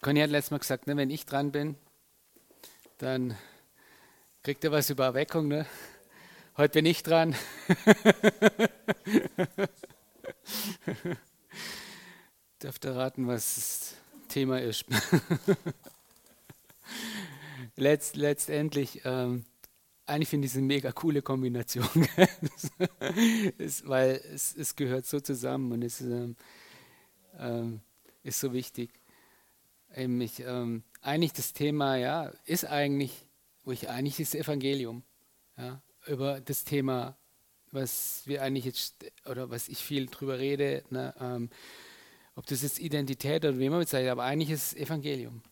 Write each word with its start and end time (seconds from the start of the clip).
Conny 0.00 0.20
hat 0.20 0.30
letztes 0.30 0.52
Mal 0.52 0.58
gesagt, 0.58 0.86
ne, 0.86 0.96
wenn 0.96 1.10
ich 1.10 1.26
dran 1.26 1.50
bin, 1.50 1.74
dann 2.98 3.36
kriegt 4.42 4.62
er 4.62 4.70
was 4.70 4.90
über 4.90 5.06
Erweckung. 5.06 5.48
Ne? 5.48 5.66
Heute 6.56 6.74
bin 6.74 6.86
ich 6.86 7.02
dran. 7.02 7.34
Dürft 12.62 12.84
ihr 12.84 12.94
raten, 12.94 13.26
was 13.26 13.56
das 13.56 13.96
Thema 14.28 14.60
ist? 14.60 14.84
Letzt, 17.76 18.14
letztendlich, 18.16 19.02
ähm, 19.04 19.44
eigentlich 20.06 20.28
finde 20.28 20.46
ich 20.46 20.52
es 20.52 20.58
eine 20.58 20.66
mega 20.66 20.92
coole 20.92 21.22
Kombination, 21.22 21.88
es, 23.58 23.86
weil 23.86 24.20
es, 24.32 24.56
es, 24.56 24.74
gehört 24.74 25.06
so 25.06 25.20
zusammen 25.20 25.70
und 25.72 25.82
es 25.82 26.00
ähm, 26.00 26.34
ähm, 27.38 27.80
ist 28.22 28.40
so 28.40 28.52
wichtig. 28.52 28.97
Ich, 29.96 30.40
ähm, 30.40 30.84
eigentlich 31.00 31.32
das 31.32 31.52
Thema 31.52 31.96
ja, 31.96 32.32
ist 32.44 32.64
eigentlich, 32.64 33.26
wo 33.64 33.72
ich 33.72 33.88
eigentlich 33.88 34.16
das 34.16 34.34
Evangelium 34.34 35.02
ja, 35.56 35.82
über 36.06 36.40
das 36.40 36.64
Thema, 36.64 37.16
was 37.70 38.22
wir 38.26 38.42
eigentlich 38.42 38.64
jetzt 38.64 39.04
oder 39.24 39.50
was 39.50 39.68
ich 39.68 39.78
viel 39.78 40.06
drüber 40.06 40.38
rede, 40.38 40.84
ne, 40.90 41.14
ähm, 41.20 41.50
ob 42.34 42.46
das 42.46 42.62
jetzt 42.62 42.78
Identität 42.78 43.44
oder 43.44 43.58
wie 43.58 43.68
man 43.68 43.80
bezeichnet, 43.80 44.12
aber 44.12 44.24
eigentlich 44.24 44.50
ist 44.50 44.72
es 44.72 44.78
Evangelium. 44.78 45.42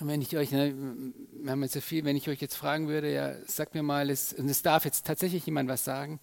Und 0.00 0.08
wenn 0.08 0.22
ich 0.22 0.36
euch, 0.36 0.50
ne, 0.50 0.74
wir 1.32 1.50
haben 1.50 1.62
jetzt 1.62 1.74
so 1.74 1.80
viel, 1.80 2.04
wenn 2.04 2.16
ich 2.16 2.28
euch 2.28 2.40
jetzt 2.40 2.56
fragen 2.56 2.88
würde, 2.88 3.12
ja, 3.12 3.34
sag 3.46 3.74
mir 3.74 3.82
mal, 3.82 4.10
es, 4.10 4.32
und 4.32 4.48
es 4.48 4.62
darf 4.62 4.84
jetzt 4.84 5.06
tatsächlich 5.06 5.46
jemand 5.46 5.68
was 5.68 5.84
sagen, 5.84 6.20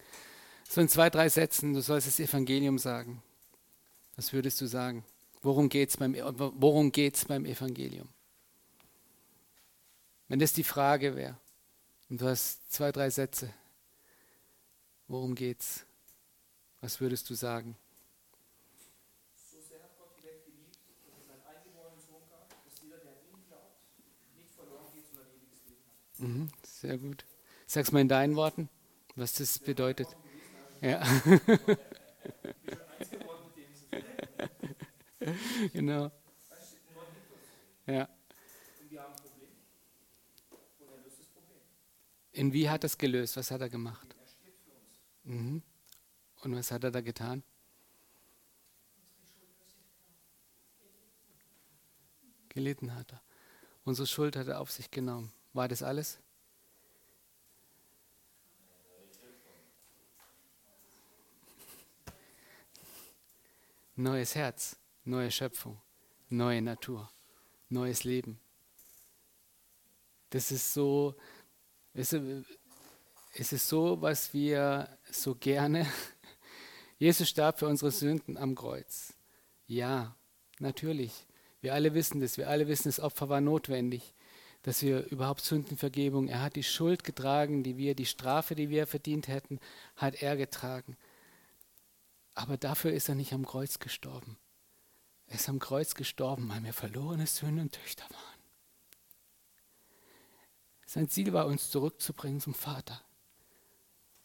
so 0.68 0.80
in 0.80 0.88
zwei, 0.88 1.10
drei 1.10 1.28
Sätzen, 1.28 1.74
du 1.74 1.80
sollst 1.80 2.06
das 2.06 2.20
Evangelium 2.20 2.78
sagen. 2.78 3.22
Was 4.16 4.32
würdest 4.32 4.60
du 4.60 4.66
sagen? 4.66 5.04
Worum 5.42 5.68
geht 5.68 5.90
es 5.90 5.96
beim, 5.96 6.14
worum 6.14 6.92
geht's 6.92 7.24
beim 7.24 7.44
Evangelium? 7.44 8.08
Wenn 10.28 10.38
das 10.38 10.52
die 10.52 10.64
Frage 10.64 11.16
wäre, 11.16 11.36
und 12.08 12.20
du 12.20 12.26
hast 12.26 12.72
zwei, 12.72 12.92
drei 12.92 13.10
Sätze, 13.10 13.52
worum 15.08 15.34
geht's? 15.34 15.84
Was 16.80 17.00
würdest 17.00 17.28
du 17.28 17.34
sagen? 17.34 17.76
So 19.34 19.60
sehr 19.60 19.82
hat 19.82 19.98
Gott 19.98 20.14
die 20.16 20.24
Welt 20.24 20.44
geliebt, 20.44 20.78
dass 21.08 21.24
es 21.24 21.30
einen 21.30 21.42
eingeborenen 21.42 22.00
Sohn 22.00 22.22
gab, 22.30 22.48
dass 22.48 22.80
jeder, 22.80 22.98
der 22.98 23.10
an 23.10 23.18
ihn 23.34 23.44
glaubt, 23.48 23.76
nicht 24.36 24.54
verloren 24.54 24.86
geht, 24.94 25.06
sondern 25.08 25.26
ewiges 25.34 25.64
Leben 25.66 25.82
hat. 25.86 26.20
Mhm, 26.20 26.50
sehr 26.64 26.98
gut. 26.98 27.24
Sag's 27.66 27.90
mal 27.90 28.00
in 28.00 28.08
deinen 28.08 28.36
Worten, 28.36 28.68
was 29.16 29.34
das 29.34 29.58
bedeutet. 29.58 30.08
Ja. 30.80 31.02
genau. 35.72 36.10
Ja. 37.86 38.08
In 42.32 42.52
wie 42.52 42.68
hat 42.68 42.84
es 42.84 42.96
gelöst? 42.96 43.36
Was 43.36 43.50
hat 43.50 43.60
er 43.60 43.68
gemacht? 43.68 44.14
Mhm. 45.24 45.62
Und 46.42 46.56
was 46.56 46.70
hat 46.70 46.84
er 46.84 46.90
da 46.90 47.00
getan? 47.00 47.42
Gelitten 52.48 52.94
hat 52.94 53.12
er. 53.12 53.22
Unsere 53.84 54.06
Schuld 54.06 54.36
hat 54.36 54.48
er 54.48 54.60
auf 54.60 54.70
sich 54.70 54.90
genommen. 54.90 55.32
War 55.52 55.68
das 55.68 55.82
alles? 55.82 56.18
Neues 63.94 64.34
Herz 64.34 64.81
neue 65.04 65.30
Schöpfung, 65.30 65.80
neue 66.28 66.62
Natur, 66.62 67.10
neues 67.68 68.04
Leben. 68.04 68.38
Das 70.30 70.50
ist 70.50 70.72
so, 70.72 71.14
es 71.94 72.12
ist 72.12 73.68
so, 73.68 74.00
was 74.00 74.32
wir 74.32 74.88
so 75.10 75.34
gerne. 75.34 75.86
Jesus 76.98 77.28
starb 77.28 77.58
für 77.58 77.66
unsere 77.66 77.90
Sünden 77.90 78.38
am 78.38 78.54
Kreuz. 78.54 79.14
Ja, 79.66 80.16
natürlich. 80.58 81.26
Wir 81.60 81.74
alle 81.74 81.94
wissen 81.94 82.20
das. 82.20 82.38
Wir 82.38 82.48
alle 82.48 82.68
wissen, 82.68 82.88
das 82.88 83.00
Opfer 83.00 83.28
war 83.28 83.40
notwendig, 83.40 84.14
dass 84.62 84.82
wir 84.82 85.06
überhaupt 85.10 85.42
Sündenvergebung. 85.42 86.28
Er 86.28 86.42
hat 86.42 86.56
die 86.56 86.62
Schuld 86.62 87.04
getragen, 87.04 87.62
die 87.62 87.76
wir, 87.76 87.94
die 87.94 88.06
Strafe, 88.06 88.54
die 88.54 88.70
wir 88.70 88.86
verdient 88.86 89.28
hätten, 89.28 89.60
hat 89.96 90.22
er 90.22 90.36
getragen. 90.36 90.96
Aber 92.34 92.56
dafür 92.56 92.92
ist 92.92 93.08
er 93.08 93.14
nicht 93.14 93.32
am 93.32 93.44
Kreuz 93.44 93.78
gestorben. 93.78 94.38
Er 95.32 95.36
ist 95.36 95.48
am 95.48 95.60
Kreuz 95.60 95.94
gestorben, 95.94 96.46
weil 96.50 96.62
wir 96.62 96.74
verlorene 96.74 97.26
Söhne 97.26 97.62
und 97.62 97.72
Töchter 97.72 98.04
waren. 98.10 98.40
Sein 100.84 101.08
Ziel 101.08 101.32
war, 101.32 101.46
uns 101.46 101.70
zurückzubringen 101.70 102.38
zum 102.38 102.52
Vater, 102.52 103.00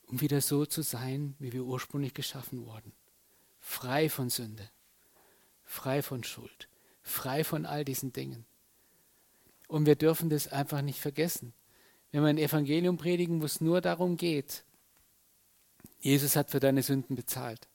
um 0.07 0.19
wieder 0.19 0.41
so 0.41 0.66
zu 0.66 0.81
sein, 0.81 1.34
wie 1.40 1.53
wir 1.53 1.63
ursprünglich 1.63 2.13
geschaffen 2.13 2.66
wurden. 2.66 2.91
Frei 3.57 4.09
von 4.09 4.29
Sünde, 4.29 4.69
frei 5.63 6.03
von 6.03 6.25
Schuld, 6.25 6.68
frei 7.03 7.45
von 7.45 7.66
all 7.66 7.85
diesen 7.85 8.12
Dingen. 8.12 8.45
Und 9.69 9.85
wir 9.85 9.95
dürfen 9.95 10.29
das 10.29 10.50
einfach 10.50 10.81
nicht 10.81 11.00
vergessen. 11.00 11.53
Wenn 12.12 12.24
wir 12.24 12.28
ein 12.28 12.38
Evangelium 12.38 12.97
predigen, 12.97 13.39
wo 13.41 13.45
es 13.45 13.62
nur 13.62 13.79
darum 13.79 14.18
geht, 14.18 14.66
Jesus 16.01 16.35
hat 16.35 16.51
für 16.51 16.59
deine 16.59 16.84
Sünden 16.84 17.16
bezahlt 17.16 17.69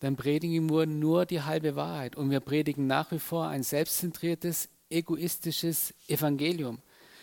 dann 0.00 0.16
predigen 0.16 0.70
wir 0.70 0.86
nur 0.86 1.26
die 1.26 1.42
halbe 1.42 1.76
Wahrheit. 1.76 2.16
Und 2.16 2.30
wir 2.30 2.40
predigen 2.40 2.86
nach 2.86 3.10
wie 3.10 3.18
vor 3.18 3.48
ein 3.48 3.62
selbstzentriertes, 3.62 4.68
egoistisches 4.90 5.94
Evangelium, 6.08 6.80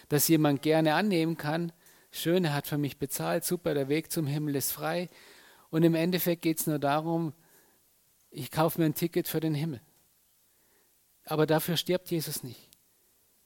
das 0.10 0.28
jemand 0.28 0.62
gerne 0.62 0.94
annehmen 0.96 1.38
kann. 1.38 1.72
Schön, 2.12 2.46
er 2.46 2.54
hat 2.54 2.68
für 2.68 2.78
mich 2.78 2.98
bezahlt, 2.98 3.46
super, 3.46 3.74
der 3.74 3.88
Weg 3.88 4.12
zum 4.12 4.28
Himmel 4.28 4.56
ist 4.56 4.72
frei. 4.72 5.10
Und 5.70 5.84
im 5.84 5.96
Endeffekt 5.96 6.42
geht 6.42 6.60
es 6.60 6.68
nur 6.68 6.80
darum, 6.80 7.34
ich 8.30 8.52
kaufe 8.52 8.80
mir 8.80 8.86
ein 8.86 8.96
Ticket 8.96 9.28
für 9.28 9.40
den 9.40 9.54
Himmel. 9.54 9.82
Aber 11.26 11.46
dafür 11.46 11.78
stirbt 11.78 12.10
Jesus 12.12 12.44
nicht. 12.44 12.70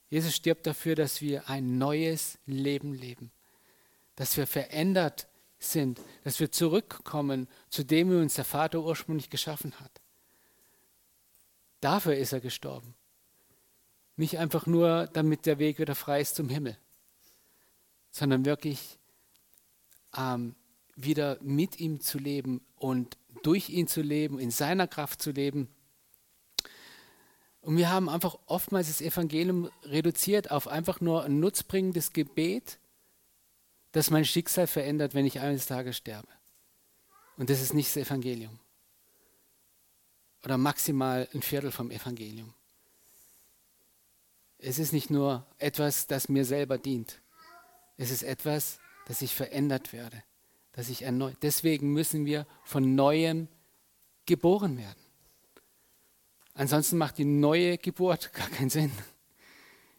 Jesus 0.08 0.34
stirbt 0.34 0.66
dafür, 0.66 0.94
dass 0.94 1.20
wir 1.20 1.48
ein 1.50 1.78
neues 1.78 2.38
Leben 2.46 2.94
leben, 2.94 3.32
dass 4.14 4.36
wir 4.36 4.46
verändert 4.46 5.26
sind, 5.72 6.00
dass 6.24 6.40
wir 6.40 6.50
zurückkommen 6.50 7.48
zu 7.68 7.84
dem, 7.84 8.10
wie 8.10 8.16
uns 8.16 8.34
der 8.34 8.44
Vater 8.44 8.82
ursprünglich 8.82 9.30
geschaffen 9.30 9.72
hat. 9.80 10.00
Dafür 11.80 12.16
ist 12.16 12.32
er 12.32 12.40
gestorben. 12.40 12.94
Nicht 14.16 14.38
einfach 14.38 14.66
nur, 14.66 15.08
damit 15.12 15.46
der 15.46 15.58
Weg 15.58 15.78
wieder 15.78 15.94
frei 15.94 16.20
ist 16.20 16.36
zum 16.36 16.48
Himmel, 16.48 16.76
sondern 18.10 18.44
wirklich 18.44 18.98
ähm, 20.16 20.54
wieder 20.96 21.38
mit 21.42 21.78
ihm 21.78 22.00
zu 22.00 22.18
leben 22.18 22.62
und 22.76 23.18
durch 23.42 23.68
ihn 23.68 23.86
zu 23.86 24.00
leben, 24.00 24.38
in 24.38 24.50
seiner 24.50 24.88
Kraft 24.88 25.20
zu 25.20 25.30
leben. 25.30 25.68
Und 27.60 27.76
wir 27.76 27.90
haben 27.90 28.08
einfach 28.08 28.38
oftmals 28.46 28.88
das 28.88 29.00
Evangelium 29.00 29.70
reduziert 29.82 30.50
auf 30.50 30.68
einfach 30.68 31.00
nur 31.00 31.24
ein 31.24 31.38
nutzbringendes 31.40 32.12
Gebet, 32.12 32.78
das 33.96 34.10
mein 34.10 34.26
Schicksal 34.26 34.66
verändert, 34.66 35.14
wenn 35.14 35.24
ich 35.24 35.40
eines 35.40 35.64
Tages 35.64 35.96
sterbe. 35.96 36.28
Und 37.38 37.48
das 37.48 37.62
ist 37.62 37.72
nicht 37.72 37.88
das 37.88 37.96
Evangelium. 37.96 38.58
Oder 40.44 40.58
maximal 40.58 41.26
ein 41.32 41.40
Viertel 41.40 41.72
vom 41.72 41.90
Evangelium. 41.90 42.52
Es 44.58 44.78
ist 44.78 44.92
nicht 44.92 45.08
nur 45.08 45.46
etwas, 45.56 46.06
das 46.06 46.28
mir 46.28 46.44
selber 46.44 46.76
dient. 46.76 47.22
Es 47.96 48.10
ist 48.10 48.22
etwas, 48.22 48.80
dass 49.06 49.22
ich 49.22 49.34
verändert 49.34 49.94
werde, 49.94 50.22
dass 50.72 50.90
ich 50.90 51.00
erneut. 51.00 51.38
Deswegen 51.40 51.94
müssen 51.94 52.26
wir 52.26 52.46
von 52.64 52.96
neuem 52.96 53.48
geboren 54.26 54.76
werden. 54.76 55.00
Ansonsten 56.52 56.98
macht 56.98 57.16
die 57.16 57.24
neue 57.24 57.78
Geburt 57.78 58.34
gar 58.34 58.50
keinen 58.50 58.68
Sinn. 58.68 58.92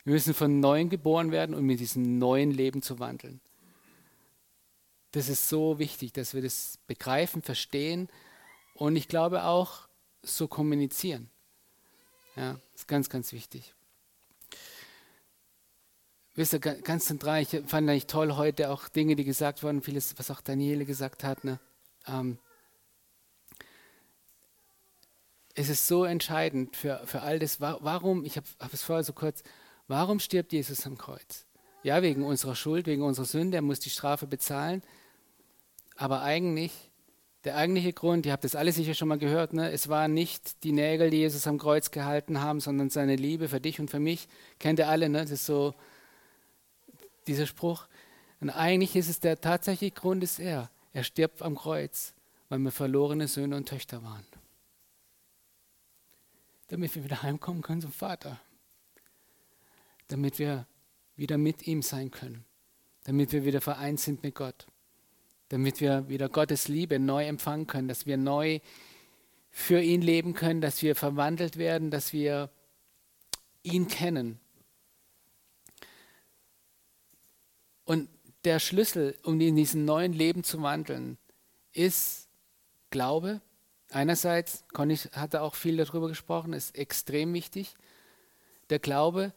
Wir 0.04 0.13
müssen 0.13 0.36
von 0.36 0.60
neuem 0.60 0.89
geboren 0.89 1.31
werden, 1.31 1.56
um 1.56 1.66
mit 1.66 1.80
diesem 1.80 2.19
neuen 2.19 2.51
Leben 2.51 2.83
zu 2.83 3.00
wandeln. 3.00 3.42
Das 5.12 5.30
ist 5.30 5.48
so 5.50 5.80
wichtig, 5.80 6.13
dass 6.13 6.33
wir 6.33 6.42
das 6.42 6.80
begreifen, 6.88 7.42
verstehen 7.42 8.09
und 8.74 8.95
ich 8.95 9.07
glaube 9.07 9.44
auch 9.44 9.88
so 10.21 10.48
kommunizieren. 10.48 11.30
Ja, 12.36 12.59
ist 12.75 12.88
ganz, 12.88 13.09
ganz 13.09 13.33
wichtig. 13.33 13.74
Wisst 16.36 16.54
ihr, 16.54 16.59
ganz 16.59 17.06
zentral, 17.06 17.42
ich 17.42 17.50
fand 17.50 17.89
eigentlich 17.89 18.06
toll 18.06 18.36
heute 18.36 18.69
auch 18.69 18.89
Dinge, 18.89 19.15
die 19.15 19.24
gesagt 19.24 19.63
wurden, 19.63 19.81
vieles, 19.81 20.19
was 20.19 20.30
auch 20.30 20.39
Daniele 20.39 20.86
gesagt 20.86 21.24
hat. 21.24 21.44
Ne? 21.44 21.59
Ähm, 22.06 22.38
es 25.56 25.69
ist 25.69 25.88
so 25.88 26.04
entscheidend 26.06 26.75
für, 26.75 27.01
für 27.07 27.24
all 27.24 27.39
das, 27.39 27.59
warum, 27.59 28.24
ich 28.24 28.38
habe 28.38 28.45
hab 28.59 28.71
es 28.71 28.83
vorher 28.83 29.04
so 29.04 29.13
kurz, 29.13 29.42
warum 29.88 30.19
stirbt 30.19 30.54
Jesus 30.54 30.86
am 30.86 30.95
Kreuz? 30.95 31.46
Ja, 31.88 32.01
wegen 32.01 32.25
unserer 32.25 32.54
Schuld, 32.54 32.86
wegen 32.86 33.01
unserer 33.01 33.24
Sünde, 33.25 33.56
er 33.56 33.62
muss 33.62 33.80
die 33.80 33.89
Strafe 33.89 34.28
bezahlen. 34.28 34.84
Aber 35.95 36.22
eigentlich 36.22 36.74
der 37.45 37.56
eigentliche 37.56 37.94
Grund, 37.94 38.25
ihr 38.25 38.34
habt 38.34 38.44
das 38.44 38.56
alles 38.56 38.75
sicher 38.75 38.94
schon 38.94 39.07
mal 39.07 39.18
gehört, 39.18 39.54
ne? 39.54 39.72
es 39.72 39.88
waren 39.88 40.13
nicht 40.13 40.66
die 40.66 40.74
Nägel, 40.74 41.12
die 41.12 41.19
Jesus 41.19 41.48
am 41.48 41.57
Kreuz 41.57 41.89
gehalten 41.89 42.42
haben, 42.42 42.60
sondern 42.60 42.89
seine 42.89 43.16
Liebe 43.16 43.48
für 43.48 43.62
dich 43.62 43.80
und 43.80 43.89
für 43.89 44.01
mich. 44.01 44.28
Kennt 44.60 44.80
ihr 44.80 44.89
alle, 44.89 45.07
ne? 45.07 45.22
das 45.22 45.31
ist 45.31 45.45
so 45.45 45.75
dieser 47.25 47.48
Spruch. 47.48 47.88
Und 48.42 48.50
eigentlich 48.50 48.98
ist 48.98 49.07
es 49.07 49.22
der 49.22 49.40
tatsächliche 49.40 49.95
Grund, 49.95 50.24
ist 50.24 50.40
er. 50.40 50.69
Er 50.92 51.06
stirbt 51.06 51.42
am 51.42 51.56
Kreuz, 51.56 52.13
weil 52.50 52.60
wir 52.60 52.74
verlorene 52.74 53.30
Söhne 53.30 53.56
und 53.56 53.69
Töchter 53.69 54.04
waren. 54.04 54.25
Damit 56.68 56.94
wir 56.95 57.06
wieder 57.06 57.24
heimkommen 57.24 57.62
können 57.62 57.80
zum 57.80 57.94
Vater. 57.94 58.42
Damit 60.10 60.38
wir 60.38 60.68
wieder 61.18 61.38
mit 61.38 61.68
ihm 61.68 61.81
sein 61.81 62.12
können. 62.12 62.46
Damit 63.04 63.31
wir 63.31 63.44
wieder 63.46 63.62
vereint 63.62 64.00
sind 64.00 64.24
mit 64.24 64.36
Gott 64.36 64.68
damit 65.50 65.80
wir 65.80 66.10
wieder 66.10 66.30
Gottes 66.30 66.68
Liebe 66.68 67.00
neu 67.00 67.25
empfangen 67.25 67.68
können, 67.68 67.88
dass 67.88 68.06
wir 68.06 68.18
neu 68.18 68.60
für 69.50 69.81
ihn 69.81 70.02
leben 70.02 70.34
können, 70.34 70.62
dass 70.62 70.81
wir 70.81 70.96
verwandelt 70.96 71.58
werden, 71.58 71.90
dass 71.90 72.14
wir 72.14 72.50
ihn 73.64 73.88
kennen. 73.88 74.40
Und 77.86 78.10
der 78.44 78.60
Schlüssel, 78.60 79.18
um 79.24 79.40
in 79.40 79.56
diesem 79.56 79.86
neuen 79.86 80.14
Leben 80.14 80.44
zu 80.44 80.62
wandeln, 80.62 81.18
ist 81.72 82.28
Glaube. 82.90 83.42
Einerseits, 83.90 84.66
Conny 84.74 84.98
hatte 84.98 85.42
auch 85.42 85.56
viel 85.56 85.78
darüber 85.78 86.10
gesprochen, 86.10 86.54
ist 86.54 86.75
extrem 86.78 87.34
wichtig. 87.34 87.75
Der 88.69 88.80
Glaube, 88.80 89.34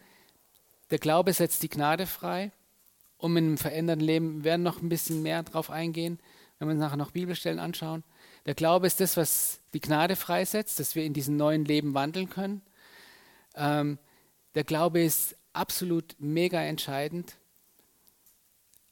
der 0.91 0.99
Glaube 0.99 1.33
setzt 1.33 1.63
die 1.63 1.69
Gnade 1.69 2.07
frei 2.07 2.53
um 3.21 3.37
in 3.37 3.47
einem 3.47 3.59
veränderten 3.59 4.05
Leben, 4.05 4.39
wir 4.39 4.45
werden 4.45 4.63
noch 4.63 4.81
ein 4.81 4.89
bisschen 4.89 5.23
mehr 5.23 5.43
darauf 5.43 5.71
eingehen, 5.71 6.19
wenn 6.59 6.69
wir 6.69 6.73
uns 6.73 6.81
nachher 6.81 6.97
noch 6.97 7.11
Bibelstellen 7.11 7.59
anschauen. 7.59 8.03
Der 8.47 8.55
Glaube 8.55 8.87
ist 8.87 9.01
das, 9.01 9.17
was 9.17 9.61
die 9.75 9.81
Gnade 9.81 10.17
freisetzt, 10.17 10.81
dass 10.81 10.95
wir 10.95 11.05
in 11.05 11.13
diesem 11.13 11.37
neuen 11.37 11.65
Leben 11.65 11.95
wandeln 11.95 12.31
können. 12.31 12.63
Ähm, 13.55 13.99
der 14.55 14.65
Glaube 14.65 15.03
ist 15.03 15.37
absolut 15.53 16.17
mega 16.19 16.61
entscheidend. 16.63 17.37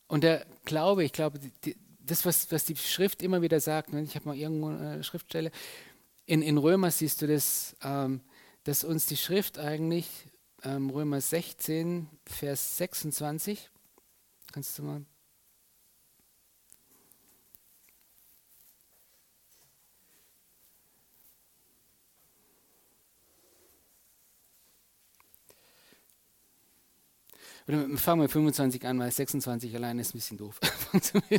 Und 0.07 0.25
der 0.25 0.47
Glaube, 0.65 1.05
ich 1.05 1.13
glaube, 1.13 1.39
die, 1.65 1.77
das, 2.01 2.25
was, 2.25 2.51
was 2.53 2.65
die 2.65 2.77
Schrift 2.77 3.23
immer 3.23 3.43
wieder 3.43 3.61
sagt, 3.61 3.93
ich 3.93 4.15
habe 4.15 4.29
mal 4.29 4.37
irgendwo 4.37 4.69
eine 4.69 5.05
Schriftstelle, 5.05 5.51
in, 6.27 6.43
in 6.43 6.59
Römer 6.59 6.91
siehst 6.91 7.23
du 7.23 7.27
das, 7.27 7.77
ähm, 7.83 8.21
dass 8.65 8.85
uns 8.85 9.07
die 9.07 9.17
Schrift 9.17 9.59
eigentlich, 9.59 10.07
ähm, 10.63 10.91
Römer 10.91 11.21
16, 11.21 12.09
Vers 12.27 12.77
26, 12.79 13.71
Kannst 14.53 14.79
du 14.79 14.83
mal. 14.83 15.05
Oder 27.67 27.87
fangen 27.99 28.23
wir 28.23 28.31
25 28.31 28.87
an, 28.87 28.99
weil 28.99 29.11
26 29.11 29.75
allein 29.77 29.99
ist 29.99 30.15
ein 30.15 30.19
bisschen 30.19 30.39
doof. 30.39 30.59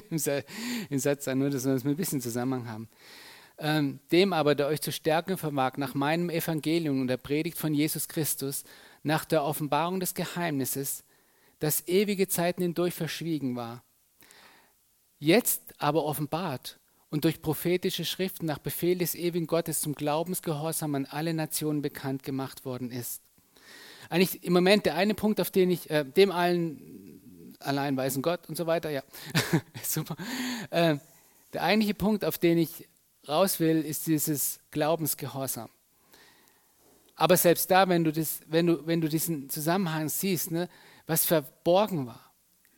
Im 0.90 1.00
Satz 1.00 1.28
an, 1.28 1.40
nur 1.40 1.50
dass 1.50 1.66
wir 1.66 1.74
ein 1.74 1.96
bisschen 1.96 2.22
Zusammenhang 2.22 2.68
haben. 2.70 2.90
Ähm, 3.58 4.00
dem 4.12 4.32
aber, 4.32 4.54
der 4.54 4.68
euch 4.68 4.80
zu 4.80 4.92
stärken 4.92 5.38
vermag, 5.38 5.78
nach 5.78 5.96
meinem 5.96 6.30
Evangelium 6.30 7.02
und 7.02 7.08
der 7.08 7.18
Predigt 7.18 7.58
von 7.58 7.74
Jesus 7.74 8.08
Christus, 8.08 8.64
nach 9.04 9.26
der 9.26 9.44
Offenbarung 9.44 10.00
des 10.00 10.14
Geheimnisses, 10.14 11.04
das 11.60 11.88
ewige 11.88 12.28
Zeiten 12.28 12.62
hindurch 12.62 12.94
verschwiegen 12.94 13.56
war, 13.56 13.84
jetzt 15.20 15.62
aber 15.78 16.06
offenbart 16.06 16.80
und 17.10 17.26
durch 17.26 17.42
prophetische 17.42 18.06
Schriften 18.06 18.46
nach 18.46 18.60
Befehl 18.60 18.98
des 18.98 19.16
ewigen 19.16 19.48
Gottes 19.48 19.82
zum 19.82 19.96
Glaubensgehorsam 19.96 20.96
an 20.96 21.06
alle 21.06 21.34
Nationen 21.34 21.82
bekannt 21.82 22.24
gemacht 22.24 22.66
worden 22.66 22.92
ist. 22.92 23.22
Eigentlich 24.10 24.44
im 24.44 24.54
Moment 24.54 24.86
der 24.86 24.96
eine 24.96 25.16
Punkt, 25.16 25.42
auf 25.42 25.52
den 25.52 25.70
ich, 25.70 25.90
äh, 25.90 26.04
dem 26.04 26.32
allen 26.32 27.56
allein 27.60 27.98
weisen 27.98 28.22
Gott 28.22 28.48
und 28.48 28.56
so 28.56 28.68
weiter, 28.68 28.90
ja, 28.90 29.04
super. 29.84 30.16
Äh, 30.70 30.98
der 31.54 31.64
eigentliche 31.64 31.94
Punkt, 31.94 32.24
auf 32.24 32.38
den 32.38 32.58
ich 32.58 32.88
raus 33.28 33.60
will, 33.60 33.82
ist 33.82 34.08
dieses 34.08 34.60
Glaubensgehorsam. 34.72 35.70
Aber 37.20 37.36
selbst 37.36 37.70
da, 37.70 37.90
wenn 37.90 38.06
du, 38.06 38.14
das, 38.14 38.40
wenn 38.48 38.66
du, 38.66 38.88
wenn 38.88 39.02
du 39.02 39.10
diesen 39.10 39.50
Zusammenhang 39.50 40.08
siehst, 40.08 40.52
ne, 40.52 40.70
was 41.06 41.26
verborgen 41.26 42.08
war, 42.08 42.32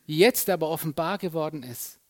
jetzt 0.04 0.50
aber 0.50 0.68
offenbar 0.68 1.18
geworden 1.18 1.62
ist. 1.62 2.00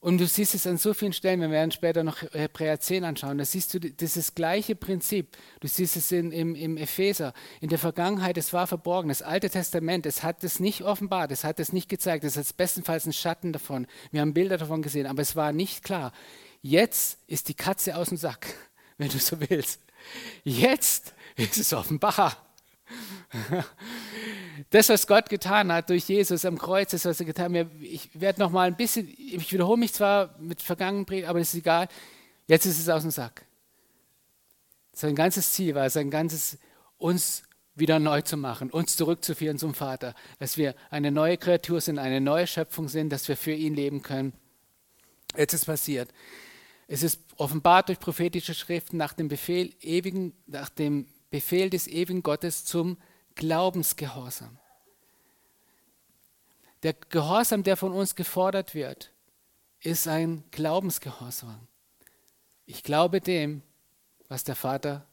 Und 0.00 0.18
du 0.18 0.26
siehst 0.26 0.54
es 0.54 0.66
an 0.66 0.76
so 0.76 0.92
vielen 0.92 1.14
Stellen, 1.14 1.40
wir 1.40 1.50
werden 1.50 1.70
später 1.70 2.04
noch 2.04 2.20
Hebräer 2.32 2.78
10 2.78 3.04
anschauen, 3.04 3.38
da 3.38 3.44
siehst 3.46 3.72
du 3.72 3.80
dieses 3.80 4.34
gleiche 4.34 4.76
Prinzip. 4.76 5.34
Du 5.60 5.68
siehst 5.68 5.96
es 5.96 6.12
in, 6.12 6.30
im, 6.30 6.54
im 6.54 6.76
Epheser. 6.76 7.32
In 7.62 7.70
der 7.70 7.78
Vergangenheit, 7.78 8.36
es 8.36 8.52
war 8.52 8.66
verborgen. 8.66 9.08
Das 9.08 9.22
Alte 9.22 9.48
Testament, 9.48 10.04
es 10.04 10.22
hat 10.22 10.44
es 10.44 10.60
nicht 10.60 10.82
offenbart, 10.82 11.32
es 11.32 11.42
hat 11.42 11.58
es 11.58 11.72
nicht 11.72 11.88
gezeigt. 11.88 12.24
Es 12.24 12.36
hat 12.36 12.54
bestenfalls 12.58 13.04
einen 13.04 13.14
Schatten 13.14 13.54
davon. 13.54 13.86
Wir 14.10 14.20
haben 14.20 14.34
Bilder 14.34 14.58
davon 14.58 14.82
gesehen, 14.82 15.06
aber 15.06 15.22
es 15.22 15.36
war 15.36 15.52
nicht 15.52 15.82
klar. 15.84 16.12
Jetzt 16.60 17.18
ist 17.28 17.48
die 17.48 17.54
Katze 17.54 17.96
aus 17.96 18.10
dem 18.10 18.18
Sack, 18.18 18.46
wenn 18.98 19.08
du 19.08 19.18
so 19.18 19.40
willst. 19.40 19.80
Jetzt 20.44 21.14
ist 21.36 21.56
es 21.56 21.72
offenbar. 21.72 22.36
Das, 24.70 24.88
was 24.88 25.06
Gott 25.06 25.28
getan 25.28 25.72
hat 25.72 25.88
durch 25.90 26.08
Jesus 26.08 26.44
am 26.44 26.58
Kreuz, 26.58 26.90
das, 26.90 27.04
was 27.04 27.20
er 27.20 27.26
getan 27.26 27.56
hat, 27.56 27.68
ich 27.80 28.08
werde 28.20 28.40
noch 28.40 28.50
mal 28.50 28.66
ein 28.66 28.76
bisschen, 28.76 29.08
ich 29.08 29.52
wiederhole 29.52 29.78
mich 29.78 29.92
zwar 29.92 30.36
mit 30.38 30.60
vergangenen 30.60 31.06
Predigten, 31.06 31.30
aber 31.30 31.38
das 31.38 31.48
ist 31.48 31.60
egal. 31.60 31.88
Jetzt 32.46 32.66
ist 32.66 32.78
es 32.78 32.88
aus 32.88 33.02
dem 33.02 33.10
Sack. 33.10 33.46
Sein 34.92 35.14
ganzes 35.14 35.52
Ziel 35.52 35.74
war, 35.74 35.88
sein 35.88 36.10
ganzes, 36.10 36.58
uns 36.98 37.44
wieder 37.74 37.98
neu 37.98 38.20
zu 38.20 38.36
machen, 38.36 38.70
uns 38.70 38.96
zurückzuführen 38.96 39.58
zum 39.58 39.74
Vater, 39.74 40.14
dass 40.38 40.58
wir 40.58 40.74
eine 40.90 41.10
neue 41.10 41.38
Kreatur 41.38 41.80
sind, 41.80 41.98
eine 41.98 42.20
neue 42.20 42.46
Schöpfung 42.46 42.88
sind, 42.88 43.10
dass 43.10 43.28
wir 43.28 43.36
für 43.36 43.52
ihn 43.52 43.74
leben 43.74 44.02
können. 44.02 44.34
Jetzt 45.36 45.54
ist 45.54 45.64
passiert. 45.64 46.10
Es 46.92 47.02
ist 47.02 47.22
offenbart 47.38 47.88
durch 47.88 47.98
prophetische 47.98 48.52
Schriften 48.52 48.98
nach 48.98 49.14
dem 49.14 49.28
Befehl 49.28 49.74
ewigen, 49.80 50.34
nach 50.46 50.68
dem 50.68 51.06
Befehl 51.30 51.70
des 51.70 51.86
ewigen 51.86 52.22
Gottes 52.22 52.66
zum 52.66 52.98
Glaubensgehorsam. 53.34 54.58
Der 56.82 56.92
Gehorsam, 56.92 57.62
der 57.62 57.78
von 57.78 57.92
uns 57.92 58.14
gefordert 58.14 58.74
wird, 58.74 59.10
ist 59.80 60.06
ein 60.06 60.44
Glaubensgehorsam. 60.50 61.66
Ich 62.66 62.82
glaube 62.82 63.22
dem, 63.22 63.62
was 64.28 64.44
der 64.44 64.54
Vater 64.54 65.06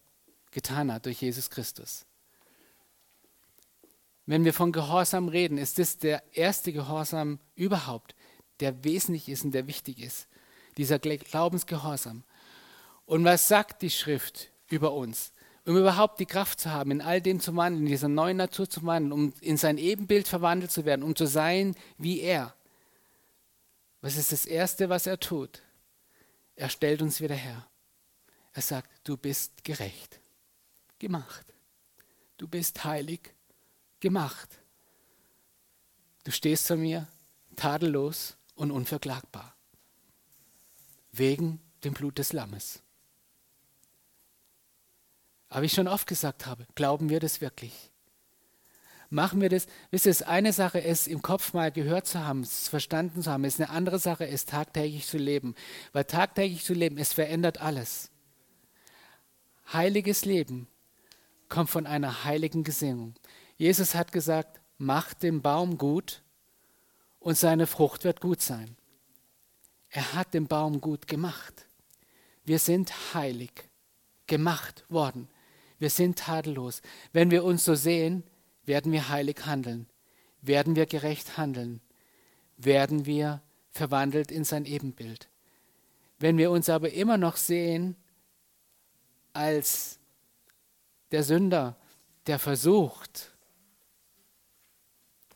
getan 0.52 0.92
hat 0.92 1.06
durch 1.06 1.22
Jesus 1.22 1.50
Christus. 1.50 2.06
Wenn 4.26 4.44
wir 4.44 4.54
von 4.54 4.74
Gehorsam 4.74 5.30
reden, 5.30 5.58
ist 5.58 5.80
das 5.80 5.98
der 5.98 6.24
erste 6.36 6.74
Gehorsam 6.74 7.40
überhaupt, 7.56 8.16
der 8.60 8.84
wesentlich 8.84 9.30
ist 9.30 9.46
und 9.46 9.52
der 9.52 9.66
wichtig 9.66 10.02
ist. 10.02 10.28
Dieser 10.78 11.00
Glaubensgehorsam. 11.00 12.24
Und 13.06 13.24
was 13.24 13.48
sagt 13.48 13.82
die 13.82 13.90
Schrift 13.90 14.50
über 14.70 14.94
uns? 14.94 15.34
um 15.70 15.78
überhaupt 15.78 16.20
die 16.20 16.26
Kraft 16.26 16.60
zu 16.60 16.72
haben, 16.72 16.90
in 16.90 17.02
all 17.02 17.22
dem 17.22 17.40
zu 17.40 17.56
wandeln, 17.56 17.86
in 17.86 17.92
dieser 17.92 18.08
neuen 18.08 18.38
Natur 18.38 18.68
zu 18.68 18.84
wandeln, 18.84 19.12
um 19.12 19.34
in 19.40 19.56
sein 19.56 19.78
Ebenbild 19.78 20.28
verwandelt 20.28 20.72
zu 20.72 20.84
werden, 20.84 21.04
um 21.04 21.16
zu 21.16 21.28
sein 21.28 21.76
wie 22.00 22.22
er. 22.22 22.56
Was 24.02 24.16
ist 24.16 24.32
das 24.32 24.46
Erste, 24.46 24.90
was 24.90 25.06
er 25.06 25.20
tut? 25.20 25.62
Er 26.56 26.70
stellt 26.70 27.04
uns 27.04 27.22
wieder 27.22 27.36
her. 27.36 27.68
Er 28.54 28.62
sagt, 28.64 28.90
du 29.04 29.16
bist 29.16 29.64
gerecht, 29.64 30.20
gemacht. 30.98 31.46
Du 32.38 32.48
bist 32.48 32.84
heilig, 32.84 33.34
gemacht. 34.00 34.50
Du 36.24 36.32
stehst 36.32 36.66
vor 36.66 36.78
mir 36.78 37.08
tadellos 37.56 38.38
und 38.56 38.72
unverklagbar. 38.72 39.56
Wegen 41.12 41.60
dem 41.84 41.94
Blut 41.94 42.18
des 42.18 42.34
Lammes. 42.34 42.82
Aber 45.50 45.64
wie 45.64 45.66
ich 45.66 45.74
schon 45.74 45.88
oft 45.88 46.08
gesagt 46.08 46.46
habe, 46.46 46.68
glauben 46.76 47.10
wir 47.10 47.20
das 47.20 47.42
wirklich? 47.42 47.90
Machen 49.10 49.42
wir 49.42 49.50
das? 49.50 49.66
Wisst 49.90 50.06
ihr, 50.06 50.28
eine 50.28 50.54
Sache 50.54 50.78
ist, 50.80 51.08
im 51.08 51.24
Kopf 51.24 51.54
mal 51.54 51.72
gehört 51.72 52.06
zu 52.06 52.24
haben, 52.24 52.42
es 52.42 52.68
verstanden 52.68 53.24
zu 53.24 53.32
haben, 53.32 53.44
ist 53.44 53.60
eine 53.60 53.72
andere 53.72 53.98
Sache 53.98 54.26
ist, 54.26 54.50
tagtäglich 54.50 55.08
zu 55.08 55.18
leben. 55.18 55.56
Weil 55.94 56.06
tagtäglich 56.06 56.64
zu 56.64 56.76
leben, 56.76 57.00
es 57.00 57.14
verändert 57.14 57.60
alles. 57.60 58.12
Heiliges 59.74 60.26
Leben 60.26 60.68
kommt 61.48 61.72
von 61.72 61.88
einer 61.88 62.24
heiligen 62.24 62.64
Gesinnung. 62.64 63.16
Jesus 63.58 63.96
hat 63.96 64.12
gesagt, 64.12 64.62
macht 64.78 65.24
den 65.24 65.42
Baum 65.42 65.80
gut 65.80 66.22
und 67.20 67.36
seine 67.36 67.66
Frucht 67.66 68.04
wird 68.04 68.22
gut 68.22 68.42
sein. 68.42 68.78
Er 69.90 70.14
hat 70.14 70.34
den 70.34 70.48
Baum 70.48 70.82
gut 70.82 71.08
gemacht. 71.08 71.68
Wir 72.44 72.60
sind 72.60 73.14
heilig 73.14 73.52
gemacht 74.28 74.86
worden. 74.90 75.28
Wir 75.80 75.90
sind 75.90 76.20
tadellos. 76.20 76.82
Wenn 77.14 77.32
wir 77.32 77.44
uns 77.44 77.66
so 77.66 77.76
sehen, 77.76 78.24
werden 78.66 78.92
wir 78.92 79.10
heilig 79.10 79.46
handeln, 79.46 79.88
werden 80.42 80.76
wir 80.76 80.86
gerecht 80.86 81.38
handeln, 81.38 81.82
werden 82.58 83.06
wir 83.06 83.42
verwandelt 83.72 84.32
in 84.32 84.44
sein 84.44 84.66
Ebenbild. 84.66 85.28
Wenn 86.20 86.38
wir 86.38 86.52
uns 86.52 86.70
aber 86.70 86.92
immer 86.92 87.18
noch 87.18 87.38
sehen 87.38 87.96
als 89.34 90.00
der 91.12 91.24
Sünder, 91.24 91.78
der 92.28 92.40
versucht, 92.40 93.32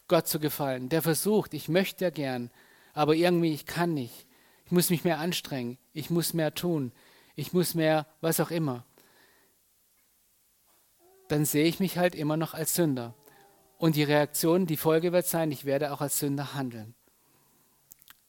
Gott 0.07 0.27
zu 0.27 0.39
gefallen, 0.39 0.89
der 0.89 1.01
versucht, 1.01 1.53
ich 1.53 1.69
möchte 1.69 2.05
ja 2.05 2.11
gern, 2.11 2.51
aber 2.93 3.15
irgendwie 3.15 3.53
ich 3.53 3.65
kann 3.65 3.93
nicht. 3.93 4.27
Muss 4.73 4.89
mich 4.89 5.03
mehr 5.03 5.19
anstrengen, 5.19 5.77
ich 5.93 6.09
muss 6.09 6.33
mehr 6.33 6.55
tun, 6.55 6.93
ich 7.35 7.53
muss 7.53 7.75
mehr, 7.75 8.07
was 8.21 8.39
auch 8.39 8.49
immer. 8.49 8.83
Dann 11.27 11.45
sehe 11.45 11.65
ich 11.65 11.79
mich 11.79 11.99
halt 11.99 12.15
immer 12.15 12.37
noch 12.37 12.55
als 12.55 12.73
Sünder. 12.73 13.13
Und 13.77 13.95
die 13.95 14.01
Reaktion, 14.01 14.65
die 14.65 14.77
Folge 14.77 15.11
wird 15.11 15.27
sein, 15.27 15.51
ich 15.51 15.65
werde 15.65 15.93
auch 15.93 16.01
als 16.01 16.17
Sünder 16.17 16.55
handeln. 16.55 16.95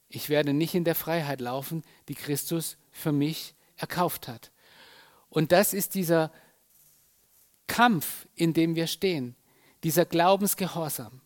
Ich 0.07 0.29
werde 0.29 0.53
nicht 0.53 0.75
in 0.75 0.83
der 0.83 0.93
Freiheit 0.93 1.41
laufen, 1.41 1.81
die 2.09 2.13
Christus 2.13 2.77
für 2.91 3.11
mich 3.11 3.55
erkauft 3.75 4.27
hat. 4.27 4.51
Und 5.29 5.51
das 5.51 5.73
ist 5.73 5.95
dieser 5.95 6.31
Kampf, 7.65 8.27
in 8.35 8.53
dem 8.53 8.75
wir 8.75 8.85
stehen, 8.85 9.35
dieser 9.83 10.05
Glaubensgehorsam. 10.05 11.21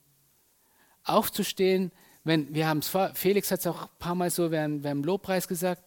Aufzustehen, 1.03 1.91
wenn, 2.29 2.53
wir 2.53 2.67
haben 2.67 2.81
Felix 2.81 3.51
hat 3.51 3.59
es 3.59 3.67
auch 3.67 3.81
ein 3.81 3.89
paar 3.99 4.15
Mal 4.15 4.29
so 4.29 4.51
während, 4.51 4.83
während 4.83 5.03
dem 5.03 5.05
Lobpreis 5.05 5.47
gesagt, 5.47 5.83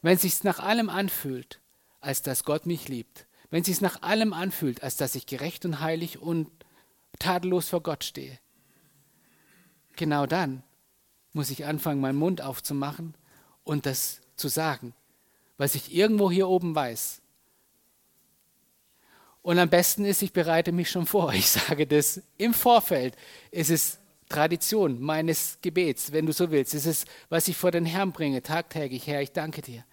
wenn 0.00 0.14
es 0.14 0.22
sich 0.22 0.42
nach 0.44 0.60
allem 0.60 0.88
anfühlt, 0.88 1.60
als 2.00 2.22
dass 2.22 2.44
Gott 2.44 2.66
mich 2.66 2.88
liebt, 2.88 3.26
wenn 3.50 3.60
es 3.60 3.66
sich 3.66 3.80
nach 3.80 4.00
allem 4.02 4.32
anfühlt, 4.32 4.82
als 4.82 4.96
dass 4.96 5.14
ich 5.14 5.26
gerecht 5.26 5.64
und 5.64 5.80
heilig 5.80 6.18
und 6.18 6.48
tadellos 7.18 7.68
vor 7.68 7.82
Gott 7.82 8.04
stehe, 8.04 8.38
genau 9.96 10.26
dann 10.26 10.62
muss 11.32 11.50
ich 11.50 11.64
anfangen, 11.64 12.00
meinen 12.00 12.18
Mund 12.18 12.42
aufzumachen 12.42 13.14
und 13.64 13.84
das 13.84 14.20
zu 14.36 14.48
sagen, 14.48 14.94
was 15.58 15.74
ich 15.74 15.94
irgendwo 15.94 16.30
hier 16.30 16.48
oben 16.48 16.74
weiß. 16.74 17.20
Und 19.42 19.58
am 19.58 19.68
besten 19.68 20.04
ist, 20.04 20.22
ich 20.22 20.32
bereite 20.32 20.70
mich 20.70 20.90
schon 20.90 21.06
vor. 21.06 21.32
Ich 21.34 21.48
sage 21.48 21.86
das 21.86 22.22
im 22.38 22.54
Vorfeld. 22.54 23.16
Es 23.50 23.70
ist 23.70 23.98
Tradition 24.32 25.00
meines 25.00 25.58
Gebets, 25.62 26.12
wenn 26.12 26.26
du 26.26 26.32
so 26.32 26.50
willst. 26.50 26.74
Es 26.74 26.86
ist, 26.86 27.06
was 27.28 27.48
ich 27.48 27.56
vor 27.56 27.70
den 27.70 27.86
Herrn 27.86 28.12
bringe, 28.12 28.42
tagtäglich. 28.42 29.06
Herr, 29.06 29.22
ich 29.22 29.32
danke 29.32 29.62
dir. 29.62 29.84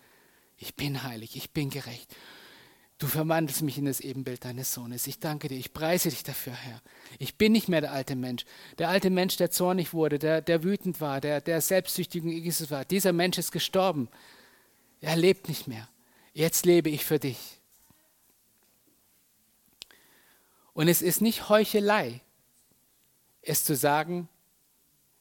Ich 0.57 0.75
bin 0.75 1.03
heilig, 1.03 1.35
ich 1.35 1.51
bin 1.51 1.69
gerecht. 1.69 2.15
Du 2.97 3.07
verwandelst 3.07 3.61
mich 3.61 3.77
in 3.77 3.85
das 3.85 4.01
Ebenbild 4.01 4.43
deines 4.43 4.73
Sohnes. 4.73 5.07
Ich 5.07 5.19
danke 5.19 5.47
dir, 5.47 5.55
ich 5.55 5.73
preise 5.73 6.09
dich 6.09 6.23
dafür, 6.23 6.53
Herr. 6.53 6.81
Ich 7.17 7.35
bin 7.37 7.53
nicht 7.53 7.69
mehr 7.69 7.79
der 7.79 7.93
alte 7.93 8.17
Mensch. 8.17 8.43
Der 8.77 8.89
alte 8.89 9.09
Mensch, 9.09 9.37
der 9.37 9.51
zornig 9.51 9.93
wurde, 9.93 10.19
der, 10.19 10.41
der 10.41 10.63
wütend 10.63 10.99
war, 10.99 11.21
der, 11.21 11.39
der 11.39 11.61
selbstsüchtig 11.61 12.23
und 12.23 12.31
egoistisch 12.31 12.71
war. 12.71 12.83
Dieser 12.83 13.13
Mensch 13.13 13.37
ist 13.37 13.53
gestorben. 13.53 14.09
Er 14.99 15.15
lebt 15.15 15.47
nicht 15.47 15.67
mehr. 15.67 15.87
Jetzt 16.33 16.65
lebe 16.65 16.89
ich 16.89 17.05
für 17.05 17.19
dich. 17.19 17.61
Und 20.73 20.89
es 20.89 21.01
ist 21.01 21.21
nicht 21.21 21.47
Heuchelei, 21.47 22.21
es 23.41 23.63
zu 23.63 23.75
sagen, 23.75 24.29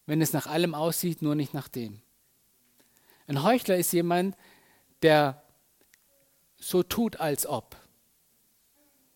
wenn 0.06 0.20
es 0.22 0.32
nach 0.32 0.46
allem 0.46 0.74
aussieht, 0.74 1.22
nur 1.22 1.34
nicht 1.34 1.54
nach 1.54 1.68
dem. 1.68 2.00
Ein 3.26 3.42
Heuchler 3.42 3.76
ist 3.76 3.92
jemand, 3.92 4.36
der 5.02 5.42
so 6.56 6.82
tut, 6.82 7.20
als 7.20 7.46
ob. 7.46 7.76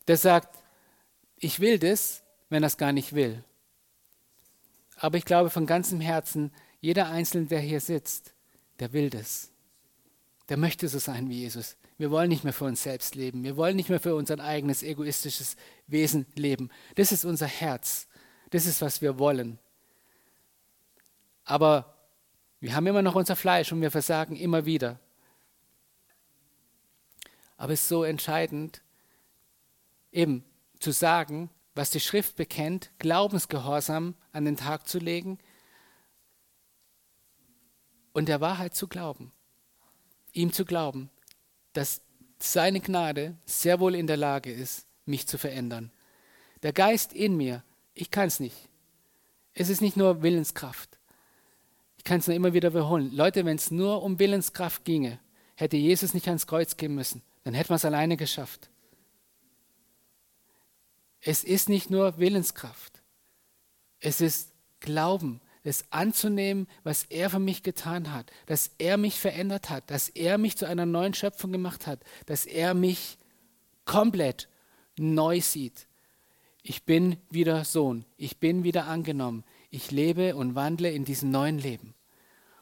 Der 0.06 0.16
sagt, 0.16 0.58
ich 1.36 1.60
will 1.60 1.78
das, 1.78 2.22
wenn 2.50 2.62
er 2.62 2.68
es 2.68 2.76
gar 2.76 2.92
nicht 2.92 3.14
will. 3.14 3.42
Aber 4.96 5.18
ich 5.18 5.24
glaube 5.24 5.50
von 5.50 5.66
ganzem 5.66 6.00
Herzen, 6.00 6.52
jeder 6.80 7.08
Einzelne, 7.08 7.46
der 7.46 7.60
hier 7.60 7.80
sitzt, 7.80 8.34
der 8.78 8.92
will 8.92 9.10
das. 9.10 9.50
Der 10.48 10.56
möchte 10.56 10.88
so 10.88 10.98
sein 10.98 11.28
wie 11.28 11.40
Jesus. 11.40 11.76
Wir 11.98 12.10
wollen 12.10 12.28
nicht 12.28 12.44
mehr 12.44 12.52
für 12.52 12.64
uns 12.64 12.82
selbst 12.82 13.14
leben. 13.14 13.44
Wir 13.44 13.56
wollen 13.56 13.76
nicht 13.76 13.88
mehr 13.88 14.00
für 14.00 14.14
unser 14.14 14.38
eigenes 14.40 14.82
egoistisches 14.82 15.56
Wesen 15.86 16.26
leben. 16.34 16.70
Das 16.96 17.12
ist 17.12 17.24
unser 17.24 17.46
Herz. 17.46 18.08
Das 18.52 18.66
ist, 18.66 18.82
was 18.82 19.00
wir 19.00 19.18
wollen. 19.18 19.58
Aber 21.44 21.96
wir 22.60 22.76
haben 22.76 22.86
immer 22.86 23.00
noch 23.00 23.14
unser 23.14 23.34
Fleisch 23.34 23.72
und 23.72 23.80
wir 23.80 23.90
versagen 23.90 24.36
immer 24.36 24.66
wieder. 24.66 25.00
Aber 27.56 27.72
es 27.72 27.80
ist 27.80 27.88
so 27.88 28.04
entscheidend, 28.04 28.82
eben 30.12 30.44
zu 30.78 30.90
sagen, 30.90 31.48
was 31.74 31.90
die 31.90 32.00
Schrift 32.00 32.36
bekennt, 32.36 32.90
Glaubensgehorsam 32.98 34.14
an 34.32 34.44
den 34.44 34.58
Tag 34.58 34.86
zu 34.86 34.98
legen 34.98 35.38
und 38.12 38.28
der 38.28 38.42
Wahrheit 38.42 38.74
zu 38.74 38.86
glauben. 38.86 39.32
Ihm 40.34 40.52
zu 40.52 40.66
glauben, 40.66 41.08
dass 41.72 42.02
seine 42.38 42.80
Gnade 42.80 43.34
sehr 43.46 43.80
wohl 43.80 43.94
in 43.94 44.06
der 44.06 44.18
Lage 44.18 44.52
ist, 44.52 44.86
mich 45.06 45.26
zu 45.26 45.38
verändern. 45.38 45.90
Der 46.62 46.74
Geist 46.74 47.14
in 47.14 47.38
mir, 47.38 47.64
ich 47.94 48.10
kann 48.10 48.28
es 48.28 48.40
nicht. 48.40 48.56
Es 49.54 49.68
ist 49.68 49.82
nicht 49.82 49.96
nur 49.96 50.22
Willenskraft. 50.22 50.98
Ich 51.98 52.04
kann 52.04 52.18
es 52.20 52.26
nur 52.26 52.36
immer 52.36 52.52
wieder 52.52 52.72
wiederholen. 52.72 53.14
Leute, 53.14 53.44
wenn 53.44 53.56
es 53.56 53.70
nur 53.70 54.02
um 54.02 54.18
Willenskraft 54.18 54.84
ginge, 54.84 55.20
hätte 55.54 55.76
Jesus 55.76 56.14
nicht 56.14 56.26
ans 56.28 56.46
Kreuz 56.46 56.76
gehen 56.76 56.94
müssen. 56.94 57.22
Dann 57.44 57.54
hätten 57.54 57.70
wir 57.70 57.76
es 57.76 57.84
alleine 57.84 58.16
geschafft. 58.16 58.70
Es 61.20 61.44
ist 61.44 61.68
nicht 61.68 61.90
nur 61.90 62.18
Willenskraft. 62.18 63.02
Es 64.00 64.20
ist 64.20 64.52
Glauben, 64.80 65.40
es 65.62 65.84
anzunehmen, 65.90 66.66
was 66.82 67.04
er 67.04 67.30
für 67.30 67.38
mich 67.38 67.62
getan 67.62 68.12
hat, 68.12 68.32
dass 68.46 68.72
er 68.78 68.96
mich 68.96 69.20
verändert 69.20 69.70
hat, 69.70 69.88
dass 69.90 70.08
er 70.08 70.38
mich 70.38 70.56
zu 70.56 70.66
einer 70.66 70.86
neuen 70.86 71.14
Schöpfung 71.14 71.52
gemacht 71.52 71.86
hat, 71.86 72.00
dass 72.26 72.44
er 72.46 72.74
mich 72.74 73.18
komplett 73.84 74.48
neu 74.96 75.40
sieht. 75.40 75.86
Ich 76.62 76.84
bin 76.84 77.16
wieder 77.30 77.64
Sohn, 77.64 78.04
ich 78.16 78.38
bin 78.38 78.64
wieder 78.64 78.86
angenommen, 78.86 79.44
ich 79.70 79.90
lebe 79.90 80.36
und 80.36 80.54
wandle 80.54 80.90
in 80.90 81.04
diesem 81.04 81.30
neuen 81.30 81.58
Leben. 81.58 81.94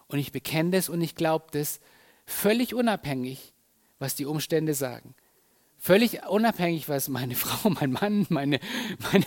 Und 0.07 0.19
ich 0.19 0.33
bekenne 0.33 0.71
das 0.71 0.89
und 0.89 1.01
ich 1.01 1.15
glaube 1.15 1.47
das 1.53 1.81
völlig 2.25 2.75
unabhängig 2.75 3.53
was 4.01 4.17
die 4.17 4.27
Umstände 4.27 4.75
sagen. 4.75 5.15
Völlig 5.79 6.27
unabhängig, 6.27 6.89
was 6.89 7.09
meine 7.09 7.35
Frau, 7.37 7.71
mein 7.71 7.93
Mann, 7.93 8.27
meine, 8.29 8.59
meine. 9.13 9.27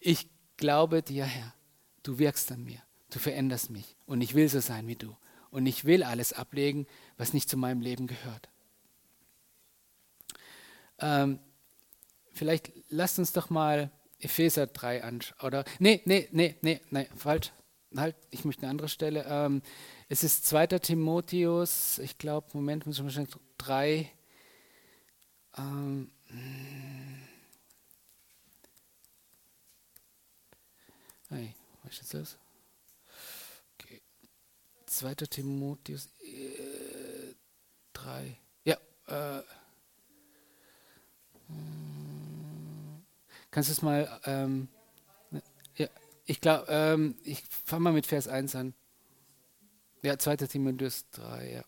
Ich 0.00 0.28
glaube 0.56 1.02
dir, 1.02 1.24
Herr, 1.24 1.54
du 2.02 2.18
wirkst 2.18 2.50
an 2.50 2.64
mir, 2.64 2.82
du 3.10 3.20
veränderst 3.20 3.70
mich 3.70 3.96
und 4.06 4.20
ich 4.20 4.34
will 4.34 4.48
so 4.48 4.58
sein 4.58 4.88
wie 4.88 4.96
du. 4.96 5.16
Und 5.50 5.66
ich 5.66 5.84
will 5.84 6.02
alles 6.02 6.32
ablegen, 6.32 6.86
was 7.16 7.32
nicht 7.32 7.48
zu 7.48 7.56
meinem 7.56 7.80
Leben 7.80 8.08
gehört. 8.08 8.48
Ähm, 10.98 11.38
vielleicht 12.36 12.72
lasst 12.88 13.18
uns 13.18 13.32
doch 13.32 13.50
mal 13.50 13.90
Epheser 14.18 14.66
3 14.66 15.02
anschauen. 15.02 15.46
Oder, 15.46 15.64
nee, 15.78 16.00
nee, 16.04 16.28
nee, 16.32 16.56
nee, 16.62 16.80
nee, 16.90 17.08
falsch. 17.16 17.52
Halt, 17.96 18.16
ich 18.30 18.44
möchte 18.44 18.62
eine 18.62 18.70
andere 18.70 18.88
Stelle. 18.88 19.24
Ähm, 19.28 19.62
es 20.08 20.22
ist 20.22 20.46
2. 20.46 20.66
Timotheus, 20.66 21.98
ich 21.98 22.18
glaube, 22.18 22.48
Moment, 22.52 22.86
muss 22.86 22.98
ich 22.98 23.16
mal 23.16 23.26
3. 23.58 24.10
Ähm, 25.56 26.10
hey, 31.30 31.54
was 31.82 32.00
ist 32.00 32.14
das? 32.14 32.38
Okay. 33.78 34.02
2. 34.86 35.14
Timotheus 35.14 36.08
äh, 36.22 37.34
3. 37.94 38.36
Ja, 38.64 38.76
äh, 39.06 39.42
kannst 43.56 43.70
du 43.70 43.72
es 43.72 43.80
mal, 43.80 44.20
ähm, 44.26 44.68
ja, 45.76 45.86
ich 46.26 46.42
glaube, 46.42 46.66
ähm, 46.68 47.14
ich 47.24 47.42
fange 47.64 47.84
mal 47.84 47.94
mit 47.94 48.04
Vers 48.04 48.28
1 48.28 48.54
an. 48.54 48.74
Ja, 50.02 50.18
2. 50.18 50.36
Timotheus 50.36 51.08
3, 51.12 51.52
ja. 51.54 51.64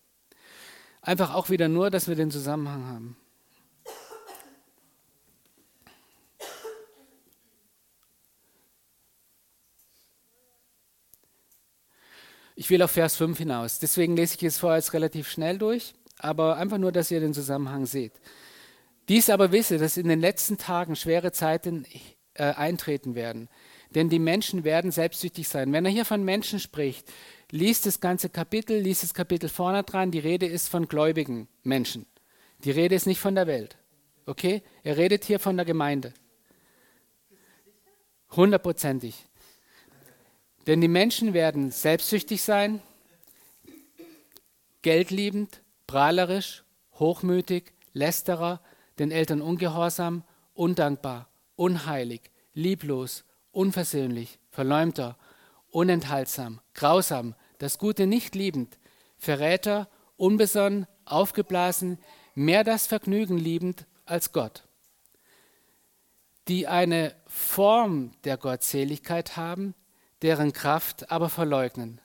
Einfach 1.01 1.33
auch 1.33 1.49
wieder 1.49 1.67
nur, 1.67 1.89
dass 1.89 2.07
wir 2.07 2.15
den 2.15 2.31
Zusammenhang 2.31 2.85
haben. 2.89 3.17
Ich 12.55 12.69
will 12.69 12.83
auf 12.83 12.91
Vers 12.91 13.17
5 13.17 13.39
hinaus. 13.39 13.79
Deswegen 13.79 14.15
lese 14.15 14.35
ich 14.35 14.43
es 14.43 14.59
vorher 14.59 14.77
jetzt 14.77 14.93
relativ 14.93 15.31
schnell 15.31 15.57
durch, 15.57 15.95
aber 16.19 16.59
einfach 16.59 16.77
nur, 16.77 16.93
dass 16.93 17.11
ihr 17.11 17.21
den 17.21 17.33
Zusammenhang 17.33 17.87
seht. 17.87 18.13
Dies 19.09 19.31
aber 19.31 19.53
wisse, 19.53 19.79
dass 19.79 19.97
in 19.97 20.09
den 20.09 20.21
letzten 20.21 20.59
Tagen 20.59 20.97
schwere 20.97 21.33
Zeiten 21.33 21.87
äh, 22.35 22.45
eintreten 22.45 23.15
werden. 23.15 23.49
Denn 23.91 24.11
die 24.11 24.19
Menschen 24.19 24.65
werden 24.65 24.91
selbstsüchtig 24.91 25.49
sein. 25.49 25.73
Wenn 25.73 25.87
er 25.87 25.91
hier 25.91 26.05
von 26.05 26.23
Menschen 26.23 26.61
spricht, 26.61 27.11
liest 27.51 27.87
das 27.87 28.01
ganze 28.01 28.29
Kapitel, 28.29 28.79
liest 28.79 29.03
das 29.03 29.15
Kapitel 29.15 29.49
vorne 29.49 29.83
dran. 29.83 30.11
Die 30.11 30.19
Rede 30.19 30.47
ist 30.47 30.69
von 30.69 30.89
gläubigen 30.89 31.49
Menschen. 31.63 32.07
Die 32.65 32.71
Rede 32.71 32.95
ist 32.95 33.07
nicht 33.07 33.21
von 33.21 33.35
der 33.35 33.47
Welt. 33.47 33.79
Okay? 34.27 34.63
Er 34.83 34.99
redet 34.99 35.25
hier 35.25 35.39
von 35.39 35.57
der 35.57 35.65
Gemeinde. 35.65 36.13
Hundertprozentig. 38.33 39.25
Denn 40.67 40.83
die 40.83 40.89
Menschen 40.89 41.33
werden 41.33 41.71
selbstsüchtig 41.71 42.43
sein, 42.43 42.83
geldliebend, 44.83 45.63
prahlerisch, 45.87 46.63
hochmütig, 46.93 47.73
lästerer, 47.95 48.61
den 48.99 49.11
Eltern 49.11 49.41
ungehorsam, 49.41 50.25
undankbar, 50.55 51.29
unheilig, 51.57 52.31
lieblos, 52.55 53.25
unversöhnlich, 53.53 54.39
verleumter, 54.51 55.17
unenthaltsam, 55.71 56.61
grausam, 56.75 57.35
das 57.59 57.79
Gute 57.79 58.07
nicht 58.07 58.35
liebend, 58.35 58.79
Verräter, 59.17 59.89
unbesonnen, 60.17 60.87
aufgeblasen, 61.05 61.99
mehr 62.35 62.65
das 62.65 62.87
Vergnügen 62.87 63.39
liebend 63.39 63.87
als 64.05 64.33
Gott, 64.33 64.65
die 66.47 66.67
eine 66.67 67.15
Form 67.27 68.13
der 68.25 68.37
Gottseligkeit 68.37 69.37
haben, 69.37 69.75
deren 70.23 70.53
Kraft 70.53 71.11
aber 71.11 71.29
verleugnen. 71.29 72.01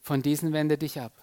Von 0.00 0.22
diesen 0.22 0.52
wende 0.52 0.78
dich 0.78 1.00
ab. 1.00 1.21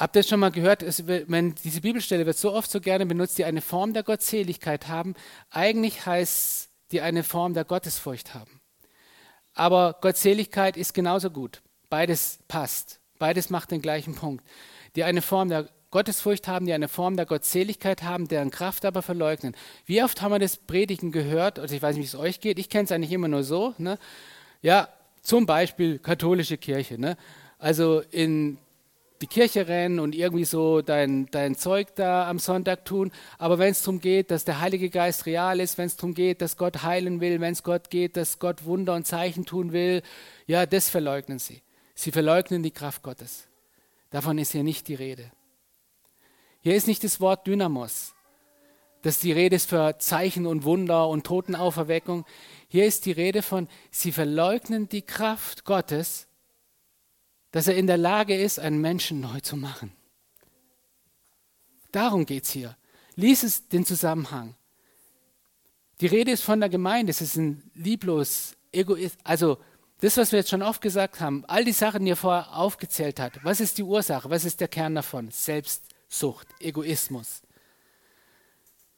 Habt 0.00 0.16
ihr 0.16 0.22
schon 0.22 0.40
mal 0.40 0.50
gehört, 0.50 0.82
es, 0.82 1.06
wenn 1.06 1.54
diese 1.56 1.82
Bibelstelle 1.82 2.24
wird 2.24 2.38
so 2.38 2.54
oft 2.54 2.70
so 2.70 2.80
gerne 2.80 3.04
benutzt, 3.04 3.36
die 3.36 3.44
eine 3.44 3.60
Form 3.60 3.92
der 3.92 4.02
Gottseligkeit 4.02 4.88
haben. 4.88 5.14
Eigentlich 5.50 6.06
heißt 6.06 6.70
die 6.90 7.02
eine 7.02 7.22
Form 7.22 7.52
der 7.52 7.66
Gottesfurcht 7.66 8.32
haben. 8.34 8.62
Aber 9.52 9.98
Gottseligkeit 10.00 10.78
ist 10.78 10.94
genauso 10.94 11.28
gut. 11.28 11.60
Beides 11.90 12.38
passt. 12.48 12.98
Beides 13.18 13.50
macht 13.50 13.72
den 13.72 13.82
gleichen 13.82 14.14
Punkt. 14.14 14.42
Die 14.96 15.04
eine 15.04 15.20
Form 15.20 15.50
der 15.50 15.68
Gottesfurcht 15.90 16.48
haben, 16.48 16.64
die 16.64 16.72
eine 16.72 16.88
Form 16.88 17.18
der 17.18 17.26
Gottseligkeit 17.26 18.02
haben, 18.02 18.26
deren 18.26 18.50
Kraft 18.50 18.86
aber 18.86 19.02
verleugnen. 19.02 19.54
Wie 19.84 20.02
oft 20.02 20.22
haben 20.22 20.32
wir 20.32 20.38
das 20.38 20.56
Predigen 20.56 21.12
gehört? 21.12 21.58
Also 21.58 21.74
ich 21.74 21.82
weiß 21.82 21.96
nicht, 21.96 22.04
wie 22.04 22.06
es 22.06 22.14
euch 22.14 22.40
geht. 22.40 22.58
Ich 22.58 22.70
kenne 22.70 22.84
es 22.84 22.92
eigentlich 22.92 23.12
immer 23.12 23.28
nur 23.28 23.44
so. 23.44 23.74
Ne? 23.76 23.98
Ja, 24.62 24.88
zum 25.20 25.44
Beispiel 25.44 25.98
katholische 25.98 26.56
Kirche. 26.56 26.98
Ne? 26.98 27.18
Also 27.58 28.00
in 28.10 28.56
die 29.20 29.26
Kirche 29.26 29.68
rennen 29.68 30.00
und 30.00 30.14
irgendwie 30.14 30.44
so 30.44 30.80
dein, 30.80 31.26
dein 31.30 31.54
Zeug 31.54 31.94
da 31.94 32.28
am 32.28 32.38
Sonntag 32.38 32.84
tun. 32.86 33.12
Aber 33.38 33.58
wenn 33.58 33.72
es 33.72 33.82
darum 33.82 34.00
geht, 34.00 34.30
dass 34.30 34.44
der 34.44 34.60
Heilige 34.60 34.88
Geist 34.88 35.26
real 35.26 35.60
ist, 35.60 35.76
wenn 35.76 35.86
es 35.86 35.96
darum 35.96 36.14
geht, 36.14 36.40
dass 36.40 36.56
Gott 36.56 36.82
heilen 36.82 37.20
will, 37.20 37.40
wenn 37.40 37.52
es 37.52 37.62
Gott 37.62 37.90
geht, 37.90 38.16
dass 38.16 38.38
Gott 38.38 38.64
Wunder 38.64 38.94
und 38.94 39.06
Zeichen 39.06 39.44
tun 39.44 39.72
will, 39.72 40.02
ja, 40.46 40.64
das 40.64 40.88
verleugnen 40.88 41.38
sie. 41.38 41.62
Sie 41.94 42.12
verleugnen 42.12 42.62
die 42.62 42.70
Kraft 42.70 43.02
Gottes. 43.02 43.46
Davon 44.08 44.38
ist 44.38 44.52
hier 44.52 44.64
nicht 44.64 44.88
die 44.88 44.94
Rede. 44.94 45.30
Hier 46.62 46.74
ist 46.74 46.86
nicht 46.86 47.04
das 47.04 47.20
Wort 47.20 47.46
Dynamos, 47.46 48.14
dass 49.02 49.18
die 49.18 49.32
Rede 49.32 49.56
ist 49.56 49.68
für 49.68 49.98
Zeichen 49.98 50.46
und 50.46 50.64
Wunder 50.64 51.08
und 51.08 51.26
Totenauferweckung. 51.26 52.24
Hier 52.68 52.86
ist 52.86 53.04
die 53.04 53.12
Rede 53.12 53.42
von, 53.42 53.68
sie 53.90 54.12
verleugnen 54.12 54.88
die 54.88 55.02
Kraft 55.02 55.64
Gottes 55.64 56.26
dass 57.50 57.66
er 57.66 57.76
in 57.76 57.86
der 57.86 57.96
Lage 57.96 58.36
ist, 58.36 58.58
einen 58.58 58.80
Menschen 58.80 59.20
neu 59.20 59.40
zu 59.40 59.56
machen. 59.56 59.92
Darum 61.92 62.26
geht 62.26 62.44
es 62.44 62.50
hier. 62.50 62.76
Lies 63.16 63.42
es 63.42 63.68
den 63.68 63.84
Zusammenhang. 63.84 64.54
Die 66.00 66.06
Rede 66.06 66.30
ist 66.30 66.42
von 66.42 66.60
der 66.60 66.68
Gemeinde, 66.68 67.10
es 67.10 67.20
ist 67.20 67.36
ein 67.36 67.70
lieblos, 67.74 68.54
egoist, 68.72 69.18
also 69.24 69.58
das, 70.00 70.16
was 70.16 70.32
wir 70.32 70.38
jetzt 70.38 70.48
schon 70.48 70.62
oft 70.62 70.80
gesagt 70.80 71.20
haben, 71.20 71.44
all 71.46 71.62
die 71.64 71.72
Sachen, 71.72 72.06
die 72.06 72.12
er 72.12 72.16
vorher 72.16 72.56
aufgezählt 72.56 73.20
hat, 73.20 73.44
was 73.44 73.60
ist 73.60 73.76
die 73.76 73.82
Ursache, 73.82 74.30
was 74.30 74.46
ist 74.46 74.60
der 74.60 74.68
Kern 74.68 74.94
davon? 74.94 75.30
Selbstsucht, 75.30 76.46
Egoismus. 76.58 77.42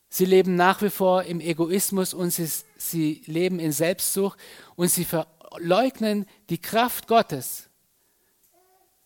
Sie 0.08 0.26
leben 0.26 0.54
nach 0.54 0.80
wie 0.82 0.90
vor 0.90 1.24
im 1.24 1.40
Egoismus 1.40 2.14
und 2.14 2.30
sie, 2.30 2.48
sie 2.76 3.22
leben 3.26 3.58
in 3.58 3.72
Selbstsucht 3.72 4.38
und 4.76 4.88
sie 4.88 5.04
verleugnen 5.06 6.26
die 6.50 6.60
Kraft 6.60 7.08
Gottes 7.08 7.68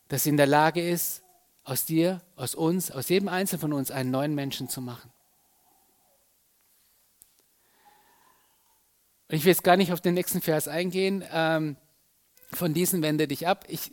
dass 0.08 0.24
sie 0.24 0.30
in 0.30 0.36
der 0.36 0.46
Lage 0.46 0.86
ist, 0.86 1.22
aus 1.64 1.84
dir, 1.84 2.22
aus 2.36 2.54
uns, 2.54 2.90
aus 2.90 3.08
jedem 3.08 3.28
Einzelnen 3.28 3.60
von 3.60 3.72
uns 3.72 3.90
einen 3.90 4.10
neuen 4.10 4.34
Menschen 4.34 4.68
zu 4.68 4.80
machen. 4.80 5.10
ich 9.28 9.44
will 9.44 9.50
jetzt 9.50 9.64
gar 9.64 9.76
nicht 9.76 9.92
auf 9.92 10.00
den 10.00 10.14
nächsten 10.14 10.40
Vers 10.40 10.68
eingehen. 10.68 11.24
Ähm, 11.32 11.76
von 12.52 12.74
diesen 12.74 13.02
wende 13.02 13.26
dich 13.26 13.48
ab. 13.48 13.64
Ich, 13.68 13.92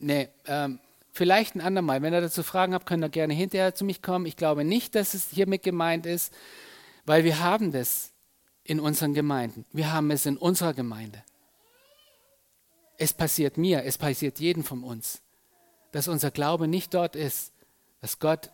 nee, 0.00 0.28
ähm, 0.46 0.80
vielleicht 1.12 1.54
ein 1.54 1.60
andermal. 1.60 2.02
Wenn 2.02 2.12
ihr 2.12 2.20
dazu 2.20 2.42
Fragen 2.42 2.74
habt, 2.74 2.86
könnt 2.86 3.04
ihr 3.04 3.08
gerne 3.08 3.32
hinterher 3.32 3.76
zu 3.76 3.84
mich 3.84 4.02
kommen. 4.02 4.26
Ich 4.26 4.36
glaube 4.36 4.64
nicht, 4.64 4.96
dass 4.96 5.14
es 5.14 5.28
hiermit 5.30 5.62
gemeint 5.62 6.04
ist, 6.04 6.34
weil 7.04 7.22
wir 7.22 7.38
haben 7.38 7.70
das 7.70 8.12
in 8.64 8.80
unseren 8.80 9.14
Gemeinden. 9.14 9.64
Wir 9.72 9.92
haben 9.92 10.10
es 10.10 10.26
in 10.26 10.36
unserer 10.36 10.74
Gemeinde. 10.74 11.22
Es 12.98 13.12
passiert 13.12 13.56
mir, 13.58 13.84
es 13.84 13.98
passiert 13.98 14.40
jedem 14.40 14.64
von 14.64 14.82
uns 14.82 15.21
dass 15.92 16.08
unser 16.08 16.30
Glaube 16.30 16.66
nicht 16.66 16.92
dort 16.94 17.14
ist, 17.16 17.52
dass 18.00 18.18
Gott, 18.18 18.50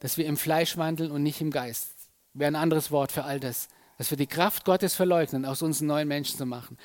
dass 0.00 0.18
wir 0.18 0.26
im 0.26 0.36
Fleisch 0.36 0.76
wandeln 0.76 1.10
und 1.10 1.22
nicht 1.22 1.40
im 1.40 1.50
Geist. 1.50 1.94
Wäre 2.34 2.50
ein 2.50 2.56
anderes 2.56 2.90
Wort 2.90 3.12
für 3.12 3.24
all 3.24 3.40
das. 3.40 3.68
Dass 3.96 4.10
wir 4.10 4.18
die 4.18 4.26
Kraft 4.26 4.64
Gottes 4.64 4.94
verleugnen, 4.94 5.44
aus 5.44 5.62
uns 5.62 5.80
einen 5.80 5.88
neuen 5.88 6.08
Menschen 6.08 6.36
zu 6.36 6.46
machen. 6.46 6.78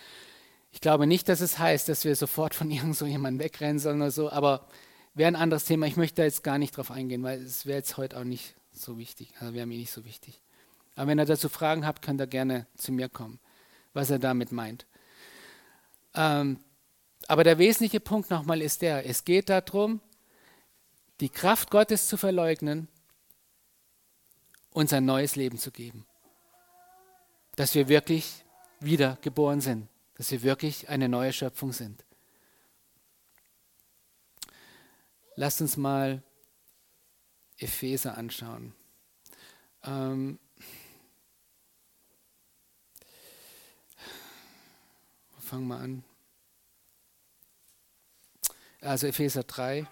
Ich 0.71 0.81
glaube 0.81 1.05
nicht, 1.05 1.29
dass 1.29 1.41
es 1.41 1.59
heißt, 1.59 1.87
dass 1.89 2.05
wir 2.05 2.15
sofort 2.15 2.55
von 2.55 2.69
irgend 2.71 2.95
so 2.95 3.05
jemandem 3.05 3.43
wegrennen 3.43 3.79
sollen 3.79 4.01
oder 4.01 4.11
so, 4.11 4.31
aber 4.31 4.67
wäre 5.13 5.27
ein 5.27 5.35
anderes 5.35 5.65
Thema. 5.65 5.85
Ich 5.85 5.97
möchte 5.97 6.17
da 6.17 6.23
jetzt 6.23 6.43
gar 6.43 6.57
nicht 6.57 6.75
drauf 6.75 6.91
eingehen, 6.91 7.23
weil 7.23 7.41
es 7.41 7.65
wäre 7.65 7.77
jetzt 7.77 7.97
heute 7.97 8.17
auch 8.17 8.23
nicht 8.23 8.55
so 8.71 8.97
wichtig. 8.97 9.33
Also 9.39 9.53
wäre 9.53 9.67
mir 9.67 9.77
nicht 9.77 9.91
so 9.91 10.05
wichtig. 10.05 10.41
Aber 10.95 11.07
wenn 11.07 11.19
ihr 11.19 11.25
dazu 11.25 11.49
Fragen 11.49 11.85
habt, 11.85 12.01
könnt 12.01 12.21
ihr 12.21 12.27
gerne 12.27 12.67
zu 12.75 12.91
mir 12.91 13.09
kommen, 13.09 13.39
was 13.93 14.09
er 14.09 14.19
damit 14.19 14.51
meint. 14.51 14.85
Ähm, 16.15 16.59
aber 17.33 17.43
der 17.43 17.57
wesentliche 17.57 17.99
Punkt 17.99 18.29
nochmal 18.29 18.61
ist 18.61 18.83
der, 18.83 19.09
es 19.09 19.25
geht 19.25 19.49
darum, 19.49 20.01
die 21.19 21.29
Kraft 21.29 21.71
Gottes 21.71 22.05
zu 22.05 22.15
verleugnen, 22.15 22.87
uns 24.69 24.93
ein 24.93 25.05
neues 25.05 25.35
Leben 25.35 25.57
zu 25.57 25.71
geben. 25.71 26.05
Dass 27.55 27.73
wir 27.73 27.87
wirklich 27.87 28.45
wiedergeboren 28.79 29.61
sind, 29.61 29.89
dass 30.13 30.29
wir 30.29 30.43
wirklich 30.43 30.89
eine 30.89 31.09
neue 31.09 31.33
Schöpfung 31.33 31.73
sind. 31.73 32.05
Lasst 35.35 35.59
uns 35.59 35.75
mal 35.75 36.21
Epheser 37.57 38.15
anschauen. 38.15 38.75
Ähm, 39.83 40.37
fangen 45.39 45.67
wir 45.67 45.77
an 45.77 46.03
also 48.83 49.07
Epheser 49.07 49.43
3. 49.43 49.87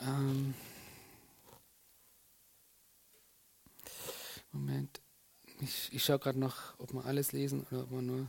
Ähm, 0.00 0.54
Moment, 4.52 5.00
ich, 5.60 5.92
ich 5.92 6.04
schaue 6.04 6.18
gerade 6.18 6.38
noch, 6.38 6.78
ob 6.78 6.92
wir 6.92 7.04
alles 7.04 7.32
lesen 7.32 7.66
oder 7.70 7.82
ob 7.82 7.90
wir 7.90 8.02
nur. 8.02 8.28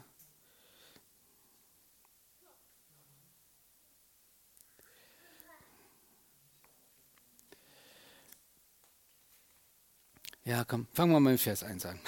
Ja, 10.50 10.64
komm, 10.64 10.88
fangen 10.94 11.12
wir 11.12 11.20
mal 11.20 11.34
mit 11.34 11.42
Vers 11.42 11.64
1 11.64 11.86
an. 11.86 12.00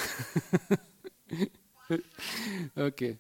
okay. 2.76 3.20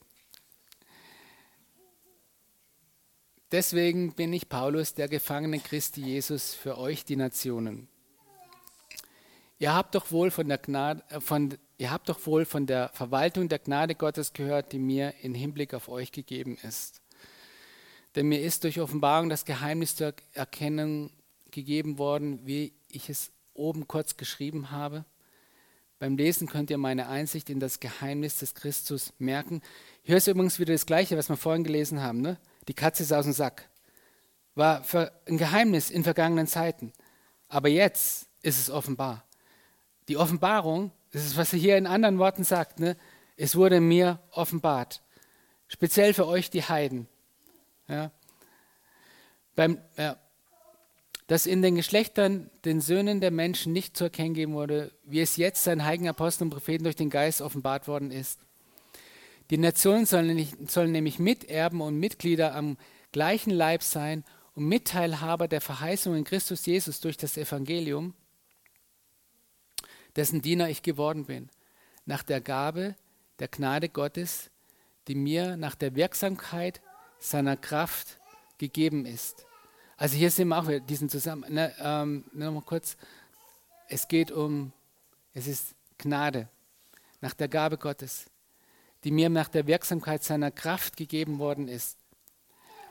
Deswegen 3.52 4.16
bin 4.16 4.34
ich 4.34 4.50
Paulus, 4.50 4.96
der 4.96 5.08
Gefangene 5.08 5.60
Christi 5.60 6.02
Jesus, 6.02 6.56
für 6.56 6.80
euch 6.80 7.06
die 7.06 7.18
Nationen. 7.18 7.88
Ihr 9.60 9.76
habt 9.76 9.94
doch 9.94 10.12
wohl 10.12 10.32
von 10.32 10.48
der 10.48 10.58
Gnade, 10.58 11.04
äh, 11.10 11.20
von, 11.20 11.56
ihr 11.78 11.92
habt 11.92 12.10
doch 12.10 12.26
wohl 12.26 12.46
von 12.46 12.66
der 12.66 12.90
Verwaltung 12.90 13.48
der 13.48 13.60
Gnade 13.60 13.94
Gottes 13.94 14.34
gehört, 14.34 14.72
die 14.72 14.80
mir 14.80 15.14
in 15.22 15.36
Hinblick 15.36 15.76
auf 15.76 15.88
euch 15.88 16.12
gegeben 16.12 16.58
ist. 16.64 17.00
Denn 18.16 18.28
mir 18.28 18.42
ist 18.42 18.64
durch 18.64 18.80
Offenbarung 18.80 19.30
das 19.30 19.46
Geheimnis 19.46 19.94
der 19.94 20.16
Erkennung 20.34 21.12
gegeben 21.52 22.00
worden, 22.00 22.40
wie 22.48 22.74
ich 22.90 23.08
es 23.08 23.32
oben 23.54 23.88
kurz 23.88 24.18
geschrieben 24.18 24.72
habe. 24.72 25.06
Beim 26.02 26.18
Lesen 26.18 26.48
könnt 26.48 26.72
ihr 26.72 26.80
meine 26.80 27.10
Einsicht 27.10 27.48
in 27.52 27.60
das 27.60 27.80
Geheimnis 27.80 28.40
des 28.40 28.56
Christus 28.56 29.14
merken. 29.20 29.62
Hier 30.02 30.18
ist 30.18 30.26
übrigens 30.26 30.58
wieder 30.58 30.74
das 30.74 30.88
Gleiche, 30.88 31.16
was 31.16 31.30
wir 31.30 31.38
vorhin 31.38 31.64
gelesen 31.64 32.02
haben. 32.02 32.22
Ne? 32.22 32.40
Die 32.68 32.74
Katze 32.74 33.04
ist 33.04 33.14
aus 33.14 33.26
dem 33.26 33.34
Sack. 33.34 33.70
War 34.56 34.82
ein 35.28 35.38
Geheimnis 35.38 35.92
in 35.92 36.04
vergangenen 36.04 36.48
Zeiten. 36.48 36.92
Aber 37.50 37.70
jetzt 37.70 38.26
ist 38.42 38.60
es 38.60 38.72
offenbar. 38.72 39.24
Die 40.08 40.18
Offenbarung, 40.18 40.90
das 41.12 41.24
ist, 41.24 41.38
was 41.38 41.54
er 41.54 41.60
hier 41.60 41.78
in 41.78 41.86
anderen 41.86 42.18
Worten 42.18 42.46
sagt, 42.46 42.80
ne? 42.80 42.98
es 43.38 43.56
wurde 43.56 43.80
mir 43.80 44.18
offenbart. 44.32 45.04
Speziell 45.68 46.16
für 46.16 46.26
euch, 46.26 46.50
die 46.50 46.64
Heiden. 46.64 47.08
Ja? 47.88 48.10
Beim, 49.56 49.78
ja, 49.98 50.18
das 51.32 51.46
in 51.46 51.62
den 51.62 51.76
Geschlechtern 51.76 52.50
den 52.65 52.82
Söhnen 52.82 53.22
der 53.22 53.32
Menschen 53.32 53.72
nicht 53.72 53.96
zu 53.96 54.04
erkennen 54.04 54.34
geben 54.34 54.52
wurde, 54.52 54.91
wie 55.06 55.22
es 55.22 55.38
jetzt 55.38 55.63
seinen 55.63 55.86
heiligen 55.86 56.10
Aposteln 56.10 56.48
und 56.48 56.54
Propheten 56.54 56.84
durch 56.84 56.98
den 56.98 57.10
Geist 57.10 57.41
offenbart 57.41 57.88
worden 57.88 58.12
ist. 58.12 58.41
Die 59.50 59.58
Nationen 59.58 60.06
sollen 60.06 60.46
sollen 60.67 60.91
nämlich 60.91 61.20
Miterben 61.20 61.80
und 61.80 61.98
Mitglieder 61.98 62.54
am 62.54 62.76
gleichen 63.13 63.52
Leib 63.52 63.82
sein 63.82 64.26
und 64.56 64.65
Mitteilhaber 64.65 65.48
der 65.48 65.62
Verheißung 65.62 66.17
in 66.17 66.26
Christus 66.26 66.65
Jesus 66.65 67.00
durch 67.00 67.15
das 67.15 67.38
Evangelium, 67.38 68.13
dessen 70.17 70.41
Diener 70.41 70.67
ich 70.67 70.84
geworden 70.84 71.28
bin, 71.28 71.50
nach 72.06 72.24
der 72.24 72.41
Gabe 72.41 72.94
der 73.39 73.48
Gnade 73.48 73.88
Gottes, 73.88 74.52
die 75.08 75.15
mir 75.15 75.56
nach 75.56 75.76
der 75.76 75.96
Wirksamkeit 75.96 76.82
seiner 77.20 77.56
Kraft 77.56 78.20
gegeben 78.58 79.06
ist. 79.06 79.46
Also 80.02 80.18
hier 80.18 80.32
sehen 80.32 80.48
wir 80.48 80.58
auch 80.58 80.68
diesen 80.88 81.10
Zusammenhang. 81.10 81.54
Ne, 81.54 81.76
ähm, 81.80 82.24
Nochmal 82.34 82.64
kurz. 82.64 82.98
Es 83.88 84.08
geht 84.08 84.32
um, 84.32 84.74
es 85.36 85.46
ist 85.46 85.76
Gnade 86.00 86.50
nach 87.20 87.36
der 87.36 87.48
Gabe 87.48 87.78
Gottes, 87.78 88.26
die 89.04 89.12
mir 89.12 89.30
nach 89.30 89.48
der 89.48 89.68
Wirksamkeit 89.68 90.24
seiner 90.24 90.50
Kraft 90.50 90.98
gegeben 90.98 91.38
worden 91.38 91.68
ist. 91.68 92.00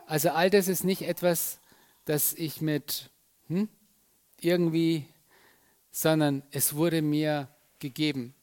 Also 0.06 0.30
all 0.30 0.50
das 0.50 0.68
ist 0.68 0.84
nicht 0.84 1.02
etwas, 1.02 1.58
das 2.04 2.32
ich 2.32 2.60
mit 2.60 3.10
hm, 3.48 3.68
irgendwie, 4.38 5.08
sondern 5.90 6.44
es 6.52 6.76
wurde 6.76 7.02
mir 7.02 7.48
gegeben. 7.80 8.36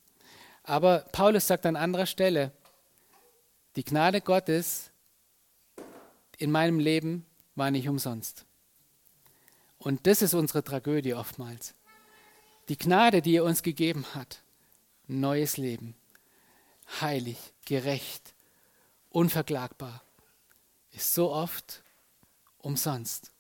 Aber 0.63 1.05
Paulus 1.13 1.47
sagt 1.47 1.65
an 1.65 1.77
anderer 1.77 2.05
Stelle, 2.05 2.51
die 3.77 3.85
Gnade 3.85 4.19
Gottes 4.19 4.91
in 6.37 6.51
meinem 6.51 6.79
Leben 6.79 7.25
war 7.55 7.71
nicht 7.71 7.87
umsonst. 7.87 8.46
Und 9.87 10.05
das 10.05 10.21
ist 10.21 10.33
unsere 10.33 10.65
Tragödie 10.65 11.13
oftmals. 11.13 11.73
Die 12.67 12.77
Gnade, 12.77 13.21
die 13.21 13.37
er 13.37 13.45
uns 13.45 13.63
gegeben 13.63 14.05
hat, 14.13 14.43
neues 15.07 15.55
Leben, 15.55 15.95
heilig, 16.99 17.37
gerecht, 17.63 18.33
unverklagbar, 19.11 20.03
ist 20.91 21.13
so 21.13 21.31
oft 21.31 21.83
umsonst, 22.57 23.31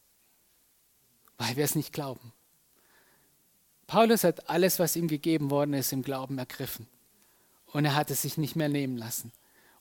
weil 1.37 1.57
wir 1.57 1.65
es 1.65 1.75
nicht 1.75 1.91
glauben. 1.91 2.31
Paulus 3.85 4.23
hat 4.23 4.49
alles, 4.49 4.79
was 4.79 4.95
ihm 4.95 5.09
gegeben 5.09 5.51
worden 5.51 5.73
ist, 5.73 5.91
im 5.91 6.01
Glauben 6.01 6.37
ergriffen. 6.37 6.87
Und 7.73 7.83
er 7.83 7.95
hat 7.95 8.09
es 8.09 8.21
sich 8.21 8.37
nicht 8.37 8.55
mehr 8.55 8.69
nehmen 8.69 8.95
lassen. 8.95 9.33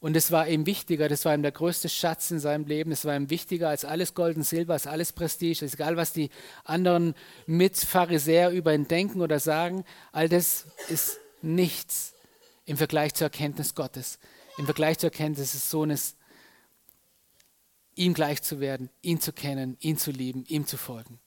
Und 0.06 0.16
es 0.16 0.30
war 0.30 0.46
ihm 0.46 0.66
wichtiger, 0.66 1.08
das 1.08 1.24
war 1.24 1.34
ihm 1.34 1.42
der 1.42 1.50
größte 1.50 1.88
Schatz 1.88 2.30
in 2.30 2.38
seinem 2.38 2.64
Leben, 2.64 2.92
es 2.92 3.04
war 3.04 3.16
ihm 3.16 3.28
wichtiger 3.28 3.70
als 3.70 3.84
alles 3.84 4.14
Gold 4.14 4.36
und 4.36 4.44
Silber, 4.44 4.74
als 4.74 4.86
alles 4.86 5.12
Prestige, 5.12 5.64
egal 5.64 5.96
was 5.96 6.12
die 6.12 6.30
anderen 6.62 7.16
Mitpharisäer 7.46 8.50
über 8.50 8.72
ihn 8.72 8.86
denken 8.86 9.20
oder 9.20 9.40
sagen, 9.40 9.84
all 10.12 10.28
das 10.28 10.66
ist 10.88 11.18
nichts 11.42 12.14
im 12.66 12.76
Vergleich 12.76 13.14
zur 13.14 13.24
Erkenntnis 13.24 13.74
Gottes, 13.74 14.20
im 14.58 14.66
Vergleich 14.66 14.96
zur 15.00 15.10
Erkenntnis 15.10 15.50
des 15.50 15.70
Sohnes, 15.72 16.14
ihm 17.96 18.14
gleich 18.14 18.40
zu 18.42 18.60
werden, 18.60 18.90
ihn 19.02 19.20
zu 19.20 19.32
kennen, 19.32 19.76
ihn 19.80 19.98
zu 19.98 20.12
lieben, 20.12 20.44
ihm 20.46 20.68
zu 20.68 20.76
folgen. 20.76 21.18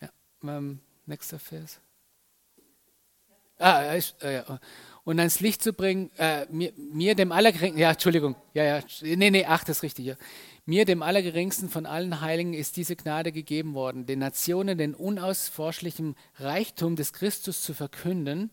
Ja, 0.00 0.08
ähm, 0.42 0.80
nächster 1.06 1.38
Vers. 1.38 1.78
Ah, 3.58 3.94
äh, 3.94 4.02
ja 4.22 4.58
und 5.04 5.18
ans 5.18 5.40
Licht 5.40 5.62
zu 5.62 5.72
bringen, 5.72 6.10
äh, 6.16 6.46
mir, 6.50 6.72
mir, 6.76 7.14
dem 7.14 7.32
Allergeringsten, 7.32 7.80
ja, 7.80 7.90
Entschuldigung, 7.90 8.36
ja, 8.54 8.64
ja, 8.64 8.80
nee, 9.02 9.30
nee, 9.30 9.44
ach, 9.46 9.64
das 9.64 9.78
ist 9.78 9.82
richtig, 9.82 10.06
ja. 10.06 10.14
Mir, 10.64 10.84
dem 10.84 11.02
Allergeringsten 11.02 11.68
von 11.68 11.86
allen 11.86 12.20
Heiligen, 12.20 12.54
ist 12.54 12.76
diese 12.76 12.94
Gnade 12.94 13.32
gegeben 13.32 13.74
worden, 13.74 14.06
den 14.06 14.20
Nationen 14.20 14.78
den 14.78 14.94
unausforschlichen 14.94 16.14
Reichtum 16.36 16.94
des 16.94 17.12
Christus 17.12 17.62
zu 17.62 17.74
verkünden 17.74 18.50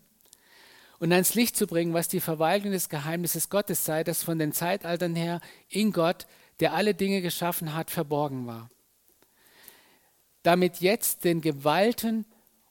und 0.98 1.12
ans 1.12 1.34
Licht 1.34 1.56
zu 1.56 1.68
bringen, 1.68 1.94
was 1.94 2.08
die 2.08 2.20
Verwaltung 2.20 2.72
des 2.72 2.88
Geheimnisses 2.88 3.48
Gottes 3.48 3.84
sei, 3.84 4.02
das 4.02 4.24
von 4.24 4.38
den 4.38 4.52
Zeitaltern 4.52 5.14
her 5.14 5.40
in 5.68 5.92
Gott, 5.92 6.26
der 6.58 6.74
alle 6.74 6.94
Dinge 6.94 7.22
geschaffen 7.22 7.74
hat, 7.74 7.90
verborgen 7.90 8.46
war. 8.46 8.70
Damit 10.42 10.80
jetzt 10.80 11.24
den 11.24 11.40
Gewalten 11.40 12.26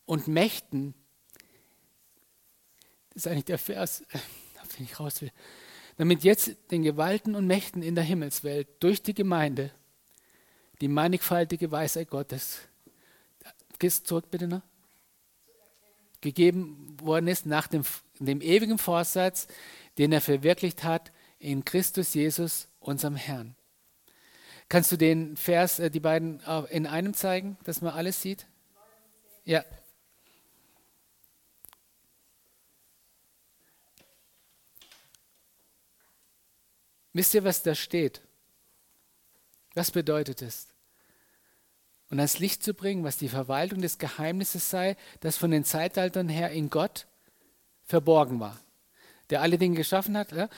und 0.06 0.28
Mächten 0.28 0.96
ist 3.26 3.32
eigentlich 3.32 3.46
der 3.46 3.58
Vers, 3.58 4.04
den 4.78 4.86
ich 4.86 5.00
raus 5.00 5.22
will. 5.22 5.32
Damit 5.98 6.24
jetzt 6.24 6.56
den 6.72 6.84
Gewalten 6.84 7.36
und 7.36 7.46
Mächten 7.46 7.84
in 7.84 7.96
der 7.96 8.04
Himmelswelt 8.04 8.68
durch 8.80 9.02
die 9.02 9.14
Gemeinde 9.14 9.72
die 10.82 10.88
mannigfaltige 10.88 11.72
Weisheit 11.72 12.10
Gottes, 12.10 12.60
gehst 13.80 14.08
zurück 14.08 14.32
bitte 14.32 14.48
noch, 14.48 14.62
gegeben 16.22 16.98
worden 17.02 17.28
ist 17.28 17.46
nach 17.46 17.68
dem, 17.68 17.84
dem 18.20 18.42
ewigen 18.42 18.78
Vorsatz, 18.78 19.48
den 19.98 20.12
er 20.12 20.22
verwirklicht 20.22 20.84
hat 20.84 21.12
in 21.40 21.64
Christus 21.66 22.14
Jesus, 22.14 22.68
unserem 22.80 23.16
Herrn. 23.16 23.56
Kannst 24.68 24.92
du 24.92 24.98
den 24.98 25.36
Vers, 25.36 25.80
äh, 25.80 25.90
die 25.90 26.00
beiden 26.00 26.42
in 26.70 26.86
einem 26.86 27.14
zeigen, 27.14 27.58
dass 27.64 27.82
man 27.82 27.94
alles 27.94 28.22
sieht? 28.22 28.46
Ja, 29.46 29.64
Wisst 37.14 37.34
ihr, 37.34 37.44
was 37.44 37.64
da 37.64 37.76
steht? 37.76 38.22
Was 39.74 39.92
bedeutet 39.92 40.42
es? 40.42 40.68
Und 42.10 42.20
ans 42.20 42.40
Licht 42.40 42.64
zu 42.64 42.74
bringen, 42.74 43.04
was 43.04 43.18
die 43.18 43.30
Verwaltung 43.30 43.82
des 43.82 43.98
Geheimnisses 43.98 44.70
sei, 44.70 44.98
das 45.20 45.38
von 45.38 45.52
den 45.52 45.64
Zeitaltern 45.64 46.28
her 46.28 46.52
in 46.52 46.70
Gott 46.70 47.08
verborgen 47.86 48.40
war. 48.40 48.60
Der 49.30 49.42
alle 49.42 49.58
Dinge 49.58 49.76
geschaffen 49.76 50.18
hat, 50.18 50.50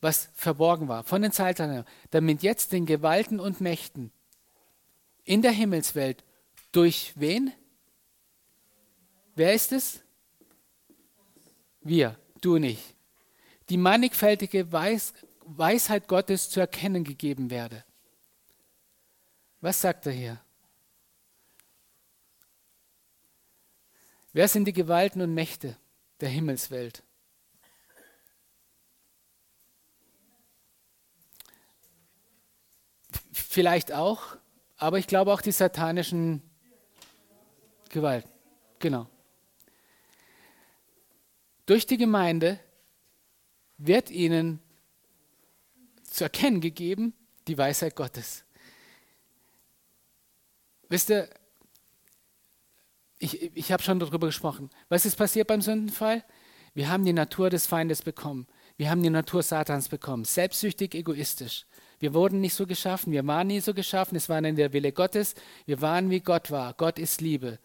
was 0.00 0.28
verborgen 0.34 0.88
war, 0.88 1.04
von 1.04 1.22
den 1.22 1.32
Zeitaltern 1.32 1.70
her, 1.70 1.84
damit 2.10 2.42
jetzt 2.42 2.72
den 2.72 2.86
Gewalten 2.86 3.38
und 3.38 3.60
Mächten 3.60 4.10
in 5.24 5.42
der 5.42 5.52
Himmelswelt 5.52 6.24
durch 6.72 7.12
wen? 7.16 7.52
Wer 9.34 9.52
ist 9.52 9.72
es? 9.72 10.00
Wir, 11.80 12.18
du 12.40 12.56
und 12.56 12.64
ich. 12.64 12.94
Die 13.68 13.76
mannigfältige 13.76 14.72
Weis 14.72 15.12
Weisheit 15.46 16.08
Gottes 16.08 16.50
zu 16.50 16.60
erkennen 16.60 17.04
gegeben 17.04 17.50
werde. 17.50 17.84
Was 19.60 19.80
sagt 19.80 20.06
er 20.06 20.12
hier? 20.12 20.40
Wer 24.32 24.48
sind 24.48 24.66
die 24.66 24.72
Gewalten 24.72 25.22
und 25.22 25.32
Mächte 25.32 25.76
der 26.20 26.28
Himmelswelt? 26.28 27.02
Vielleicht 33.32 33.92
auch, 33.92 34.36
aber 34.76 34.98
ich 34.98 35.06
glaube 35.06 35.32
auch 35.32 35.40
die 35.40 35.52
satanischen 35.52 36.42
Gewalten. 37.88 38.30
Genau. 38.78 39.08
Durch 41.64 41.86
die 41.86 41.96
Gemeinde 41.96 42.60
wird 43.78 44.10
ihnen 44.10 44.60
zu 46.16 46.24
erkennen 46.24 46.60
gegeben, 46.60 47.14
die 47.46 47.58
Weisheit 47.58 47.94
Gottes. 47.94 48.44
Wisst 50.88 51.10
ihr, 51.10 51.28
ich, 53.18 53.56
ich 53.56 53.72
habe 53.72 53.82
schon 53.82 53.98
darüber 53.98 54.26
gesprochen. 54.26 54.70
Was 54.88 55.06
ist 55.06 55.16
passiert 55.16 55.48
beim 55.48 55.62
Sündenfall? 55.62 56.24
Wir 56.74 56.88
haben 56.88 57.04
die 57.04 57.12
Natur 57.12 57.50
des 57.50 57.66
Feindes 57.66 58.02
bekommen. 58.02 58.46
Wir 58.76 58.90
haben 58.90 59.02
die 59.02 59.10
Natur 59.10 59.42
Satans 59.42 59.88
bekommen. 59.88 60.24
Selbstsüchtig, 60.24 60.94
egoistisch. 60.94 61.66
Wir 61.98 62.12
wurden 62.12 62.40
nicht 62.40 62.54
so 62.54 62.66
geschaffen. 62.66 63.12
Wir 63.12 63.26
waren 63.26 63.46
nie 63.46 63.60
so 63.60 63.72
geschaffen. 63.72 64.16
Es 64.16 64.28
war 64.28 64.38
in 64.44 64.56
der 64.56 64.74
Wille 64.74 64.92
Gottes. 64.92 65.34
Wir 65.64 65.80
waren 65.80 66.10
wie 66.10 66.20
Gott 66.20 66.50
war. 66.50 66.74
Gott 66.74 66.98
ist 66.98 67.22
Liebe. 67.22 67.58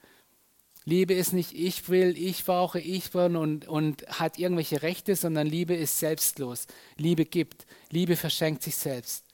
Liebe 0.85 1.13
ist 1.13 1.33
nicht 1.33 1.53
ich 1.53 1.89
will, 1.89 2.17
ich 2.17 2.43
brauche, 2.43 2.79
ich 2.79 3.13
will 3.13 3.35
und, 3.35 3.67
und 3.67 4.07
hat 4.07 4.39
irgendwelche 4.39 4.81
Rechte, 4.81 5.15
sondern 5.15 5.45
Liebe 5.45 5.75
ist 5.75 5.99
selbstlos. 5.99 6.65
Liebe 6.97 7.25
gibt. 7.25 7.67
Liebe 7.91 8.15
verschenkt 8.15 8.63
sich 8.63 8.75
selbst. 8.75 9.25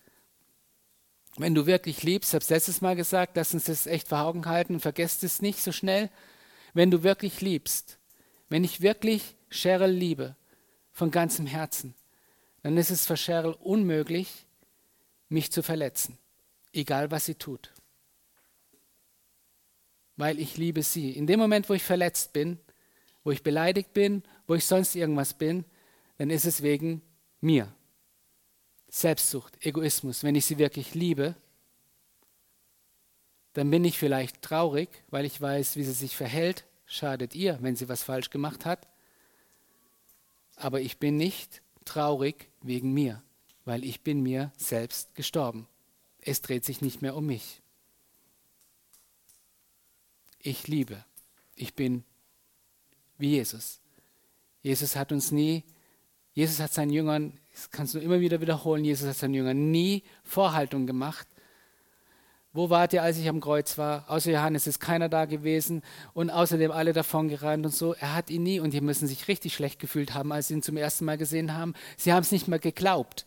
Wenn 1.38 1.56
du 1.56 1.66
wirklich 1.66 2.04
liebst, 2.04 2.34
habe 2.34 2.44
ich 2.44 2.50
letztes 2.50 2.82
Mal 2.82 2.96
gesagt, 2.96 3.38
lass 3.38 3.54
uns 3.54 3.66
das 3.66 3.88
echt 3.88 4.10
vor 4.10 4.22
Augen 4.22 4.46
halten 4.46 4.74
und 4.74 4.80
vergesst 4.82 5.24
es 5.24 5.42
nicht 5.42 5.62
so 5.62 5.72
schnell. 5.72 6.10
Wenn 6.74 6.92
du 6.92 7.04
wirklich 7.04 7.42
liebst, 7.42 7.98
wenn 8.50 8.64
ich 8.64 8.82
wirklich 8.82 9.36
Cheryl 9.50 9.92
liebe, 9.92 10.36
von 10.92 11.12
ganzem 11.12 11.46
Herzen, 11.46 11.94
dann 12.64 12.76
ist 12.76 12.90
es 12.90 13.06
für 13.06 13.16
Cheryl 13.16 13.56
unmöglich, 13.60 14.48
mich 15.30 15.52
zu 15.52 15.62
verletzen, 15.62 16.18
egal 16.74 17.12
was 17.12 17.26
sie 17.26 17.36
tut 17.36 17.72
weil 20.18 20.40
ich 20.40 20.58
liebe 20.58 20.84
sie. 20.84 21.12
In 21.12 21.28
dem 21.28 21.40
Moment, 21.40 21.70
wo 21.70 21.74
ich 21.74 21.84
verletzt 21.84 22.34
bin, 22.34 22.60
wo 23.24 23.32
ich 23.32 23.44
beleidigt 23.44 23.94
bin, 23.94 24.24
wo 24.48 24.56
ich 24.56 24.66
sonst 24.66 24.96
irgendwas 24.96 25.34
bin, 25.36 25.64
dann 26.18 26.30
ist 26.30 26.46
es 26.46 26.64
wegen 26.64 27.02
mir. 27.40 27.72
Selbstsucht, 28.90 29.66
Egoismus. 29.66 30.24
Wenn 30.24 30.36
ich 30.36 30.46
sie 30.46 30.58
wirklich 30.58 30.96
liebe, 30.96 31.36
dann 33.54 33.70
bin 33.70 33.86
ich 33.86 33.98
vielleicht 33.98 34.42
traurig, 34.42 34.90
weil 35.10 35.26
ich 35.26 35.40
weiß, 35.40 35.76
wie 35.76 35.84
sie 35.84 35.94
sich 35.94 36.16
verhält, 36.16 36.66
schadet 36.86 37.36
ihr, 37.36 37.60
wenn 37.62 37.76
sie 37.76 37.90
was 37.90 38.04
falsch 38.04 38.30
gemacht 38.30 38.66
hat. 38.66 38.88
Aber 40.56 40.82
ich 40.82 40.98
bin 40.98 41.18
nicht 41.18 41.62
traurig 41.86 42.50
wegen 42.62 42.94
mir, 42.94 43.22
weil 43.66 43.84
ich 43.84 44.02
bin 44.02 44.22
mir 44.22 44.52
selbst 44.58 45.14
gestorben. 45.16 45.68
Es 46.20 46.42
dreht 46.42 46.66
sich 46.66 46.82
nicht 46.82 47.02
mehr 47.02 47.16
um 47.16 47.26
mich. 47.26 47.62
Ich 50.40 50.68
liebe. 50.68 51.04
Ich 51.56 51.74
bin 51.74 52.04
wie 53.18 53.32
Jesus. 53.32 53.80
Jesus 54.62 54.96
hat 54.96 55.12
uns 55.12 55.32
nie, 55.32 55.64
Jesus 56.34 56.60
hat 56.60 56.74
seinen 56.74 56.92
Jüngern, 56.92 57.40
das 57.52 57.72
kannst 57.72 57.96
du 57.96 58.00
immer 58.00 58.20
wieder 58.20 58.42
wiederholen, 58.42 58.86
Jesus 58.86 59.08
hat 59.08 59.16
seinen 59.16 59.34
Jüngern 59.34 59.72
nie 59.72 60.04
Vorhaltung 60.24 60.86
gemacht. 60.86 61.28
Wo 62.54 62.70
wart 62.70 62.94
ihr, 62.94 63.04
als 63.04 63.18
ich 63.18 63.30
am 63.30 63.40
Kreuz 63.40 63.78
war? 63.78 64.06
Außer 64.10 64.32
Johannes 64.32 64.68
ist 64.68 64.80
keiner 64.80 65.10
da 65.10 65.26
gewesen 65.26 65.84
und 66.14 66.30
außerdem 66.30 66.72
alle 66.72 66.94
davon 66.94 67.28
gerannt 67.28 67.66
und 67.66 67.72
so. 67.72 67.94
Er 67.94 68.16
hat 68.16 68.30
ihn 68.30 68.44
nie 68.44 68.60
und 68.60 68.74
die 68.74 68.82
müssen 68.82 69.08
sich 69.08 69.28
richtig 69.28 69.54
schlecht 69.54 69.80
gefühlt 69.80 70.14
haben, 70.14 70.32
als 70.32 70.48
sie 70.48 70.56
ihn 70.56 70.64
zum 70.64 70.78
ersten 70.78 71.06
Mal 71.06 71.18
gesehen 71.18 71.54
haben. 71.54 71.74
Sie 71.98 72.14
haben 72.14 72.22
es 72.22 72.32
nicht 72.32 72.48
mehr 72.48 72.60
geglaubt. 72.60 73.26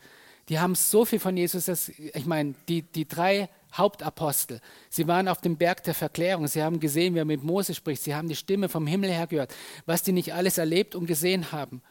Die 0.49 0.59
haben 0.59 0.75
so 0.75 1.05
viel 1.05 1.21
von 1.21 1.37
Jesus, 1.37 1.67
dass, 1.67 1.91
ich 1.91 2.27
meine, 2.27 2.55
die, 2.69 2.83
die 2.83 3.07
drei 3.07 3.49
Hauptapostel. 3.73 4.61
Sie 4.89 5.07
waren 5.07 5.29
auf 5.29 5.41
dem 5.41 5.57
Berg 5.57 5.83
der 5.85 5.95
Verklärung. 5.95 6.47
Sie 6.49 6.63
haben 6.63 6.81
gesehen, 6.81 7.15
wie 7.15 7.19
er 7.19 7.25
mit 7.25 7.43
Mose 7.43 7.75
spricht. 7.75 8.03
Sie 8.03 8.15
haben 8.15 8.29
die 8.29 8.37
Stimme 8.37 8.69
vom 8.69 8.87
Himmel 8.87 9.11
her 9.11 9.27
gehört, 9.27 9.55
was 9.87 10.03
die 10.03 10.13
nicht 10.13 10.35
alles 10.35 10.59
erlebt 10.59 10.95
und 10.95 11.07
gesehen 11.07 11.53
haben. 11.53 11.83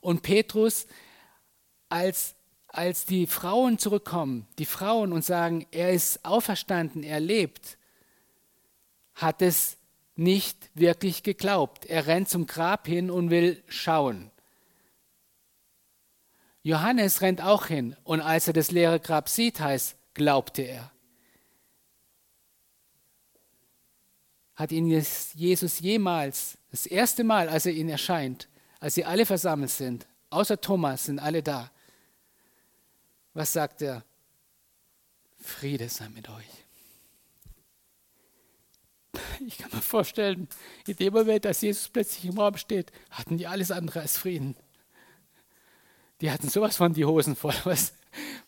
Und 0.00 0.22
Petrus, 0.22 0.86
als, 1.88 2.36
als 2.68 3.06
die 3.06 3.26
Frauen 3.26 3.78
zurückkommen, 3.78 4.46
die 4.58 4.66
Frauen 4.66 5.12
und 5.12 5.24
sagen, 5.24 5.66
er 5.70 5.92
ist 5.92 6.24
auferstanden, 6.24 7.02
er 7.02 7.20
lebt, 7.20 7.78
hat 9.14 9.42
es 9.42 9.78
nicht 10.14 10.70
wirklich 10.74 11.22
geglaubt. 11.22 11.86
Er 11.86 12.06
rennt 12.06 12.28
zum 12.28 12.46
Grab 12.46 12.86
hin 12.86 13.10
und 13.10 13.30
will 13.30 13.62
schauen. 13.68 14.30
Johannes 16.62 17.20
rennt 17.20 17.40
auch 17.42 17.66
hin 17.66 17.96
und 18.02 18.20
als 18.20 18.48
er 18.48 18.52
das 18.52 18.72
leere 18.72 18.98
Grab 18.98 19.28
sieht, 19.28 19.60
heißt, 19.60 19.96
glaubte 20.14 20.62
er. 20.62 20.90
Hat 24.56 24.72
ihn 24.72 24.88
Jesus 24.88 25.80
jemals, 25.80 26.58
das 26.70 26.86
erste 26.86 27.24
Mal, 27.24 27.48
als 27.48 27.66
er 27.66 27.72
ihnen 27.72 27.90
erscheint, 27.90 28.48
als 28.80 28.94
sie 28.94 29.04
alle 29.04 29.26
versammelt 29.26 29.70
sind, 29.70 30.06
außer 30.30 30.60
Thomas 30.60 31.04
sind 31.04 31.18
alle 31.18 31.42
da. 31.42 31.70
Was 33.34 33.52
sagt 33.52 33.82
er? 33.82 34.02
Friede 35.38 35.88
sei 35.88 36.08
mit 36.08 36.28
euch. 36.28 36.66
Ich 39.46 39.58
kann 39.58 39.70
mir 39.72 39.82
vorstellen, 39.82 40.48
in 40.86 40.96
dem 40.96 41.12
Moment, 41.12 41.44
dass 41.44 41.60
Jesus 41.60 41.88
plötzlich 41.88 42.24
im 42.24 42.38
Raum 42.38 42.56
steht, 42.56 42.90
hatten 43.10 43.38
die 43.38 43.46
alles 43.46 43.70
andere 43.70 44.00
als 44.00 44.16
Frieden. 44.16 44.56
Die 46.20 46.30
hatten 46.30 46.48
sowas 46.48 46.76
von 46.76 46.94
die 46.94 47.04
Hosen 47.04 47.36
voll. 47.36 47.54
Was, 47.64 47.92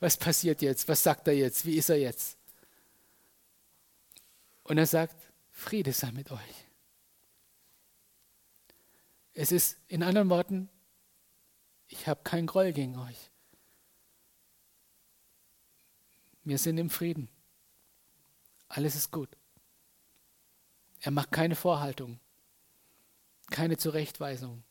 was 0.01 0.16
passiert 0.16 0.62
jetzt? 0.62 0.88
Was 0.88 1.03
sagt 1.03 1.29
er 1.29 1.35
jetzt? 1.35 1.66
Wie 1.66 1.77
ist 1.77 1.90
er 1.90 1.99
jetzt? 1.99 2.38
Und 4.64 4.79
er 4.79 4.87
sagt, 4.87 5.27
Friede 5.59 5.92
sei 5.92 6.12
mit 6.12 6.31
euch. 6.31 6.66
Es 9.35 9.51
ist 9.51 9.77
in 9.88 10.05
anderen 10.05 10.31
Worten, 10.31 10.68
ich 11.88 12.07
habe 12.07 12.23
keinen 12.23 12.47
Groll 12.47 12.73
gegen 12.73 12.97
euch. 12.97 13.31
Wir 16.44 16.59
sind 16.59 16.79
im 16.79 16.90
Frieden. 16.90 17.29
Alles 18.68 18.94
ist 18.94 19.11
gut. 19.11 19.37
Er 21.01 21.11
macht 21.11 21.33
keine 21.33 21.57
Vorhaltung, 21.57 22.21
keine 23.51 23.77
Zurechtweisung 23.77 24.62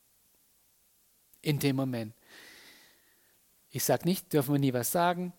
in 1.42 1.58
dem 1.58 1.76
Moment. 1.76 2.14
Ich 3.68 3.84
sage 3.84 4.06
nicht, 4.06 4.32
dürfen 4.32 4.54
wir 4.54 4.58
nie 4.58 4.72
was 4.72 4.90
sagen, 4.90 5.34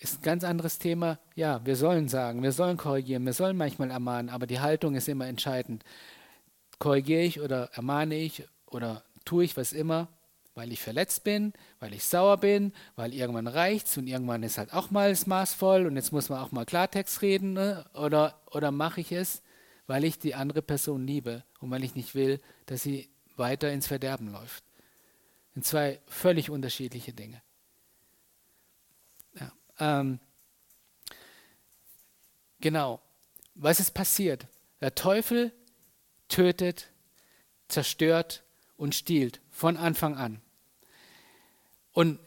ist 0.00 0.20
ein 0.20 0.22
ganz 0.22 0.44
anderes 0.44 0.78
Thema. 0.78 1.18
Ja, 1.34 1.64
wir 1.64 1.76
sollen 1.76 2.08
sagen, 2.08 2.42
wir 2.42 2.52
sollen 2.52 2.78
korrigieren, 2.78 3.24
wir 3.26 3.34
sollen 3.34 3.56
manchmal 3.56 3.90
ermahnen, 3.90 4.30
aber 4.30 4.46
die 4.46 4.60
Haltung 4.60 4.94
ist 4.94 5.08
immer 5.08 5.26
entscheidend. 5.26 5.84
Korrigiere 6.78 7.22
ich 7.22 7.40
oder 7.40 7.70
ermahne 7.74 8.16
ich 8.16 8.44
oder 8.66 9.04
tue 9.26 9.44
ich 9.44 9.56
was 9.58 9.72
immer, 9.72 10.08
weil 10.54 10.72
ich 10.72 10.80
verletzt 10.80 11.22
bin, 11.22 11.52
weil 11.80 11.92
ich 11.92 12.04
sauer 12.04 12.38
bin, 12.38 12.72
weil 12.96 13.12
irgendwann 13.12 13.46
reicht's 13.46 13.98
und 13.98 14.06
irgendwann 14.06 14.42
ist 14.42 14.56
halt 14.56 14.72
auch 14.72 14.90
mal 14.90 15.10
das 15.10 15.26
Maß 15.26 15.52
voll 15.52 15.86
und 15.86 15.96
jetzt 15.96 16.12
muss 16.12 16.30
man 16.30 16.40
auch 16.40 16.50
mal 16.50 16.64
Klartext 16.64 17.20
reden 17.20 17.52
ne? 17.52 17.84
oder, 17.92 18.40
oder 18.50 18.70
mache 18.70 19.02
ich 19.02 19.12
es, 19.12 19.42
weil 19.86 20.04
ich 20.04 20.18
die 20.18 20.34
andere 20.34 20.62
Person 20.62 21.06
liebe 21.06 21.44
und 21.60 21.70
weil 21.70 21.84
ich 21.84 21.94
nicht 21.94 22.14
will, 22.14 22.40
dass 22.64 22.82
sie 22.82 23.10
weiter 23.36 23.70
ins 23.70 23.86
Verderben 23.86 24.32
läuft. 24.32 24.64
Das 24.64 25.54
sind 25.54 25.66
zwei 25.66 26.00
völlig 26.06 26.48
unterschiedliche 26.48 27.12
Dinge. 27.12 27.42
Ähm, 29.80 30.20
genau. 32.60 33.00
Was 33.54 33.80
ist 33.80 33.92
passiert? 33.92 34.46
Der 34.80 34.94
Teufel 34.94 35.52
tötet, 36.28 36.88
zerstört 37.68 38.42
und 38.76 38.94
stiehlt 38.94 39.40
von 39.50 39.76
Anfang 39.76 40.16
an. 40.16 40.40
Und 41.92 42.18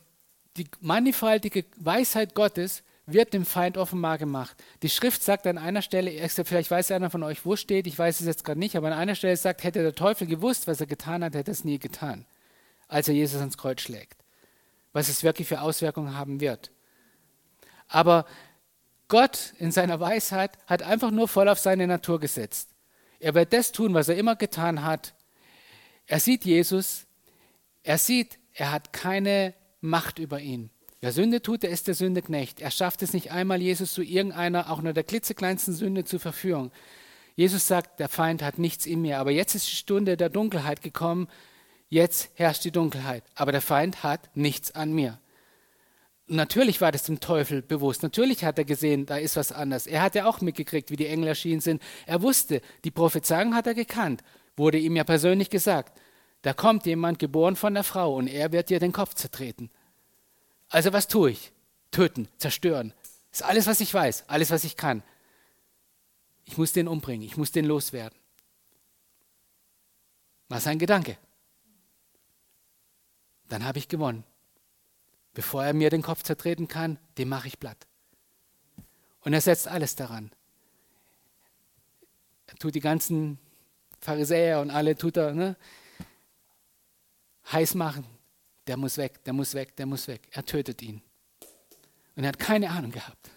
die 0.57 0.67
mannigfaltige 0.81 1.65
Weisheit 1.77 2.35
Gottes 2.35 2.83
wird 3.05 3.33
dem 3.33 3.45
Feind 3.45 3.77
offenbar 3.77 4.17
gemacht. 4.17 4.55
Die 4.81 4.89
Schrift 4.89 5.23
sagt 5.23 5.47
an 5.47 5.57
einer 5.57 5.81
Stelle, 5.81 6.11
vielleicht 6.29 6.71
weiß 6.71 6.91
einer 6.91 7.09
von 7.09 7.23
euch, 7.23 7.45
wo 7.45 7.55
steht, 7.55 7.87
ich 7.87 7.97
weiß 7.97 8.19
es 8.19 8.27
jetzt 8.27 8.45
gerade 8.45 8.59
nicht, 8.59 8.75
aber 8.75 8.87
an 8.87 8.93
einer 8.93 9.15
Stelle 9.15 9.35
sagt, 9.35 9.63
hätte 9.63 9.81
der 9.81 9.95
Teufel 9.95 10.27
gewusst, 10.27 10.67
was 10.67 10.79
er 10.79 10.87
getan 10.87 11.23
hat, 11.23 11.35
hätte 11.35 11.51
er 11.51 11.53
es 11.53 11.65
nie 11.65 11.79
getan, 11.79 12.25
als 12.87 13.07
er 13.07 13.15
Jesus 13.15 13.39
ans 13.39 13.57
Kreuz 13.57 13.81
schlägt. 13.81 14.23
Was 14.93 15.09
es 15.09 15.23
wirklich 15.23 15.47
für 15.47 15.61
Auswirkungen 15.61 16.15
haben 16.15 16.39
wird. 16.39 16.71
Aber 17.93 18.25
Gott 19.07 19.53
in 19.59 19.71
seiner 19.71 19.99
Weisheit 19.99 20.57
hat 20.65 20.81
einfach 20.81 21.11
nur 21.11 21.27
voll 21.27 21.47
auf 21.47 21.59
seine 21.59 21.85
Natur 21.85 22.19
gesetzt. 22.19 22.69
Er 23.19 23.35
wird 23.35 23.53
das 23.53 23.71
tun, 23.71 23.93
was 23.93 24.09
er 24.09 24.17
immer 24.17 24.35
getan 24.35 24.83
hat. 24.83 25.13
Er 26.07 26.19
sieht 26.19 26.43
Jesus, 26.43 27.05
er 27.83 27.99
sieht, 27.99 28.39
er 28.53 28.71
hat 28.71 28.91
keine 28.93 29.53
Macht 29.79 30.17
über 30.17 30.39
ihn. 30.39 30.71
Wer 31.01 31.11
Sünde 31.11 31.41
tut, 31.41 31.61
der 31.61 31.69
ist 31.69 31.87
der 31.87 31.93
Sündeknecht. 31.93 32.61
Er 32.61 32.71
schafft 32.71 33.03
es 33.03 33.13
nicht 33.13 33.31
einmal, 33.31 33.61
Jesus 33.61 33.93
zu 33.93 34.01
irgendeiner, 34.01 34.71
auch 34.71 34.81
nur 34.81 34.93
der 34.93 35.03
klitzekleinsten 35.03 35.75
Sünde 35.75 36.03
zu 36.03 36.17
verführen. 36.17 36.71
Jesus 37.35 37.67
sagt, 37.67 37.99
der 37.99 38.09
Feind 38.09 38.41
hat 38.41 38.57
nichts 38.57 38.87
in 38.87 39.01
mir. 39.01 39.19
Aber 39.19 39.31
jetzt 39.31 39.53
ist 39.53 39.67
die 39.67 39.75
Stunde 39.75 40.17
der 40.17 40.29
Dunkelheit 40.29 40.81
gekommen. 40.81 41.27
Jetzt 41.89 42.31
herrscht 42.35 42.63
die 42.63 42.71
Dunkelheit. 42.71 43.23
Aber 43.35 43.51
der 43.51 43.61
Feind 43.61 44.01
hat 44.01 44.35
nichts 44.35 44.73
an 44.73 44.93
mir. 44.93 45.19
Natürlich 46.33 46.81
war 46.81 46.91
das 46.91 47.03
dem 47.03 47.19
Teufel 47.19 47.61
bewusst. 47.61 48.01
Natürlich 48.01 48.43
hat 48.43 48.57
er 48.57 48.65
gesehen, 48.65 49.05
da 49.05 49.17
ist 49.17 49.35
was 49.35 49.51
anders. 49.51 49.85
Er 49.85 50.01
hat 50.01 50.15
ja 50.15 50.25
auch 50.25 50.41
mitgekriegt, 50.41 50.89
wie 50.89 50.95
die 50.95 51.05
Engel 51.05 51.27
erschienen 51.27 51.61
sind. 51.61 51.81
Er 52.07 52.23
wusste, 52.23 52.61
die 52.83 52.91
Prophezeiung 52.91 53.53
hat 53.53 53.67
er 53.67 53.75
gekannt. 53.75 54.23
Wurde 54.57 54.79
ihm 54.79 54.95
ja 54.95 55.03
persönlich 55.03 55.51
gesagt. 55.51 55.99
Da 56.41 56.53
kommt 56.53 56.87
jemand 56.87 57.19
geboren 57.19 57.55
von 57.55 57.75
der 57.75 57.83
Frau 57.83 58.15
und 58.15 58.27
er 58.27 58.51
wird 58.51 58.71
dir 58.71 58.79
den 58.79 58.91
Kopf 58.91 59.13
zertreten. 59.13 59.69
Also 60.69 60.91
was 60.91 61.07
tue 61.07 61.31
ich? 61.31 61.51
Töten, 61.91 62.27
zerstören. 62.37 62.93
Das 63.29 63.41
ist 63.41 63.47
alles, 63.47 63.67
was 63.67 63.79
ich 63.79 63.93
weiß, 63.93 64.25
alles, 64.27 64.49
was 64.49 64.63
ich 64.63 64.75
kann. 64.75 65.03
Ich 66.45 66.57
muss 66.57 66.73
den 66.73 66.87
umbringen, 66.87 67.25
ich 67.27 67.37
muss 67.37 67.51
den 67.51 67.65
loswerden. 67.65 68.17
War 70.49 70.59
sein 70.59 70.79
Gedanke. 70.79 71.17
Dann 73.49 73.63
habe 73.63 73.77
ich 73.77 73.87
gewonnen. 73.87 74.23
Bevor 75.33 75.63
er 75.63 75.73
mir 75.73 75.89
den 75.89 76.01
Kopf 76.01 76.23
zertreten 76.23 76.67
kann, 76.67 76.99
den 77.17 77.29
mache 77.29 77.47
ich 77.47 77.59
platt. 77.59 77.87
Und 79.21 79.33
er 79.33 79.41
setzt 79.41 79.67
alles 79.67 79.95
daran. 79.95 80.31
Er 82.47 82.55
tut 82.55 82.75
die 82.75 82.79
ganzen 82.79 83.39
Pharisäer 83.99 84.59
und 84.61 84.69
alle 84.69 84.95
tut 84.95 85.17
er 85.17 85.33
ne, 85.33 85.55
heiß 87.51 87.75
machen. 87.75 88.05
Der 88.67 88.77
muss 88.77 88.97
weg, 88.97 89.23
der 89.23 89.33
muss 89.33 89.53
weg, 89.53 89.75
der 89.75 89.85
muss 89.85 90.07
weg. 90.07 90.27
Er 90.31 90.45
tötet 90.45 90.81
ihn. 90.81 91.01
Und 92.15 92.23
er 92.23 92.29
hat 92.29 92.39
keine 92.39 92.69
Ahnung 92.69 92.91
gehabt, 92.91 93.31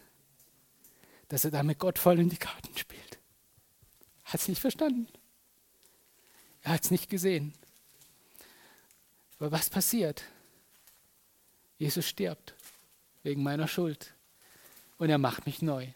dass 1.28 1.44
er 1.44 1.50
damit 1.50 1.78
Gott 1.78 1.98
voll 1.98 2.18
in 2.18 2.28
die 2.28 2.36
Karten 2.36 2.76
spielt. 2.76 3.18
Hat 4.24 4.40
es 4.40 4.48
nicht 4.48 4.60
verstanden. 4.60 5.08
Er 6.62 6.72
hat 6.72 6.84
es 6.84 6.90
nicht 6.90 7.08
gesehen. 7.08 7.54
Aber 9.38 9.52
was 9.52 9.70
passiert? 9.70 10.24
Jesus 11.78 12.06
stirbt 12.06 12.54
wegen 13.22 13.42
meiner 13.42 13.68
Schuld 13.68 14.14
und 14.98 15.10
er 15.10 15.18
macht 15.18 15.46
mich 15.46 15.62
neu. 15.62 15.88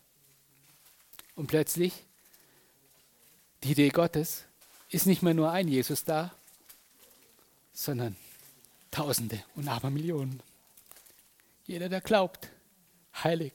Und 1.35 1.47
plötzlich, 1.47 2.05
die 3.63 3.73
Idee 3.73 3.89
Gottes, 3.89 4.45
ist 4.91 5.07
nicht 5.07 5.23
mehr 5.23 5.35
nur 5.35 5.51
ein 5.51 5.69
Jesus 5.69 6.05
da, 6.05 6.35
sondern 7.73 8.17
Tausende 8.91 9.43
und 9.55 9.69
Abermillionen. 9.69 10.43
Jeder, 11.65 11.89
der 11.89 12.01
glaubt, 12.01 12.51
heilig, 13.23 13.53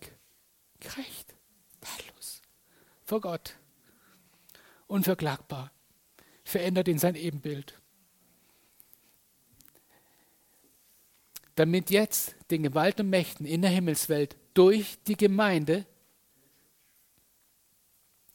gerecht, 0.80 1.36
tadellos, 1.82 2.42
vor 3.04 3.20
Gott. 3.20 3.56
Unverklagbar. 4.88 5.72
Verändert 6.44 6.88
in 6.88 7.00
sein 7.00 7.16
Ebenbild. 7.16 7.80
Damit 11.56 11.90
jetzt 11.90 12.36
den 12.52 12.64
Gewalt 12.64 13.00
und 13.00 13.10
Mächten 13.10 13.46
in 13.46 13.62
der 13.62 13.72
Himmelswelt 13.72 14.36
durch 14.54 14.98
die 15.08 15.18
Gemeinde 15.18 15.86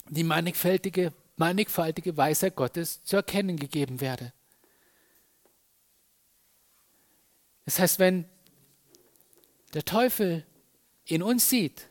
die 0.09 0.25
mannigfaltige, 0.25 1.13
mannigfaltige 1.37 2.17
Weisheit 2.17 2.57
Gottes 2.57 3.03
zu 3.05 3.17
erkennen 3.17 3.57
gegeben 3.57 4.01
werde. 4.01 4.33
Das 7.65 7.79
heißt, 7.79 7.99
wenn 8.01 8.25
der 9.75 9.85
Teufel 9.85 10.45
in 11.05 11.23
uns 11.23 11.49
sieht, 11.49 11.87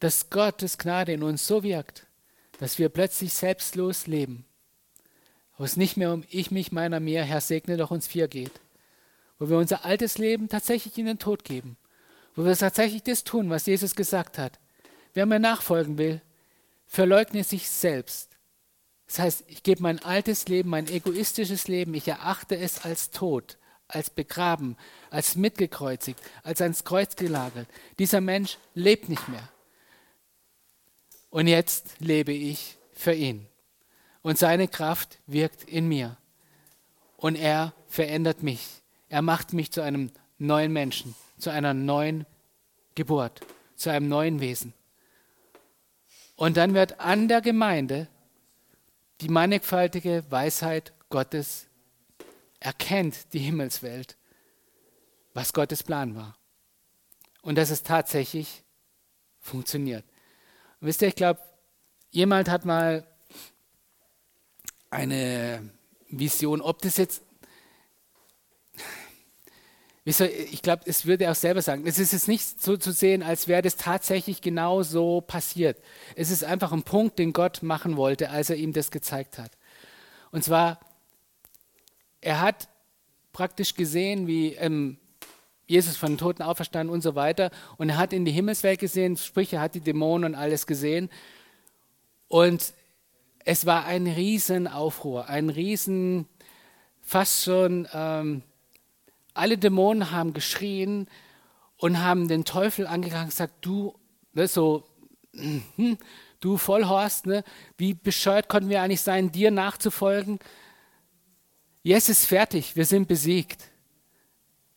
dass 0.00 0.28
Gottes 0.28 0.76
Gnade 0.76 1.12
in 1.12 1.22
uns 1.22 1.46
so 1.46 1.62
wirkt, 1.62 2.06
dass 2.58 2.78
wir 2.78 2.90
plötzlich 2.90 3.32
selbstlos 3.32 4.06
leben, 4.06 4.44
wo 5.56 5.64
es 5.64 5.76
nicht 5.76 5.96
mehr 5.96 6.12
um 6.12 6.24
ich, 6.28 6.50
mich, 6.50 6.72
meiner, 6.72 7.00
mir, 7.00 7.24
Herr 7.24 7.40
segne 7.40 7.78
doch 7.78 7.90
uns 7.90 8.06
vier 8.06 8.28
geht, 8.28 8.60
wo 9.38 9.48
wir 9.48 9.58
unser 9.58 9.84
altes 9.84 10.18
Leben 10.18 10.48
tatsächlich 10.48 10.96
in 10.98 11.06
den 11.06 11.18
Tod 11.18 11.44
geben, 11.44 11.76
wo 12.34 12.44
wir 12.44 12.56
tatsächlich 12.56 13.02
das 13.02 13.24
tun, 13.24 13.50
was 13.50 13.66
Jesus 13.66 13.94
gesagt 13.94 14.38
hat. 14.38 14.58
Wer 15.12 15.26
mir 15.26 15.38
nachfolgen 15.38 15.98
will, 15.98 16.20
verleugne 16.86 17.44
sich 17.44 17.68
selbst. 17.70 18.30
Das 19.06 19.18
heißt, 19.18 19.44
ich 19.48 19.62
gebe 19.62 19.82
mein 19.82 20.02
altes 20.02 20.48
Leben, 20.48 20.70
mein 20.70 20.88
egoistisches 20.88 21.68
Leben, 21.68 21.94
ich 21.94 22.08
erachte 22.08 22.56
es 22.56 22.84
als 22.84 23.10
tot, 23.10 23.58
als 23.86 24.10
begraben, 24.10 24.76
als 25.10 25.36
mitgekreuzigt, 25.36 26.20
als 26.42 26.60
ans 26.60 26.84
Kreuz 26.84 27.16
gelagert. 27.16 27.68
Dieser 27.98 28.20
Mensch 28.20 28.58
lebt 28.74 29.08
nicht 29.08 29.28
mehr. 29.28 29.48
Und 31.30 31.48
jetzt 31.48 31.96
lebe 31.98 32.32
ich 32.32 32.76
für 32.92 33.12
ihn. 33.12 33.46
Und 34.22 34.38
seine 34.38 34.68
Kraft 34.68 35.18
wirkt 35.26 35.64
in 35.64 35.86
mir. 35.88 36.16
Und 37.16 37.36
er 37.36 37.74
verändert 37.88 38.42
mich. 38.42 38.83
Er 39.14 39.22
macht 39.22 39.52
mich 39.52 39.70
zu 39.70 39.80
einem 39.80 40.10
neuen 40.38 40.72
Menschen, 40.72 41.14
zu 41.38 41.50
einer 41.50 41.72
neuen 41.72 42.26
Geburt, 42.96 43.42
zu 43.76 43.88
einem 43.90 44.08
neuen 44.08 44.40
Wesen. 44.40 44.74
Und 46.34 46.56
dann 46.56 46.74
wird 46.74 46.98
an 46.98 47.28
der 47.28 47.40
Gemeinde 47.40 48.08
die 49.20 49.28
mannigfaltige 49.28 50.24
Weisheit 50.30 50.92
Gottes 51.10 51.68
erkennt, 52.58 53.32
die 53.34 53.38
Himmelswelt, 53.38 54.16
was 55.32 55.52
Gottes 55.52 55.84
Plan 55.84 56.16
war. 56.16 56.36
Und 57.40 57.54
dass 57.54 57.70
es 57.70 57.84
tatsächlich 57.84 58.64
funktioniert. 59.38 60.04
Und 60.80 60.88
wisst 60.88 61.02
ihr, 61.02 61.08
ich 61.08 61.14
glaube, 61.14 61.40
jemand 62.10 62.48
hat 62.48 62.64
mal 62.64 63.06
eine 64.90 65.70
Vision, 66.08 66.60
ob 66.60 66.82
das 66.82 66.96
jetzt 66.96 67.22
ich 70.04 70.60
glaube, 70.60 70.82
es 70.84 71.06
würde 71.06 71.30
auch 71.30 71.34
selber 71.34 71.62
sagen, 71.62 71.86
es 71.86 71.98
ist 71.98 72.12
jetzt 72.12 72.28
nicht 72.28 72.60
so 72.60 72.76
zu 72.76 72.92
sehen, 72.92 73.22
als 73.22 73.48
wäre 73.48 73.62
das 73.62 73.76
tatsächlich 73.76 74.42
genau 74.42 74.82
so 74.82 75.22
passiert. 75.22 75.78
Es 76.14 76.30
ist 76.30 76.44
einfach 76.44 76.72
ein 76.72 76.82
Punkt, 76.82 77.18
den 77.18 77.32
Gott 77.32 77.62
machen 77.62 77.96
wollte, 77.96 78.28
als 78.28 78.50
er 78.50 78.56
ihm 78.56 78.74
das 78.74 78.90
gezeigt 78.90 79.38
hat. 79.38 79.52
Und 80.30 80.44
zwar, 80.44 80.78
er 82.20 82.42
hat 82.42 82.68
praktisch 83.32 83.76
gesehen, 83.76 84.26
wie 84.26 84.52
ähm, 84.54 84.98
Jesus 85.66 85.96
von 85.96 86.12
den 86.12 86.18
Toten 86.18 86.42
auferstanden 86.42 86.92
und 86.92 87.00
so 87.00 87.14
weiter. 87.14 87.50
Und 87.78 87.88
er 87.88 87.96
hat 87.96 88.12
in 88.12 88.26
die 88.26 88.32
Himmelswelt 88.32 88.80
gesehen, 88.80 89.16
sprich, 89.16 89.54
er 89.54 89.62
hat 89.62 89.74
die 89.74 89.80
Dämonen 89.80 90.34
und 90.34 90.38
alles 90.38 90.66
gesehen. 90.66 91.08
Und 92.28 92.74
es 93.46 93.64
war 93.64 93.86
ein 93.86 94.06
Riesenaufruhr, 94.06 95.28
ein 95.30 95.48
Riesen, 95.48 96.28
fast 97.00 97.44
schon... 97.44 97.88
Ähm, 97.94 98.42
alle 99.34 99.58
Dämonen 99.58 100.10
haben 100.10 100.32
geschrien 100.32 101.08
und 101.76 102.00
haben 102.00 102.28
den 102.28 102.44
Teufel 102.44 102.86
angegangen 102.86 103.24
und 103.24 103.30
gesagt, 103.30 103.54
du, 103.60 103.98
ne, 104.32 104.48
so, 104.48 104.84
hm, 105.32 105.98
du 106.40 106.56
Vollhorst, 106.56 107.26
ne, 107.26 107.44
wie 107.76 107.94
bescheuert 107.94 108.48
konnten 108.48 108.70
wir 108.70 108.80
eigentlich 108.80 109.00
sein, 109.00 109.32
dir 109.32 109.50
nachzufolgen? 109.50 110.38
Jetzt 111.82 112.08
ist 112.08 112.24
fertig, 112.24 112.76
wir 112.76 112.86
sind 112.86 113.08
besiegt. 113.08 113.70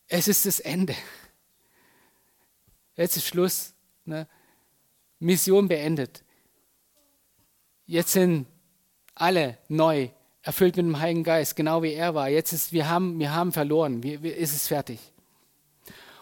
Es 0.08 0.28
ist 0.28 0.44
das 0.44 0.60
Ende. 0.60 0.94
Jetzt 2.96 3.16
ist 3.16 3.26
Schluss. 3.26 3.74
Ne? 4.04 4.26
Mission 5.18 5.68
beendet. 5.68 6.24
Jetzt 7.86 8.12
sind 8.12 8.46
alle 9.14 9.58
neu 9.68 10.10
erfüllt 10.42 10.76
mit 10.76 10.86
dem 10.86 10.98
Heiligen 10.98 11.24
Geist, 11.24 11.56
genau 11.56 11.82
wie 11.82 11.92
er 11.92 12.14
war. 12.14 12.28
Jetzt 12.28 12.52
ist, 12.52 12.72
wir 12.72 12.88
haben, 12.88 13.18
wir 13.18 13.34
haben 13.34 13.52
verloren, 13.52 14.02
wir, 14.02 14.22
wir, 14.22 14.36
ist 14.36 14.54
es 14.54 14.68
fertig. 14.68 14.98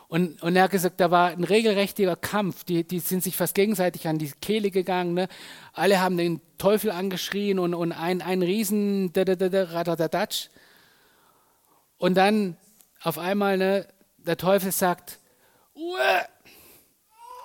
Und, 0.08 0.40
und 0.42 0.54
er 0.54 0.64
hat 0.64 0.70
gesagt, 0.70 1.00
da 1.00 1.10
war 1.10 1.30
ein 1.30 1.44
regelrechtiger 1.44 2.14
Kampf. 2.14 2.62
Die, 2.64 2.84
die 2.84 3.00
sind 3.00 3.24
sich 3.24 3.36
fast 3.36 3.54
gegenseitig 3.54 4.06
an 4.06 4.18
die 4.18 4.30
Kehle 4.40 4.70
gegangen. 4.70 5.14
Ne? 5.14 5.28
Alle 5.72 6.00
haben 6.00 6.16
den 6.16 6.40
Teufel 6.58 6.92
angeschrien 6.92 7.58
und, 7.58 7.74
und 7.74 7.92
ein, 7.92 8.22
ein 8.22 8.42
Riesen 8.42 9.12
Radadadatsch. 9.14 10.48
Und 11.98 12.14
dann 12.16 12.56
auf 13.02 13.18
einmal, 13.18 13.58
ne, 13.58 13.88
der 14.18 14.36
Teufel 14.36 14.70
sagt, 14.70 15.18
Uah! 15.74 16.26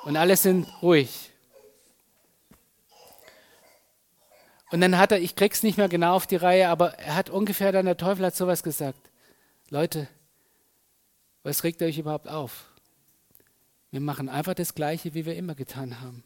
und 0.03 0.15
alle 0.17 0.37
sind 0.37 0.67
ruhig. 0.81 1.30
Und 4.71 4.79
dann 4.79 4.97
hat 4.97 5.11
er, 5.11 5.19
ich 5.19 5.35
krieg's 5.35 5.63
nicht 5.63 5.77
mehr 5.77 5.89
genau 5.89 6.15
auf 6.15 6.27
die 6.27 6.37
Reihe, 6.37 6.69
aber 6.69 6.93
er 6.97 7.15
hat 7.15 7.29
ungefähr 7.29 7.73
dann, 7.73 7.85
der 7.85 7.97
Teufel 7.97 8.25
hat 8.25 8.35
sowas 8.35 8.63
gesagt. 8.63 9.09
Leute, 9.69 10.07
was 11.43 11.65
regt 11.65 11.81
euch 11.81 11.97
überhaupt 11.97 12.29
auf? 12.29 12.71
Wir 13.91 13.99
machen 13.99 14.29
einfach 14.29 14.53
das 14.53 14.73
Gleiche, 14.73 15.13
wie 15.13 15.25
wir 15.25 15.35
immer 15.35 15.55
getan 15.55 15.99
haben. 15.99 16.23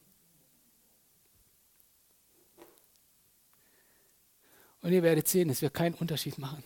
Und 4.81 4.91
ihr 4.91 5.01
werdet 5.01 5.27
sehen, 5.27 5.49
es 5.49 5.63
wird 5.63 5.73
keinen 5.73 5.95
Unterschied 5.95 6.37
machen. 6.37 6.63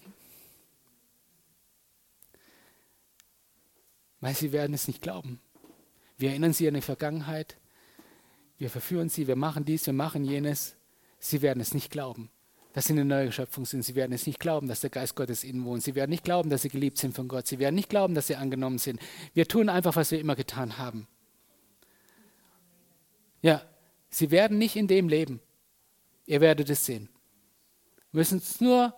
Weil 4.20 4.36
sie 4.36 4.52
werden 4.52 4.74
es 4.74 4.90
nicht 4.90 5.02
glauben. 5.02 5.40
Wir 6.18 6.32
erinnern 6.32 6.52
sie 6.52 6.68
an 6.68 6.74
die 6.74 6.82
Vergangenheit. 6.82 7.56
Wir 8.58 8.70
verführen 8.70 9.08
sie, 9.08 9.28
wir 9.28 9.38
machen 9.38 9.64
dies, 9.64 9.86
wir 9.86 9.94
machen 9.94 10.26
jenes. 10.26 10.76
Sie 11.20 11.42
werden 11.42 11.60
es 11.60 11.74
nicht 11.74 11.92
glauben, 11.92 12.30
dass 12.74 12.86
sie 12.86 12.94
eine 12.94 13.06
neue 13.06 13.32
Schöpfung 13.32 13.66
sind. 13.66 13.84
Sie 13.84 13.96
werden 13.96 14.14
es 14.14 14.26
nicht 14.26 14.40
glauben, 14.40 14.68
dass 14.68 14.82
der 14.82 14.90
Geist 14.90 15.16
Gottes 15.16 15.44
ihnen 15.44 15.66
wohnt. 15.66 15.84
Sie 15.84 15.96
werden 15.96 16.10
nicht 16.10 16.24
glauben, 16.24 16.50
dass 16.50 16.62
sie 16.62 16.70
geliebt 16.70 16.98
sind 16.98 17.14
von 17.14 17.28
Gott. 17.28 17.46
Sie 17.46 17.60
werden 17.60 17.76
nicht 17.76 17.90
glauben, 17.90 18.16
dass 18.16 18.28
sie 18.28 18.36
angenommen 18.36 18.78
sind. 18.78 19.00
Wir 19.34 19.48
tun 19.48 19.70
einfach, 19.70 19.96
was 19.96 20.12
wir 20.12 20.20
immer 20.20 20.36
getan 20.36 20.78
haben. 20.78 21.08
Ja, 23.42 23.62
sie 24.10 24.32
werden 24.32 24.58
nicht 24.58 24.76
in 24.76 24.88
dem 24.88 25.10
leben. 25.10 25.42
Ihr 26.26 26.42
werdet 26.42 26.70
es 26.70 26.86
sehen. 26.86 27.10
Wir 28.12 28.20
müssen 28.20 28.38
es 28.40 28.62
nur 28.62 28.94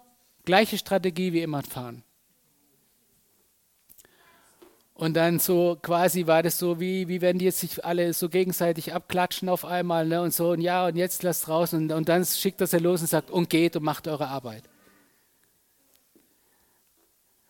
gleiche 0.46 0.78
Strategie 0.78 1.34
wie 1.34 1.42
immer 1.42 1.64
fahren. 1.64 2.04
Und 5.02 5.16
dann 5.16 5.40
so 5.40 5.80
quasi 5.82 6.28
war 6.28 6.44
das 6.44 6.60
so, 6.60 6.80
wie, 6.80 7.08
wie 7.08 7.22
wenn 7.22 7.40
die 7.40 7.46
jetzt 7.46 7.62
sich 7.62 7.84
alle 7.84 8.14
so 8.14 8.30
gegenseitig 8.30 8.94
abklatschen 8.94 9.50
auf 9.50 9.66
einmal 9.66 10.06
ne? 10.06 10.22
und 10.22 10.32
so, 10.32 10.52
und 10.52 10.62
ja, 10.62 10.86
und 10.86 10.96
jetzt 10.96 11.24
lasst 11.24 11.48
raus. 11.48 11.74
Und, 11.74 11.92
und 11.92 12.08
dann 12.08 12.24
schickt 12.24 12.62
das 12.62 12.72
er 12.72 12.82
los 12.82 13.02
und 13.02 13.08
sagt, 13.08 13.32
und 13.32 13.50
geht 13.50 13.76
und 13.76 13.82
macht 13.82 14.08
eure 14.08 14.28
Arbeit. 14.28 14.62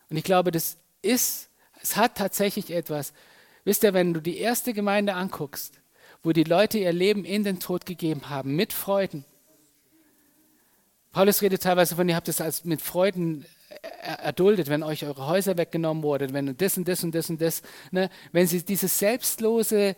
Und 0.10 0.16
ich 0.16 0.24
glaube, 0.24 0.52
das 0.52 0.78
ist, 1.02 1.50
es 1.82 1.98
hat 1.98 2.16
tatsächlich 2.16 2.72
etwas. 2.72 3.12
Wisst 3.66 3.84
ihr, 3.84 3.94
wenn 3.94 4.14
du 4.14 4.22
die 4.22 4.38
erste 4.38 4.72
Gemeinde 4.72 5.16
anguckst, 5.16 5.82
wo 6.24 6.32
die 6.32 6.46
Leute 6.46 6.78
ihr 6.78 6.94
Leben 6.94 7.26
in 7.26 7.44
den 7.44 7.60
Tod 7.60 7.86
gegeben 7.86 8.30
haben, 8.30 8.56
mit 8.56 8.72
Freuden. 8.72 9.26
Paulus 11.12 11.42
redet 11.42 11.64
teilweise 11.64 11.98
von, 11.98 12.08
ihr 12.08 12.16
habt 12.16 12.30
es 12.30 12.40
als 12.40 12.64
mit 12.64 12.82
Freuden 12.82 13.46
erduldet, 14.02 14.68
wenn 14.68 14.84
euch 14.84 15.06
eure 15.06 15.28
Häuser 15.28 15.58
weggenommen 15.58 16.04
wurden, 16.04 16.34
wenn 16.34 16.56
das 16.58 16.78
und 16.78 16.88
das 16.88 17.04
und 17.04 17.14
das 17.14 17.30
und 17.30 17.42
das, 17.42 17.62
ne? 17.92 18.10
wenn 18.32 18.48
sie 18.48 18.64
diese 18.64 18.88
selbstlose 18.88 19.96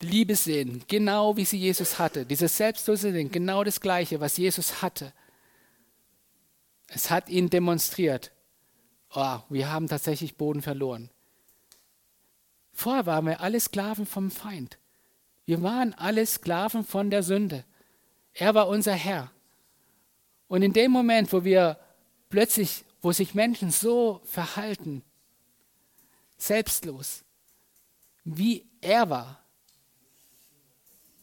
Liebe 0.00 0.36
sehen, 0.36 0.82
genau 0.86 1.36
wie 1.36 1.44
sie 1.44 1.58
Jesus 1.58 1.98
hatte, 1.98 2.24
dieses 2.24 2.56
selbstlose 2.56 3.12
Ding, 3.12 3.30
genau 3.30 3.64
das 3.64 3.80
Gleiche, 3.80 4.20
was 4.20 4.36
Jesus 4.36 4.82
hatte. 4.82 5.12
Es 6.88 7.10
hat 7.10 7.28
ihn 7.28 7.50
demonstriert. 7.50 8.30
Oh, 9.14 9.38
wir 9.48 9.70
haben 9.70 9.88
tatsächlich 9.88 10.36
Boden 10.36 10.62
verloren. 10.62 11.10
Vorher 12.72 13.06
waren 13.06 13.26
wir 13.26 13.40
alle 13.40 13.58
Sklaven 13.58 14.06
vom 14.06 14.30
Feind. 14.30 14.78
Wir 15.46 15.62
waren 15.62 15.94
alle 15.94 16.24
Sklaven 16.24 16.84
von 16.84 17.10
der 17.10 17.22
Sünde. 17.22 17.64
Er 18.34 18.54
war 18.54 18.68
unser 18.68 18.92
Herr. 18.92 19.32
Und 20.46 20.62
in 20.62 20.72
dem 20.72 20.92
Moment, 20.92 21.32
wo 21.32 21.42
wir 21.44 21.78
plötzlich, 22.28 22.84
wo 23.00 23.12
sich 23.12 23.34
Menschen 23.34 23.70
so 23.70 24.20
verhalten, 24.24 25.02
selbstlos, 26.36 27.24
wie 28.24 28.66
er 28.80 29.10
war, 29.10 29.44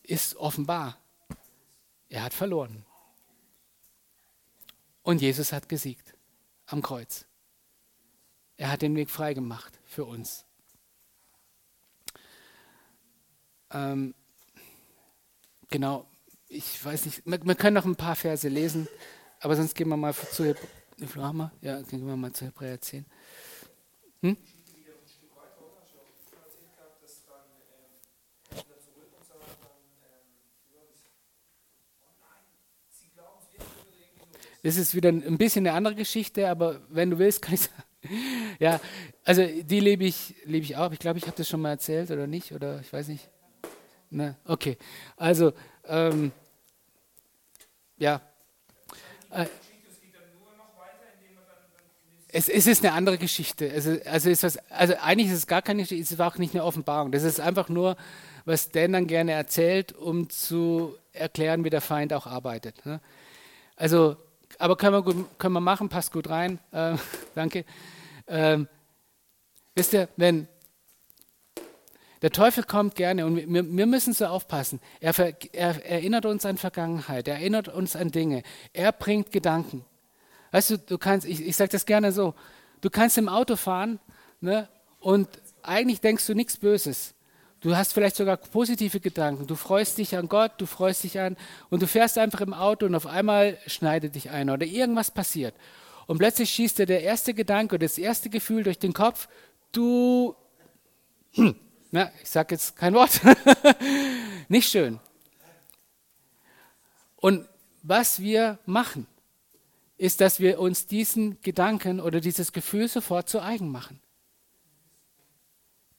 ist 0.04 0.36
offenbar. 0.36 0.98
Er 2.10 2.24
hat 2.24 2.34
verloren. 2.34 2.86
Und 5.02 5.22
Jesus 5.22 5.52
hat 5.52 5.70
gesiegt 5.70 6.16
am 6.66 6.82
Kreuz. 6.82 7.26
Er 8.58 8.72
hat 8.72 8.82
den 8.82 8.96
Weg 8.96 9.10
freigemacht 9.10 9.80
für 9.86 10.06
uns. 10.06 10.46
Ähm, 13.72 14.16
genau, 15.70 16.08
ich 16.48 16.84
weiß 16.84 17.06
nicht, 17.06 17.26
wir, 17.26 17.44
wir, 17.44 17.56
können 17.56 17.76
noch 17.76 17.86
ein 17.86 17.96
paar 17.96 18.16
Verse 18.16 18.48
lesen, 18.48 18.88
aber 19.42 19.56
sonst 19.56 19.76
gehen 19.76 19.90
wir 19.90 19.98
mal 19.98 20.14
zu 20.14 20.46
Hebräer, 20.46 20.70
ja, 21.62 21.82
gehen 21.82 22.08
wir 22.08 22.16
mal 22.16 22.32
zu 22.32 22.46
Hebräer 22.46 22.80
10. 22.80 23.06
Hm? 24.22 24.38
Das 34.66 34.78
ist 34.78 34.96
wieder 34.96 35.10
ein 35.10 35.38
bisschen 35.38 35.68
eine 35.68 35.78
andere 35.78 35.94
Geschichte, 35.94 36.50
aber 36.50 36.82
wenn 36.90 37.12
du 37.12 37.20
willst, 37.20 37.42
kann 37.42 37.54
ich 37.54 37.62
sagen. 37.62 37.84
Ja, 38.60 38.80
also 39.24 39.46
die 39.46 39.80
lebe 39.80 40.06
ich, 40.06 40.36
lebe 40.46 40.64
ich 40.64 40.78
auch. 40.78 40.92
Ich 40.92 41.00
glaube, 41.00 41.18
ich 41.20 41.26
habe 41.26 41.36
das 41.36 41.50
schon 41.50 41.60
mal 41.60 41.72
erzählt 41.72 42.10
oder 42.10 42.26
nicht, 42.26 42.52
oder 42.52 42.80
ich 42.80 42.94
weiß 42.94 43.08
nicht. 43.10 43.30
Ne, 44.12 44.38
okay. 44.46 44.78
Also, 45.18 45.54
ähm, 45.86 46.32
ja. 47.98 48.22
Äh, 49.30 49.48
es, 52.36 52.50
es, 52.50 52.68
ist 52.68 52.84
eine 52.84 52.94
andere 52.94 53.18
Geschichte. 53.18 53.72
Also, 53.74 53.98
also, 54.06 54.30
ist 54.30 54.44
was, 54.44 54.58
also 54.70 54.96
eigentlich 55.02 55.28
ist 55.28 55.38
es 55.38 55.48
gar 55.48 55.62
keine 55.62 55.84
Geschichte, 55.84 56.04
es 56.04 56.12
ist 56.12 56.20
auch 56.20 56.38
nicht 56.38 56.54
eine 56.54 56.64
Offenbarung. 56.64 57.12
Das 57.12 57.24
ist 57.24 57.40
einfach 57.40 57.70
nur, 57.70 57.96
was 58.44 58.72
Dan 58.72 58.94
dann 58.94 59.08
gerne 59.08 59.32
erzählt, 59.32 59.94
um 59.94 60.30
zu 60.30 60.96
erklären, 61.14 61.64
wie 61.64 61.70
der 61.70 61.82
Feind 61.82 62.14
auch 62.14 62.28
arbeitet. 62.28 62.86
Ne? 62.86 63.00
Also 63.76 64.18
aber 64.60 64.76
können 64.76 64.94
wir, 64.94 65.02
gut, 65.02 65.40
können 65.40 65.54
wir 65.54 65.62
machen, 65.62 65.90
passt 65.90 66.12
gut 66.12 66.30
rein. 66.30 66.60
Äh, 66.72 66.96
danke. 67.36 67.66
Ähm, 68.28 68.68
wisst 69.74 69.94
ihr, 69.94 70.10
wenn 70.18 70.48
der 72.22 72.32
Teufel 72.32 72.64
kommt 72.64 72.96
gerne 72.96 73.26
und 73.26 73.36
wir, 73.36 73.48
wir 73.48 73.86
müssen 73.86 74.14
so 74.14 74.26
aufpassen. 74.26 74.80
Er, 75.00 75.14
er, 75.54 75.86
erinnert 75.86 76.26
uns 76.26 76.46
an 76.46 76.58
Vergangenheit, 76.58 77.28
er 77.28 77.36
erinnert 77.36 77.68
uns 77.68 77.96
an 77.96 78.12
Dinge, 78.12 78.44
er 78.74 78.92
bringt 78.92 79.32
Gedanken. 79.32 79.86
Weißt 80.56 80.70
du, 80.70 80.78
du 80.78 80.98
kannst, 80.98 81.28
ich, 81.28 81.46
ich 81.46 81.54
sage 81.54 81.72
das 81.72 81.86
gerne 81.86 82.14
so, 82.14 82.34
du 82.80 82.90
kannst 82.90 83.18
im 83.18 83.28
Auto 83.28 83.58
fahren 83.58 84.00
ne, 84.40 84.70
und 85.02 85.28
eigentlich 85.62 86.00
denkst 86.00 86.26
du 86.28 86.34
nichts 86.34 86.56
Böses. 86.56 87.14
Du 87.60 87.76
hast 87.76 87.92
vielleicht 87.92 88.16
sogar 88.16 88.38
positive 88.38 89.02
Gedanken. 89.02 89.48
Du 89.48 89.56
freust 89.56 89.98
dich 89.98 90.16
an 90.16 90.30
Gott, 90.30 90.54
du 90.60 90.66
freust 90.66 91.04
dich 91.04 91.20
an 91.20 91.36
und 91.70 91.82
du 91.82 91.88
fährst 91.88 92.18
einfach 92.18 92.40
im 92.40 92.54
Auto 92.54 92.86
und 92.86 92.96
auf 92.96 93.06
einmal 93.06 93.58
schneidet 93.68 94.16
dich 94.16 94.30
einer 94.30 94.54
oder 94.54 94.66
irgendwas 94.66 95.12
passiert. 95.12 95.54
Und 96.08 96.20
plötzlich 96.20 96.50
schießt 96.52 96.80
dir 96.80 96.86
der 96.86 97.02
erste 97.02 97.34
Gedanke 97.34 97.76
oder 97.76 97.86
das 97.86 97.98
erste 97.98 98.30
Gefühl 98.30 98.64
durch 98.64 98.80
den 98.80 98.94
Kopf, 98.94 99.28
du, 99.74 100.38
hm, 101.34 101.54
na, 101.92 102.14
ich 102.24 102.30
sage 102.30 102.56
jetzt 102.56 102.78
kein 102.78 102.94
Wort, 102.94 103.20
nicht 104.48 104.70
schön. 104.70 105.02
Und 107.18 107.46
was 107.84 108.22
wir 108.22 108.58
machen, 108.66 109.06
ist, 109.98 110.22
dass 110.22 110.40
wir 110.40 110.60
uns 110.60 110.88
diesen 110.88 111.42
Gedanken 111.42 112.00
oder 112.00 112.20
dieses 112.20 112.52
Gefühl 112.52 112.88
sofort 112.88 113.30
zu 113.30 113.42
eigen 113.42 113.70
machen. 113.70 114.02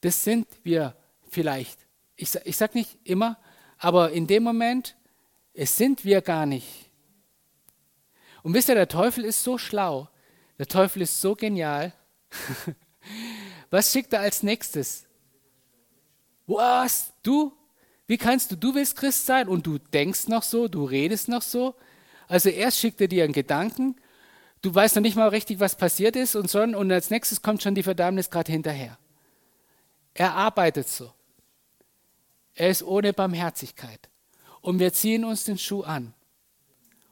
Das 0.02 0.22
sind 0.22 0.46
wir 0.62 0.94
vielleicht. 1.28 1.86
Ich, 2.16 2.34
ich 2.44 2.56
sage 2.56 2.78
nicht 2.78 2.98
immer, 3.04 3.38
aber 3.78 4.12
in 4.12 4.26
dem 4.26 4.42
Moment, 4.42 4.96
es 5.54 5.76
sind 5.76 6.04
wir 6.04 6.20
gar 6.20 6.46
nicht. 6.46 6.90
Und 8.42 8.54
wisst 8.54 8.68
ihr, 8.68 8.74
der 8.74 8.88
Teufel 8.88 9.24
ist 9.24 9.42
so 9.42 9.58
schlau, 9.58 10.08
der 10.58 10.66
Teufel 10.66 11.02
ist 11.02 11.20
so 11.20 11.34
genial. 11.34 11.92
Was 13.70 13.92
schickt 13.92 14.12
er 14.12 14.20
als 14.20 14.42
nächstes? 14.42 15.06
Was? 16.46 17.12
Du? 17.22 17.52
Wie 18.06 18.16
kannst 18.16 18.52
du? 18.52 18.56
Du 18.56 18.74
willst 18.74 18.96
Christ 18.96 19.26
sein 19.26 19.48
und 19.48 19.66
du 19.66 19.78
denkst 19.78 20.28
noch 20.28 20.42
so, 20.42 20.68
du 20.68 20.84
redest 20.84 21.28
noch 21.28 21.42
so. 21.42 21.74
Also 22.28 22.48
erst 22.48 22.78
schickt 22.78 23.00
er 23.00 23.08
dir 23.08 23.24
einen 23.24 23.32
Gedanken, 23.32 23.96
du 24.62 24.74
weißt 24.74 24.96
noch 24.96 25.02
nicht 25.02 25.16
mal 25.16 25.28
richtig, 25.28 25.60
was 25.60 25.76
passiert 25.76 26.16
ist 26.16 26.34
und 26.34 26.50
so, 26.50 26.60
und 26.60 26.90
als 26.90 27.10
nächstes 27.10 27.42
kommt 27.42 27.62
schon 27.62 27.74
die 27.74 27.82
Verdammnis 27.82 28.30
gerade 28.30 28.50
hinterher. 28.50 28.98
Er 30.14 30.34
arbeitet 30.34 30.88
so. 30.88 31.12
Er 32.54 32.70
ist 32.70 32.82
ohne 32.82 33.12
Barmherzigkeit. 33.12 34.08
Und 34.62 34.78
wir 34.78 34.92
ziehen 34.92 35.24
uns 35.24 35.44
den 35.44 35.58
Schuh 35.58 35.82
an. 35.82 36.14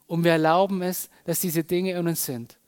Und 0.06 0.24
wir 0.24 0.32
erlauben 0.32 0.82
es, 0.82 1.10
dass 1.24 1.40
diese 1.40 1.64
Dinge 1.64 1.92
in 1.92 2.08
uns 2.08 2.24
sind. 2.24 2.58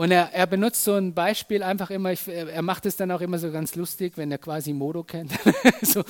Und 0.00 0.12
er, 0.12 0.32
er 0.32 0.46
benutzt 0.46 0.82
so 0.82 0.94
ein 0.94 1.12
Beispiel 1.12 1.62
einfach 1.62 1.90
immer, 1.90 2.10
ich, 2.10 2.26
er 2.26 2.62
macht 2.62 2.86
es 2.86 2.96
dann 2.96 3.10
auch 3.10 3.20
immer 3.20 3.38
so 3.38 3.52
ganz 3.52 3.74
lustig, 3.74 4.14
wenn 4.16 4.32
er 4.32 4.38
quasi 4.38 4.72
Modo 4.72 5.04
kennt. 5.04 5.32
so 5.82 6.02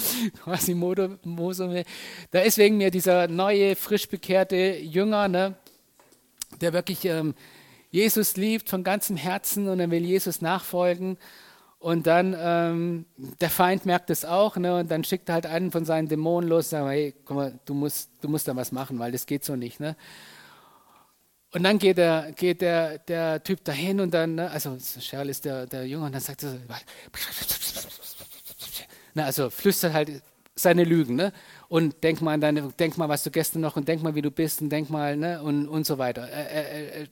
quasi 0.44 0.74
Modo, 0.74 1.16
Moso. 1.24 1.68
Da 2.30 2.38
ist 2.38 2.56
wegen 2.56 2.76
mir 2.76 2.92
dieser 2.92 3.26
neue, 3.26 3.74
frisch 3.74 4.08
bekehrte 4.08 4.76
Jünger, 4.76 5.26
ne, 5.26 5.56
der 6.60 6.72
wirklich 6.72 7.04
ähm, 7.04 7.34
Jesus 7.90 8.36
liebt 8.36 8.68
von 8.68 8.84
ganzem 8.84 9.16
Herzen 9.16 9.68
und 9.68 9.80
er 9.80 9.90
will 9.90 10.04
Jesus 10.04 10.40
nachfolgen. 10.40 11.18
Und 11.80 12.06
dann, 12.06 12.36
ähm, 12.38 13.06
der 13.40 13.50
Feind 13.50 13.86
merkt 13.86 14.10
es 14.10 14.24
auch, 14.24 14.56
ne, 14.56 14.76
und 14.76 14.88
dann 14.88 15.02
schickt 15.02 15.28
er 15.30 15.34
halt 15.34 15.46
einen 15.46 15.72
von 15.72 15.84
seinen 15.84 16.06
Dämonen 16.06 16.48
los, 16.48 16.66
und 16.66 16.70
sagt, 16.70 16.88
hey, 16.90 17.12
guck 17.24 17.36
mal, 17.36 17.58
du 17.64 17.74
musst, 17.74 18.10
du 18.20 18.28
musst 18.28 18.46
da 18.46 18.54
was 18.54 18.70
machen, 18.70 19.00
weil 19.00 19.10
das 19.10 19.26
geht 19.26 19.44
so 19.44 19.56
nicht, 19.56 19.80
ne. 19.80 19.96
Und 21.52 21.64
dann 21.64 21.78
geht 21.78 21.98
der, 21.98 22.32
geht 22.32 22.60
der, 22.60 22.98
der 22.98 23.42
Typ 23.42 23.64
dahin 23.64 24.00
und 24.00 24.14
dann, 24.14 24.36
ne, 24.36 24.50
also 24.50 24.76
Cheryl 24.78 25.28
ist 25.28 25.44
der, 25.44 25.66
der 25.66 25.84
Junge, 25.86 26.06
und 26.06 26.12
dann 26.12 26.20
sagt 26.20 26.44
er 26.44 26.52
so, 26.52 26.58
na, 29.14 29.24
also 29.24 29.50
flüstert 29.50 29.92
halt 29.92 30.22
seine 30.54 30.84
Lügen, 30.84 31.16
ne? 31.16 31.32
Und 31.68 32.02
denk 32.04 32.20
mal 32.20 32.34
an 32.34 32.40
deine, 32.40 32.70
denk 32.72 32.98
mal, 32.98 33.08
was 33.08 33.22
du 33.22 33.30
gestern 33.30 33.62
noch 33.62 33.76
und 33.76 33.88
denk 33.88 34.02
mal, 34.02 34.14
wie 34.14 34.22
du 34.22 34.30
bist 34.30 34.60
und 34.60 34.70
denk 34.70 34.90
mal, 34.90 35.16
ne? 35.16 35.42
Und, 35.42 35.66
und 35.66 35.86
so 35.86 35.98
weiter. 35.98 36.28
Äh, 36.30 37.02
äh, 37.02 37.08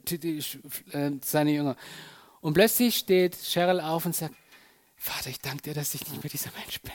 äh, 0.92 1.12
seine 1.24 1.52
Jünger. 1.52 1.76
Und 2.40 2.54
plötzlich 2.54 2.96
steht 2.96 3.36
Cheryl 3.36 3.80
auf 3.80 4.06
und 4.06 4.14
sagt, 4.14 4.34
Vater, 4.96 5.30
ich 5.30 5.40
danke 5.40 5.62
dir, 5.62 5.74
dass 5.74 5.94
ich 5.94 6.08
nicht 6.08 6.22
mehr 6.22 6.30
dieser 6.30 6.50
Mensch 6.58 6.80
bin. 6.82 6.92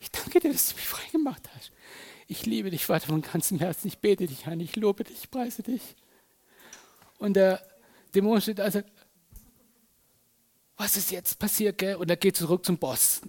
Ich 0.00 0.10
danke 0.10 0.40
dir, 0.40 0.52
dass 0.52 0.70
du 0.70 0.76
mich 0.76 0.86
frei 0.86 1.06
gemacht 1.12 1.42
hast. 1.54 1.72
Ich 2.26 2.46
liebe 2.46 2.70
dich, 2.70 2.86
Vater, 2.86 3.08
von 3.08 3.22
ganzem 3.22 3.58
Herzen. 3.58 3.88
Ich 3.88 3.98
bete 3.98 4.26
dich 4.26 4.46
an. 4.46 4.60
Ich 4.60 4.76
lobe 4.76 5.04
dich, 5.04 5.16
ich 5.24 5.30
preise 5.30 5.62
dich. 5.62 5.94
Und 7.24 7.32
der 7.32 7.58
Dämon 8.14 8.38
steht 8.38 8.60
also, 8.60 8.82
was 10.76 10.94
ist 10.98 11.10
jetzt 11.10 11.38
passiert, 11.38 11.78
gell? 11.78 11.94
Und 11.94 12.10
er 12.10 12.18
geht 12.18 12.36
zurück 12.36 12.66
zum 12.66 12.76
Boss. 12.76 13.22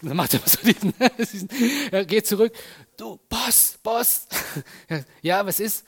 Dann 0.00 0.16
macht 0.16 0.34
er 0.34 0.40
so 0.46 0.60
diesen, 0.64 0.94
er 1.90 2.04
geht 2.04 2.28
zurück, 2.28 2.52
du, 2.96 3.18
Boss, 3.28 3.76
Boss. 3.82 4.28
Ja, 5.22 5.44
was 5.44 5.58
ist? 5.58 5.84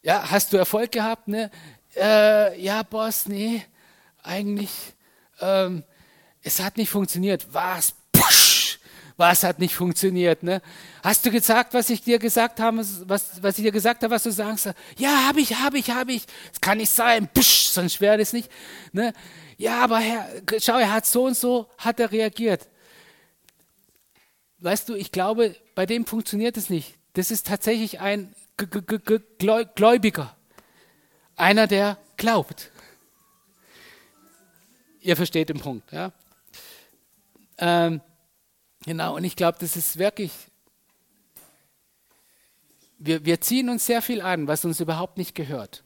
Ja, 0.00 0.30
hast 0.30 0.50
du 0.50 0.56
Erfolg 0.56 0.90
gehabt, 0.92 1.28
ne? 1.28 1.50
Äh, 1.94 2.58
ja, 2.58 2.82
Boss, 2.84 3.26
nee, 3.26 3.62
eigentlich, 4.22 4.70
ähm, 5.40 5.84
es 6.40 6.58
hat 6.58 6.78
nicht 6.78 6.88
funktioniert. 6.88 7.52
Was? 7.52 7.94
Was 9.22 9.44
hat 9.44 9.60
nicht 9.60 9.76
funktioniert? 9.76 10.42
Ne? 10.42 10.60
Hast 11.00 11.24
du 11.24 11.30
gesagt, 11.30 11.74
was 11.74 11.90
ich 11.90 12.02
dir 12.02 12.18
gesagt 12.18 12.58
habe, 12.58 12.78
was, 12.78 13.40
was 13.40 13.56
ich 13.56 13.62
dir 13.62 13.70
gesagt 13.70 14.02
habe, 14.02 14.12
was 14.12 14.24
du 14.24 14.32
sagst? 14.32 14.72
Ja, 14.98 15.28
habe 15.28 15.40
ich, 15.40 15.54
habe 15.54 15.78
ich, 15.78 15.92
habe 15.92 16.10
ich. 16.10 16.24
Es 16.52 16.60
kann 16.60 16.78
nicht 16.78 16.90
sein. 16.90 17.28
Pusch, 17.32 17.68
sonst 17.68 18.00
wäre 18.00 18.18
das 18.18 18.32
nicht. 18.32 18.50
Ne? 18.90 19.12
Ja, 19.58 19.84
aber 19.84 20.00
Herr, 20.00 20.28
schau, 20.58 20.76
er 20.76 20.92
hat 20.92 21.06
so 21.06 21.26
und 21.26 21.36
so, 21.36 21.68
hat 21.78 22.00
er 22.00 22.10
reagiert. 22.10 22.68
Weißt 24.58 24.88
du, 24.88 24.96
ich 24.96 25.12
glaube, 25.12 25.54
bei 25.76 25.86
dem 25.86 26.04
funktioniert 26.04 26.56
es 26.56 26.68
nicht. 26.68 26.96
Das 27.12 27.30
ist 27.30 27.46
tatsächlich 27.46 28.00
ein 28.00 28.34
G 28.56 28.64
-G 28.64 28.98
-G 29.38 29.66
Gläubiger. 29.76 30.36
Einer, 31.36 31.68
der 31.68 31.96
glaubt. 32.16 32.72
Ihr 35.00 35.14
versteht 35.14 35.48
den 35.48 35.60
Punkt, 35.60 35.92
ja? 35.92 36.10
Ähm, 37.58 38.00
genau, 38.84 39.16
und 39.16 39.24
ich 39.24 39.36
glaube, 39.36 39.58
das 39.60 39.76
ist 39.76 39.98
wirklich, 39.98 40.32
wir, 42.98 43.24
wir 43.24 43.40
ziehen 43.40 43.68
uns 43.68 43.86
sehr 43.86 44.02
viel 44.02 44.20
an, 44.20 44.46
was 44.46 44.64
uns 44.64 44.80
überhaupt 44.80 45.18
nicht 45.18 45.34
gehört. 45.34 45.84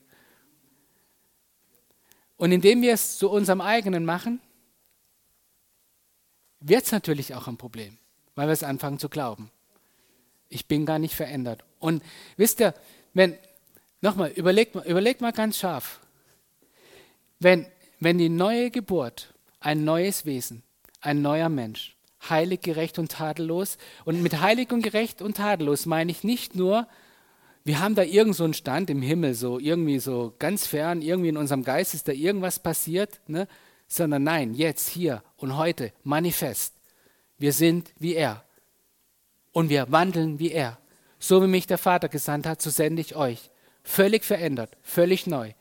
Und 2.37 2.53
indem 2.53 2.83
wir 2.83 2.93
es 2.93 3.19
zu 3.19 3.31
unserem 3.31 3.61
eigenen 3.61 4.05
machen, 4.05 4.41
wird 6.61 6.85
es 6.85 6.93
natürlich 6.93 7.35
auch 7.35 7.49
ein 7.49 7.57
Problem, 7.57 7.99
weil 8.35 8.49
wir 8.49 8.53
es 8.53 8.63
anfangen 8.63 8.99
zu 8.99 9.09
glauben. 9.09 9.51
Ich 10.49 10.67
bin 10.67 10.87
gar 10.87 10.99
nicht 10.99 11.15
verändert. 11.15 11.65
Und 11.79 12.03
wisst 12.37 12.61
ihr, 12.61 12.75
wenn, 13.15 13.37
nochmal, 14.01 14.31
überlegt 14.31 14.75
mal, 14.75 14.87
überlegt 14.87 15.21
mal 15.21 15.33
ganz 15.33 15.59
scharf, 15.59 16.01
wenn, 17.39 17.67
wenn 18.01 18.19
die 18.19 18.29
neue 18.29 18.71
Geburt, 18.71 19.35
ein 19.61 19.85
neues 19.85 20.25
Wesen, 20.27 20.63
ein 21.01 21.23
neuer 21.23 21.49
Mensch 21.49 21.96
heilig, 22.31 22.63
gerecht 22.63 22.99
und 22.99 23.13
tadellos. 23.13 23.79
Und 24.05 24.23
mit 24.23 24.41
heilig 24.41 24.73
und 24.73 24.83
gerecht 24.83 25.23
und 25.23 25.37
tadellos 25.37 25.87
meine 25.87 26.11
ich 26.11 26.25
nicht 26.25 26.55
nur, 26.55 26.87
wir 27.65 27.81
haben 27.81 27.97
da 27.97 28.03
irgend 28.03 28.37
so 28.37 28.45
einen 28.45 28.55
Stand 28.55 28.91
im 28.91 29.03
Himmel, 29.03 29.35
so 29.35 29.59
irgendwie 29.59 29.99
so 29.99 30.33
ganz 30.39 30.69
fern, 30.69 31.03
irgendwie 31.03 31.31
in 31.31 31.37
unserem 31.37 31.65
Geist 31.65 31.95
ist 31.95 32.07
da 32.07 32.13
irgendwas 32.13 32.61
passiert, 32.61 33.21
ne? 33.27 33.49
sondern 33.89 34.23
nein, 34.23 34.55
jetzt, 34.55 34.89
hier 34.89 35.25
und 35.37 35.57
heute, 35.57 35.93
manifest. 36.05 36.75
Wir 37.39 37.53
sind 37.53 37.93
wie 37.99 38.15
er 38.15 38.45
und 39.53 39.69
wir 39.69 39.91
wandeln 39.91 40.39
wie 40.39 40.53
er. 40.53 40.79
So 41.19 41.43
wie 41.43 41.49
mich 41.49 41.67
der 41.67 41.79
Vater 41.79 42.09
gesandt 42.09 42.47
hat, 42.47 42.63
so 42.63 42.71
sende 42.71 43.01
ich 43.01 43.17
euch. 43.17 43.51
Völlig 43.83 44.25
verändert, 44.25 44.77
völlig 44.83 45.27
neu. 45.27 45.53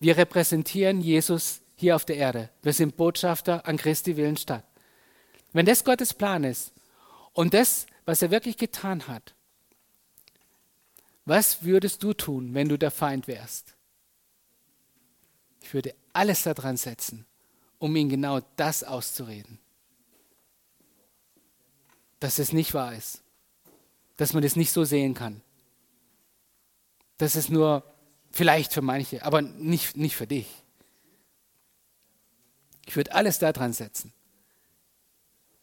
Wir 0.00 0.16
repräsentieren 0.16 1.02
Jesus 1.02 1.60
hier 1.74 1.96
auf 1.96 2.04
der 2.04 2.16
Erde. 2.16 2.50
Wir 2.62 2.72
sind 2.72 2.96
Botschafter 2.96 3.66
an 3.66 3.76
Christi 3.76 4.16
Willen 4.16 4.36
statt. 4.38 4.64
Wenn 5.56 5.64
das 5.64 5.84
Gottes 5.84 6.12
Plan 6.12 6.44
ist 6.44 6.74
und 7.32 7.54
das, 7.54 7.86
was 8.04 8.20
er 8.20 8.30
wirklich 8.30 8.58
getan 8.58 9.08
hat, 9.08 9.34
was 11.24 11.62
würdest 11.62 12.02
du 12.02 12.12
tun, 12.12 12.52
wenn 12.52 12.68
du 12.68 12.76
der 12.76 12.90
Feind 12.90 13.26
wärst? 13.26 13.74
Ich 15.62 15.72
würde 15.72 15.94
alles 16.12 16.42
daran 16.42 16.76
setzen, 16.76 17.24
um 17.78 17.96
ihm 17.96 18.10
genau 18.10 18.40
das 18.56 18.84
auszureden. 18.84 19.58
Dass 22.20 22.38
es 22.38 22.52
nicht 22.52 22.74
wahr 22.74 22.94
ist. 22.94 23.22
Dass 24.18 24.34
man 24.34 24.42
das 24.42 24.56
nicht 24.56 24.72
so 24.72 24.84
sehen 24.84 25.14
kann. 25.14 25.40
Das 27.16 27.34
ist 27.34 27.48
nur 27.48 27.82
vielleicht 28.30 28.74
für 28.74 28.82
manche, 28.82 29.24
aber 29.24 29.40
nicht, 29.40 29.96
nicht 29.96 30.16
für 30.16 30.26
dich. 30.26 30.48
Ich 32.84 32.94
würde 32.94 33.14
alles 33.14 33.38
daran 33.38 33.72
setzen, 33.72 34.12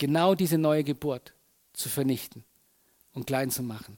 genau 0.04 0.36
diese 0.36 0.58
neue 0.58 0.84
Geburt 0.84 1.34
zu 1.72 1.88
vernichten 1.88 2.44
und 3.14 3.26
klein 3.26 3.50
zu 3.50 3.64
machen. 3.64 3.98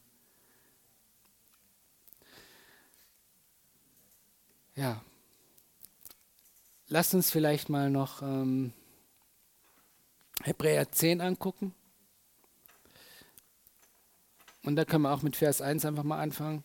Ja, 4.76 5.02
lasst 6.90 7.16
uns 7.16 7.32
vielleicht 7.32 7.70
mal 7.70 7.90
noch 7.90 8.22
ähm, 8.22 8.72
Hebräer 10.44 10.92
10 10.92 11.22
angucken. 11.22 11.74
Und 14.62 14.76
da 14.76 14.86
können 14.86 15.06
wir 15.06 15.12
auch 15.12 15.24
mit 15.24 15.36
Vers 15.36 15.60
1 15.60 15.86
einfach 15.86 16.04
mal 16.04 16.20
anfangen. 16.20 16.64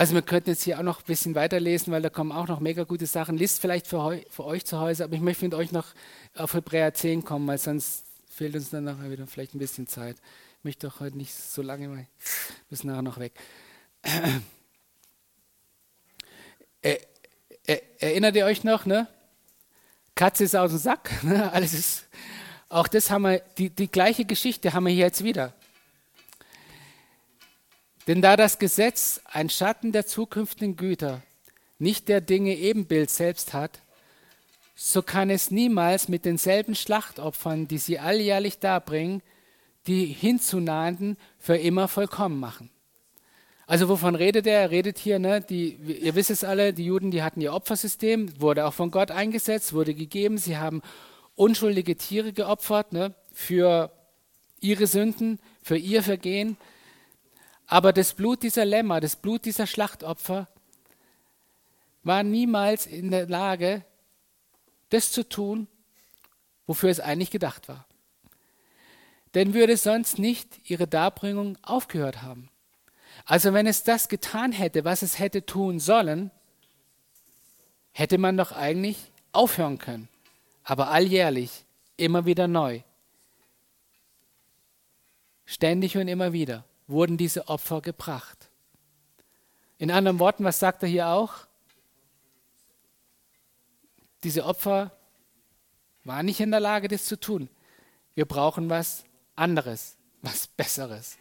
Also 0.00 0.14
wir 0.14 0.22
könnten 0.22 0.48
jetzt 0.48 0.62
hier 0.62 0.78
auch 0.78 0.82
noch 0.82 1.00
ein 1.00 1.04
bisschen 1.04 1.34
weiterlesen, 1.34 1.92
weil 1.92 2.00
da 2.00 2.08
kommen 2.08 2.32
auch 2.32 2.48
noch 2.48 2.60
mega 2.60 2.84
gute 2.84 3.04
Sachen. 3.04 3.36
Lest 3.36 3.60
vielleicht 3.60 3.86
für, 3.86 4.18
für 4.30 4.46
euch 4.46 4.64
zu 4.64 4.80
Hause, 4.80 5.04
aber 5.04 5.12
ich 5.12 5.20
möchte 5.20 5.44
mit 5.44 5.52
euch 5.52 5.72
noch 5.72 5.88
auf 6.34 6.54
Hebräer 6.54 6.94
10 6.94 7.22
kommen, 7.22 7.46
weil 7.46 7.58
sonst 7.58 8.04
fehlt 8.30 8.54
uns 8.54 8.70
dann 8.70 8.84
nachher 8.84 9.10
wieder 9.10 9.26
vielleicht 9.26 9.54
ein 9.54 9.58
bisschen 9.58 9.86
Zeit. 9.86 10.16
Ich 10.56 10.64
möchte 10.64 10.86
doch 10.86 11.00
heute 11.00 11.18
nicht 11.18 11.34
so 11.34 11.60
lange, 11.60 11.90
wir 11.94 12.06
müssen 12.70 12.86
nachher 12.86 13.02
noch 13.02 13.18
weg. 13.18 13.34
Er, 16.82 16.98
er, 17.66 17.82
erinnert 18.00 18.36
ihr 18.36 18.46
euch 18.46 18.64
noch, 18.64 18.86
ne? 18.86 19.06
Katze 20.14 20.44
ist 20.44 20.56
aus 20.56 20.70
dem 20.70 20.78
Sack, 20.78 21.10
ne? 21.22 21.52
alles 21.52 21.74
ist, 21.74 22.08
auch 22.70 22.88
das 22.88 23.10
haben 23.10 23.20
wir, 23.24 23.40
die, 23.58 23.68
die 23.68 23.90
gleiche 23.90 24.24
Geschichte 24.24 24.72
haben 24.72 24.86
wir 24.86 24.94
hier 24.94 25.04
jetzt 25.04 25.22
wieder. 25.22 25.52
Denn 28.10 28.22
da 28.22 28.36
das 28.36 28.58
Gesetz 28.58 29.20
ein 29.24 29.48
Schatten 29.48 29.92
der 29.92 30.04
zukünftigen 30.04 30.74
Güter, 30.74 31.22
nicht 31.78 32.08
der 32.08 32.20
Dinge 32.20 32.56
Ebenbild 32.56 33.08
selbst 33.08 33.52
hat, 33.52 33.82
so 34.74 35.00
kann 35.00 35.30
es 35.30 35.52
niemals 35.52 36.08
mit 36.08 36.24
denselben 36.24 36.74
Schlachtopfern, 36.74 37.68
die 37.68 37.78
sie 37.78 38.00
alljährlich 38.00 38.58
darbringen, 38.58 39.22
die 39.86 40.06
hinzunahenden 40.06 41.18
für 41.38 41.56
immer 41.56 41.86
vollkommen 41.86 42.40
machen. 42.40 42.70
Also 43.68 43.88
wovon 43.88 44.16
redet 44.16 44.44
er? 44.48 44.62
Er 44.62 44.70
redet 44.72 44.98
hier, 44.98 45.20
ne, 45.20 45.40
die, 45.40 45.74
ihr 45.74 46.16
wisst 46.16 46.30
es 46.30 46.42
alle, 46.42 46.72
die 46.72 46.86
Juden, 46.86 47.12
die 47.12 47.22
hatten 47.22 47.40
ihr 47.40 47.54
Opfersystem, 47.54 48.40
wurde 48.40 48.66
auch 48.66 48.74
von 48.74 48.90
Gott 48.90 49.12
eingesetzt, 49.12 49.72
wurde 49.72 49.94
gegeben. 49.94 50.36
Sie 50.36 50.56
haben 50.56 50.82
unschuldige 51.36 51.96
Tiere 51.96 52.32
geopfert 52.32 52.92
ne, 52.92 53.14
für 53.32 53.92
ihre 54.58 54.88
Sünden, 54.88 55.38
für 55.62 55.76
ihr 55.76 56.02
Vergehen. 56.02 56.56
Aber 57.70 57.92
das 57.92 58.14
Blut 58.14 58.42
dieser 58.42 58.64
Lämmer, 58.64 58.98
das 58.98 59.14
Blut 59.14 59.44
dieser 59.44 59.64
Schlachtopfer 59.64 60.48
war 62.02 62.24
niemals 62.24 62.84
in 62.84 63.12
der 63.12 63.28
Lage, 63.28 63.84
das 64.88 65.12
zu 65.12 65.22
tun, 65.22 65.68
wofür 66.66 66.90
es 66.90 66.98
eigentlich 66.98 67.30
gedacht 67.30 67.68
war. 67.68 67.86
Denn 69.34 69.54
würde 69.54 69.76
sonst 69.76 70.18
nicht 70.18 70.68
ihre 70.68 70.88
Darbringung 70.88 71.58
aufgehört 71.62 72.22
haben. 72.22 72.50
Also 73.24 73.52
wenn 73.52 73.68
es 73.68 73.84
das 73.84 74.08
getan 74.08 74.50
hätte, 74.50 74.84
was 74.84 75.02
es 75.02 75.20
hätte 75.20 75.46
tun 75.46 75.78
sollen, 75.78 76.32
hätte 77.92 78.18
man 78.18 78.36
doch 78.36 78.50
eigentlich 78.50 79.12
aufhören 79.30 79.78
können. 79.78 80.08
Aber 80.64 80.88
alljährlich, 80.90 81.64
immer 81.96 82.26
wieder 82.26 82.48
neu. 82.48 82.80
Ständig 85.46 85.96
und 85.96 86.08
immer 86.08 86.32
wieder 86.32 86.64
wurden 86.90 87.16
diese 87.16 87.48
Opfer 87.48 87.80
gebracht. 87.80 88.50
In 89.78 89.90
anderen 89.90 90.18
Worten, 90.18 90.44
was 90.44 90.58
sagt 90.58 90.82
er 90.82 90.88
hier 90.88 91.08
auch? 91.08 91.46
Diese 94.22 94.44
Opfer 94.44 94.92
waren 96.04 96.26
nicht 96.26 96.40
in 96.40 96.50
der 96.50 96.60
Lage, 96.60 96.88
das 96.88 97.06
zu 97.06 97.18
tun. 97.18 97.48
Wir 98.14 98.26
brauchen 98.26 98.68
was 98.68 99.04
anderes, 99.36 99.96
was 100.20 100.46
Besseres. 100.46 101.16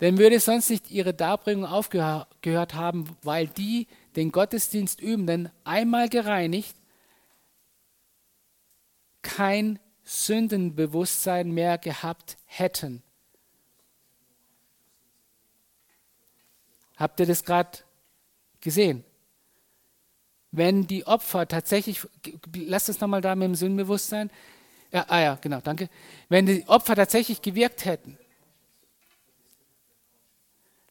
Denn 0.00 0.18
würde 0.18 0.40
sonst 0.40 0.68
nicht 0.70 0.90
ihre 0.90 1.14
Darbringung 1.14 1.64
aufgehört 1.64 2.74
haben, 2.74 3.16
weil 3.22 3.46
die 3.46 3.86
den 4.16 4.32
Gottesdienst 4.32 5.00
übenden 5.00 5.50
einmal 5.62 6.08
gereinigt 6.08 6.76
kein 9.22 9.78
Sündenbewusstsein 10.02 11.52
mehr 11.52 11.78
gehabt 11.78 12.36
hätten. 12.44 13.02
Habt 17.02 17.18
ihr 17.18 17.26
das 17.26 17.42
gerade 17.42 17.80
gesehen? 18.60 19.02
Wenn 20.52 20.86
die 20.86 21.04
Opfer 21.04 21.48
tatsächlich, 21.48 22.06
lasst 22.54 22.88
es 22.88 23.00
nochmal 23.00 23.20
da 23.20 23.34
mit 23.34 23.48
dem 23.48 23.56
Sündenbewusstsein. 23.56 24.30
Ja, 24.92 25.06
ah 25.08 25.20
ja, 25.20 25.34
genau, 25.34 25.60
danke. 25.60 25.88
Wenn 26.28 26.46
die 26.46 26.64
Opfer 26.68 26.94
tatsächlich 26.94 27.42
gewirkt 27.42 27.86
hätten, 27.86 28.16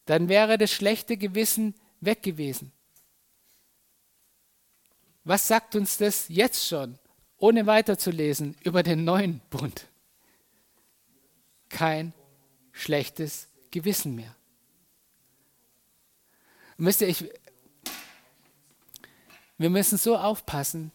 dann 0.06 0.28
wäre 0.28 0.58
das 0.58 0.70
schlechte 0.70 1.16
Gewissen 1.16 1.76
weg 2.02 2.22
gewesen. 2.22 2.74
Was 5.24 5.48
sagt 5.48 5.78
uns 5.78 5.96
das 5.96 6.28
jetzt 6.28 6.68
schon, 6.68 7.00
ohne 7.38 7.68
weiterzulesen, 7.68 8.58
über 8.66 8.84
den 8.84 9.06
neuen 9.06 9.40
Bund? 9.50 9.88
Kein 11.70 12.12
schlechtes 12.74 13.48
Gewissen 13.72 14.16
mehr. 14.16 14.36
Und 16.78 17.02
ihr, 17.02 17.08
ich, 17.08 17.30
wir 19.58 19.70
müssen 19.70 19.98
so 19.98 20.18
aufpassen, 20.18 20.92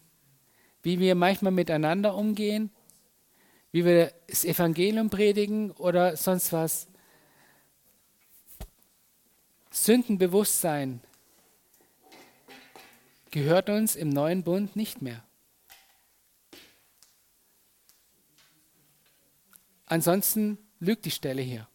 wie 0.82 0.98
wir 0.98 1.14
manchmal 1.14 1.52
miteinander 1.52 2.14
umgehen, 2.14 2.70
wie 3.72 3.84
wir 3.84 4.12
das 4.26 4.44
Evangelium 4.44 5.10
predigen 5.10 5.70
oder 5.72 6.16
sonst 6.16 6.52
was. 6.52 6.88
Sündenbewusstsein 9.70 11.00
gehört 13.30 13.68
uns 13.68 13.94
im 13.96 14.08
neuen 14.08 14.42
Bund 14.42 14.76
nicht 14.76 15.02
mehr. 15.02 15.22
Ansonsten 19.84 20.58
lügt 20.80 21.04
die 21.04 21.10
Stelle 21.10 21.42
hier. 21.42 21.68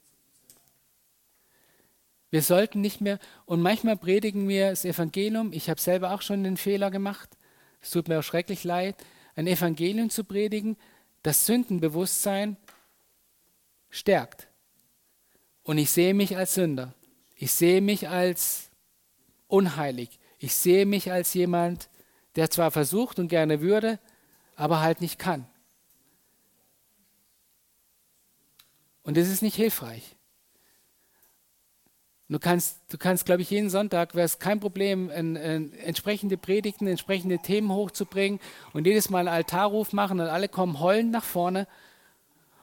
Wir 2.32 2.42
sollten 2.42 2.82
nicht 2.82 3.02
mehr, 3.02 3.20
und 3.46 3.62
manchmal 3.62 3.98
predigen 3.98 4.48
wir 4.48 4.70
das 4.70 4.86
Evangelium, 4.86 5.52
ich 5.54 5.70
habe 5.70 5.80
selber 5.80 6.14
auch 6.14 6.22
schon 6.22 6.44
den 6.44 6.58
Fehler 6.58 6.90
gemacht, 6.90 7.30
es 7.82 7.92
tut 7.92 8.08
mir 8.08 8.20
auch 8.20 8.24
schrecklich 8.24 8.64
leid, 8.64 8.96
ein 9.36 9.48
Evangelium 9.48 10.10
zu 10.10 10.24
predigen, 10.24 10.78
das 11.24 11.46
Sündenbewusstsein 11.46 12.58
stärkt. 13.90 14.48
Und 15.64 15.78
ich 15.78 15.92
sehe 15.92 16.14
mich 16.14 16.38
als 16.38 16.56
Sünder. 16.56 16.94
Ich 17.36 17.52
sehe 17.52 17.82
mich 17.82 18.08
als 18.08 18.70
unheilig. 19.48 20.20
Ich 20.40 20.56
sehe 20.56 20.86
mich 20.86 21.12
als 21.12 21.34
jemand, 21.34 21.90
der 22.36 22.50
zwar 22.50 22.72
versucht 22.72 23.20
und 23.20 23.28
gerne 23.28 23.62
würde, 23.62 24.00
aber 24.56 24.80
halt 24.80 25.02
nicht 25.02 25.20
kann. 25.20 25.48
Und 29.04 29.18
das 29.18 29.28
ist 29.28 29.42
nicht 29.42 29.56
hilfreich. 29.56 30.16
Du 32.32 32.40
kannst, 32.40 32.80
du 32.88 32.98
kannst, 32.98 33.26
glaube 33.26 33.42
ich, 33.42 33.50
jeden 33.50 33.70
Sonntag 33.70 34.16
wäre 34.16 34.24
es 34.24 34.40
kein 34.40 34.62
Problem, 34.62 35.10
ein, 35.10 35.36
ein, 35.36 35.74
entsprechende 35.74 36.38
Predigten, 36.38 36.88
entsprechende 36.88 37.40
Themen 37.40 37.74
hochzubringen 37.74 38.40
und 38.72 38.88
jedes 38.88 39.10
Mal 39.10 39.28
einen 39.28 39.36
Altarruf 39.36 39.92
machen 39.92 40.22
und 40.22 40.28
alle 40.28 40.48
kommen 40.48 40.80
heulend 40.80 41.12
nach 41.12 41.26
vorne 41.26 41.68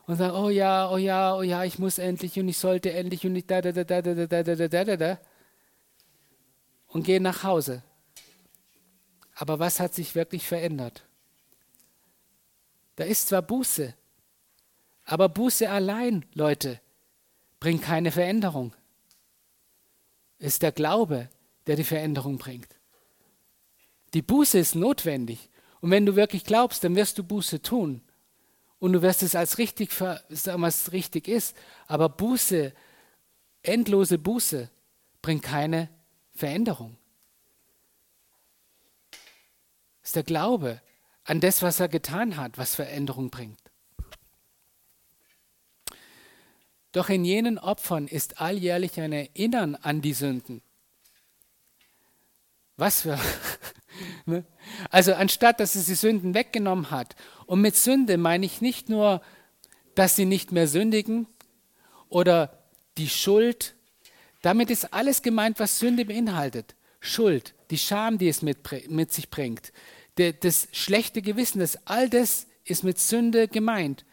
und 0.07 0.17
sagen, 0.17 0.35
oh 0.35 0.49
ja, 0.49 0.91
oh 0.91 0.97
ja, 0.97 1.37
oh 1.37 1.43
ja, 1.43 1.65
ich 1.65 1.79
muss 1.79 1.99
endlich 1.99 2.41
und 2.41 2.49
ich 2.49 2.57
sollte 2.57 2.95
endlich 2.95 3.27
und 3.27 3.37
ich 3.37 3.47
da, 3.47 3.61
da, 3.61 3.73
da, 3.73 3.85
da, 3.85 4.01
da, 4.01 4.15
da, 4.15 4.27
da, 4.43 4.43
da, 4.43 4.69
da, 4.69 4.85
da, 4.85 4.97
da. 4.97 5.19
Und 6.87 7.05
gehen 7.05 7.23
nach 7.23 7.43
Hause. 7.43 7.83
Aber 9.35 9.59
was 9.59 9.81
hat 9.81 9.93
sich 9.93 10.15
wirklich 10.15 10.47
verändert? 10.47 11.05
Da 12.97 13.05
ist 13.05 13.29
zwar 13.29 13.43
Buße, 13.43 13.93
aber 15.05 15.29
Buße 15.29 15.69
allein, 15.69 16.25
Leute, 16.33 16.81
bringt 17.61 17.83
keine 17.83 18.11
Veränderung. 18.11 18.73
Ist 20.39 20.63
der 20.63 20.73
Glaube, 20.73 21.29
der 21.67 21.77
die 21.77 21.85
Veränderung 21.85 22.39
bringt. 22.39 22.69
Die 24.15 24.23
Buße 24.23 24.59
ist 24.59 24.75
notwendig. 24.75 25.51
Und 25.81 25.91
wenn 25.91 26.07
du 26.07 26.17
wirklich 26.17 26.45
glaubst, 26.45 26.83
dann 26.83 26.97
wirst 26.97 27.19
du 27.19 27.25
Buße 27.25 27.63
tun. 27.63 28.03
Und 28.79 28.93
du 28.93 29.03
wirst 29.03 29.23
es 29.23 29.35
als 29.35 29.59
richtig, 29.59 29.93
sagen 29.93 30.63
was 30.63 30.93
richtig 30.93 31.29
ist. 31.29 31.57
Aber 31.87 32.09
Buße, 32.09 32.73
endlose 33.63 34.19
Buße, 34.19 34.71
bringt 35.21 35.43
keine 35.43 35.89
Veränderung. 36.35 36.97
Es 40.03 40.11
ist 40.11 40.17
der 40.17 40.23
Glaube 40.23 40.81
an 41.25 41.41
das, 41.41 41.61
was 41.61 41.81
er 41.81 41.89
getan 41.89 42.37
hat, 42.37 42.57
was 42.57 42.77
Veränderung 42.77 43.29
bringt. 43.31 43.61
Doch 46.93 47.09
in 47.09 47.25
jenen 47.25 47.59
Opfern 47.59 48.09
ist 48.09 48.41
alljährlich 48.41 48.99
ein 49.01 49.13
Erinnern 49.13 49.75
an 49.75 50.01
die 50.01 50.15
Sünden. 50.15 50.63
Was 52.77 53.03
für. 53.03 53.19
Ne? 54.27 54.45
also 54.91 55.15
anstatt 55.15 55.59
dass 55.59 55.75
es 55.75 55.87
die 55.87 55.97
Sünden 55.97 56.33
weggenommen 56.33 56.93
hat. 56.93 57.17
Und 57.47 57.61
mit 57.61 57.75
Sünde 57.75 58.17
meine 58.17 58.47
ich 58.47 58.61
nicht 58.61 58.89
nur, 58.89 59.23
dass 59.97 60.15
sie 60.15 60.25
nicht 60.25 60.53
mehr 60.53 60.69
sündigen 60.69 61.27
oder 62.09 62.63
die 62.97 63.09
Schuld. 63.09 63.75
Damit 64.43 64.71
ist 64.71 64.93
alles 64.93 65.23
gemeint, 65.23 65.59
was 65.59 65.81
Sünde 65.81 66.05
beinhaltet. 66.05 66.77
Schuld, 67.01 67.55
die 67.71 67.79
Scham, 67.79 68.19
die 68.19 68.29
es 68.29 68.43
mit, 68.43 68.59
mit 68.89 69.13
sich 69.13 69.31
bringt, 69.31 69.73
das 70.15 70.69
schlechte 70.71 71.23
Gewissen, 71.23 71.59
das 71.59 71.87
all 71.87 72.09
das 72.09 72.47
ist 72.65 72.85
mit 72.85 72.99
Sünde 72.99 73.49
gemeint. 73.49 74.05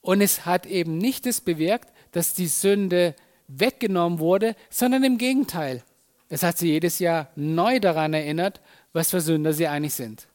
Und 0.00 0.20
es 0.20 0.46
hat 0.46 0.66
eben 0.66 0.98
nicht 0.98 1.26
das 1.26 1.40
bewirkt, 1.40 1.92
dass 2.12 2.34
die 2.34 2.46
Sünde 2.46 3.14
weggenommen 3.48 4.18
wurde, 4.18 4.56
sondern 4.70 5.04
im 5.04 5.18
Gegenteil. 5.18 5.82
Es 6.28 6.42
hat 6.42 6.58
sie 6.58 6.68
jedes 6.68 6.98
Jahr 7.00 7.28
neu 7.36 7.80
daran 7.80 8.14
erinnert, 8.14 8.60
was 8.92 9.10
für 9.10 9.20
Sünder 9.20 9.52
sie 9.52 9.66
eigentlich 9.66 9.94
sind. 9.94 10.28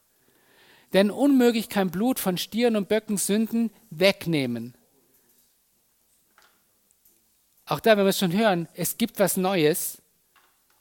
Denn 0.94 1.10
unmöglich 1.10 1.70
kann 1.70 1.90
Blut 1.90 2.20
von 2.20 2.38
Stieren 2.38 2.76
und 2.76 2.90
Böcken 2.90 3.18
Sünden 3.18 3.72
wegnehmen. 3.90 4.76
Auch 7.66 7.80
da, 7.80 7.98
wenn 7.98 8.06
wir 8.06 8.10
es 8.10 8.20
schon 8.20 8.38
hören, 8.38 8.68
es 8.76 8.98
gibt 8.98 9.20
was 9.20 9.38
Neues 9.38 10.02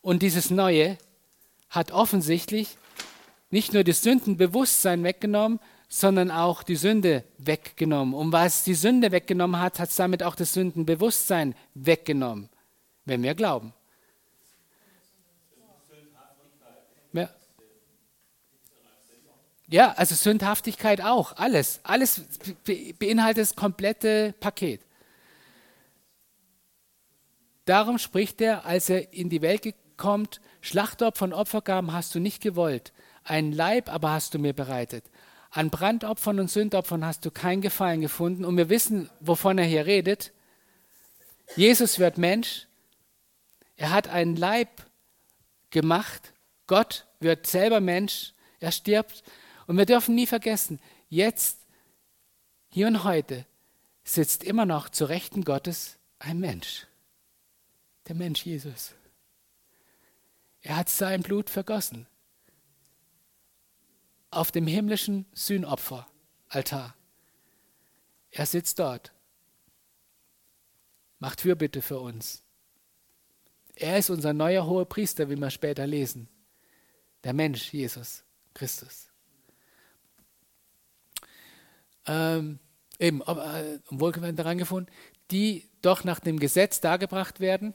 und 0.02 0.22
dieses 0.22 0.50
Neue 0.50 0.98
hat 1.70 1.92
offensichtlich 1.92 2.76
nicht 3.50 3.72
nur 3.72 3.84
das 3.84 4.02
Sündenbewusstsein 4.02 5.02
weggenommen, 5.02 5.60
sondern 5.88 6.30
auch 6.30 6.62
die 6.62 6.76
Sünde 6.76 7.24
weggenommen. 7.38 8.14
Und 8.14 8.32
was 8.32 8.64
die 8.64 8.74
Sünde 8.74 9.12
weggenommen 9.12 9.60
hat, 9.60 9.78
hat 9.78 9.96
damit 9.98 10.22
auch 10.22 10.34
das 10.34 10.52
Sündenbewusstsein 10.52 11.54
weggenommen, 11.74 12.48
wenn 13.04 13.22
wir 13.22 13.34
glauben. 13.34 13.72
Ja. 19.68 19.92
also 19.92 20.14
Sündhaftigkeit 20.14 21.00
auch, 21.00 21.36
alles. 21.36 21.80
Alles 21.82 22.22
beinhaltet 22.98 23.42
das 23.42 23.56
komplette 23.56 24.34
Paket. 24.38 24.80
Darum 27.64 27.98
spricht 27.98 28.40
er, 28.40 28.66
als 28.66 28.90
er 28.90 29.12
in 29.12 29.30
die 29.30 29.42
Welt 29.42 29.74
kommt, 29.96 30.40
Schlachtopfer 30.60 31.24
und 31.24 31.32
Opfergaben 31.32 31.92
hast 31.92 32.14
du 32.14 32.20
nicht 32.20 32.42
gewollt, 32.42 32.92
ein 33.24 33.52
Leib 33.52 33.92
aber 33.92 34.10
hast 34.10 34.34
du 34.34 34.38
mir 34.38 34.52
bereitet. 34.52 35.04
An 35.54 35.70
Brandopfern 35.70 36.40
und 36.40 36.50
Sündopfern 36.50 37.04
hast 37.04 37.24
du 37.24 37.30
keinen 37.30 37.62
Gefallen 37.62 38.00
gefunden. 38.00 38.44
Und 38.44 38.56
wir 38.56 38.70
wissen, 38.70 39.08
wovon 39.20 39.56
er 39.56 39.64
hier 39.64 39.86
redet. 39.86 40.32
Jesus 41.54 42.00
wird 42.00 42.18
Mensch. 42.18 42.66
Er 43.76 43.92
hat 43.92 44.08
einen 44.08 44.34
Leib 44.34 44.68
gemacht. 45.70 46.32
Gott 46.66 47.06
wird 47.20 47.46
selber 47.46 47.80
Mensch. 47.80 48.34
Er 48.58 48.72
stirbt. 48.72 49.22
Und 49.68 49.76
wir 49.76 49.86
dürfen 49.86 50.16
nie 50.16 50.26
vergessen, 50.26 50.80
jetzt, 51.08 51.60
hier 52.68 52.88
und 52.88 53.04
heute, 53.04 53.46
sitzt 54.02 54.42
immer 54.42 54.66
noch 54.66 54.88
zu 54.88 55.04
Rechten 55.04 55.44
Gottes 55.44 55.98
ein 56.18 56.40
Mensch. 56.40 56.88
Der 58.08 58.16
Mensch 58.16 58.44
Jesus. 58.44 58.92
Er 60.62 60.74
hat 60.74 60.88
sein 60.88 61.22
Blut 61.22 61.48
vergossen 61.48 62.08
auf 64.36 64.50
dem 64.50 64.66
himmlischen 64.66 65.26
Sühnopferaltar. 65.32 66.94
Er 68.30 68.46
sitzt 68.46 68.78
dort, 68.78 69.12
macht 71.18 71.40
Fürbitte 71.40 71.82
für 71.82 72.00
uns. 72.00 72.42
Er 73.76 73.98
ist 73.98 74.10
unser 74.10 74.32
neuer 74.32 74.66
hoher 74.66 74.88
Priester, 74.88 75.30
wie 75.30 75.36
wir 75.36 75.50
später 75.50 75.86
lesen. 75.86 76.28
Der 77.24 77.32
Mensch, 77.32 77.72
Jesus 77.72 78.24
Christus. 78.52 79.08
Ähm, 82.06 82.58
eben, 82.98 83.22
äh, 83.22 83.80
wohlgewandt 83.88 84.38
daran 84.38 84.58
gefunden, 84.58 84.90
die 85.30 85.68
doch 85.80 86.04
nach 86.04 86.20
dem 86.20 86.38
Gesetz 86.38 86.80
dargebracht 86.80 87.40
werden, 87.40 87.74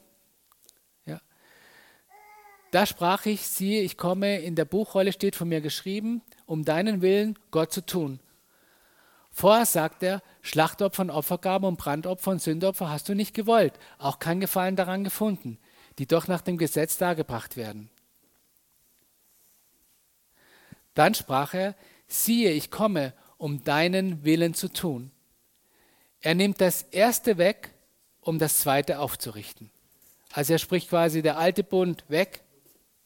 da 2.71 2.85
sprach 2.85 3.25
ich, 3.25 3.47
siehe, 3.47 3.81
ich 3.81 3.97
komme, 3.97 4.39
in 4.39 4.55
der 4.55 4.65
Buchrolle 4.65 5.11
steht 5.11 5.35
von 5.35 5.49
mir 5.49 5.61
geschrieben, 5.61 6.21
um 6.49 6.65
deinen 6.65 7.03
Willen, 7.03 7.37
Gott 7.51 7.71
zu 7.71 7.85
tun. 7.85 8.19
Vorher 9.29 9.67
sagt 9.67 10.01
er, 10.01 10.23
Schlachtopfer 10.41 11.03
und 11.03 11.11
Opfergaben 11.11 11.67
und 11.67 11.77
Brandopfer 11.77 12.31
und 12.31 12.41
Sündopfer 12.41 12.89
hast 12.89 13.07
du 13.07 13.13
nicht 13.13 13.35
gewollt, 13.35 13.73
auch 13.99 14.17
kein 14.17 14.39
Gefallen 14.39 14.75
daran 14.75 15.03
gefunden, 15.03 15.59
die 15.99 16.07
doch 16.07 16.27
nach 16.27 16.41
dem 16.41 16.57
Gesetz 16.57 16.97
dargebracht 16.97 17.55
werden. 17.55 17.91
Dann 20.95 21.13
sprach 21.13 21.53
er, 21.53 21.75
siehe, 22.07 22.51
ich 22.51 22.71
komme, 22.71 23.13
um 23.37 23.63
deinen 23.63 24.23
Willen 24.23 24.55
zu 24.55 24.69
tun. 24.69 25.11
Er 26.19 26.33
nimmt 26.33 26.59
das 26.61 26.81
erste 26.81 27.37
weg, 27.37 27.75
um 28.21 28.39
das 28.39 28.57
zweite 28.57 28.99
aufzurichten. 28.99 29.69
Also 30.33 30.53
er 30.53 30.59
spricht 30.59 30.89
quasi 30.89 31.21
der 31.21 31.37
alte 31.37 31.63
Bund 31.63 32.03
weg 32.07 32.41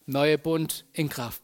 neue 0.06 0.38
Bund 0.38 0.86
in 0.94 1.10
Kraft. 1.10 1.43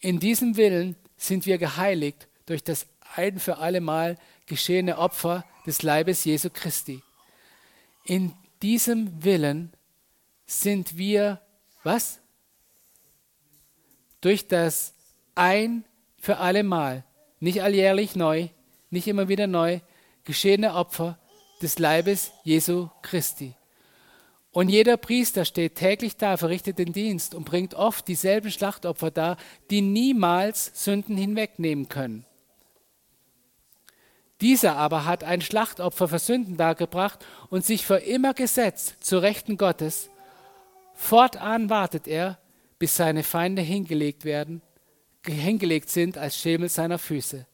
In 0.00 0.18
diesem 0.18 0.56
Willen 0.56 0.96
sind 1.16 1.46
wir 1.46 1.58
geheiligt 1.58 2.28
durch 2.46 2.64
das 2.64 2.86
ein 3.14 3.38
für 3.38 3.58
allemal 3.58 4.16
geschehene 4.46 4.98
Opfer 4.98 5.44
des 5.66 5.82
Leibes 5.82 6.24
Jesu 6.24 6.48
Christi. 6.50 7.02
In 8.04 8.32
diesem 8.62 9.22
Willen 9.22 9.72
sind 10.46 10.96
wir, 10.96 11.40
was? 11.82 12.20
Durch 14.20 14.48
das 14.48 14.94
ein 15.34 15.84
für 16.18 16.38
allemal, 16.38 17.04
nicht 17.38 17.62
alljährlich 17.62 18.16
neu, 18.16 18.48
nicht 18.90 19.06
immer 19.06 19.28
wieder 19.28 19.46
neu, 19.46 19.80
geschehene 20.24 20.74
Opfer 20.74 21.18
des 21.62 21.78
Leibes 21.78 22.32
Jesu 22.44 22.88
Christi. 23.02 23.54
Und 24.52 24.68
jeder 24.68 24.96
Priester 24.96 25.44
steht 25.44 25.76
täglich 25.76 26.16
da, 26.16 26.36
verrichtet 26.36 26.78
den 26.78 26.92
Dienst 26.92 27.34
und 27.34 27.44
bringt 27.44 27.74
oft 27.74 28.08
dieselben 28.08 28.50
Schlachtopfer 28.50 29.10
dar, 29.10 29.36
die 29.70 29.80
niemals 29.80 30.72
Sünden 30.74 31.16
hinwegnehmen 31.16 31.88
können. 31.88 32.24
Dieser 34.40 34.76
aber 34.76 35.04
hat 35.04 35.22
ein 35.22 35.42
Schlachtopfer 35.42 36.08
für 36.08 36.18
Sünden 36.18 36.56
dargebracht 36.56 37.24
und 37.50 37.64
sich 37.64 37.84
für 37.84 37.98
immer 37.98 38.34
gesetzt 38.34 38.96
zu 39.00 39.18
Rechten 39.18 39.56
Gottes. 39.56 40.10
Fortan 40.94 41.70
wartet 41.70 42.08
er, 42.08 42.38
bis 42.78 42.96
seine 42.96 43.22
Feinde 43.22 43.62
hingelegt 43.62 44.24
werden, 44.24 44.62
hingelegt 45.24 45.90
sind 45.90 46.16
als 46.16 46.38
Schemel 46.38 46.70
seiner 46.70 46.98
Füße. 46.98 47.46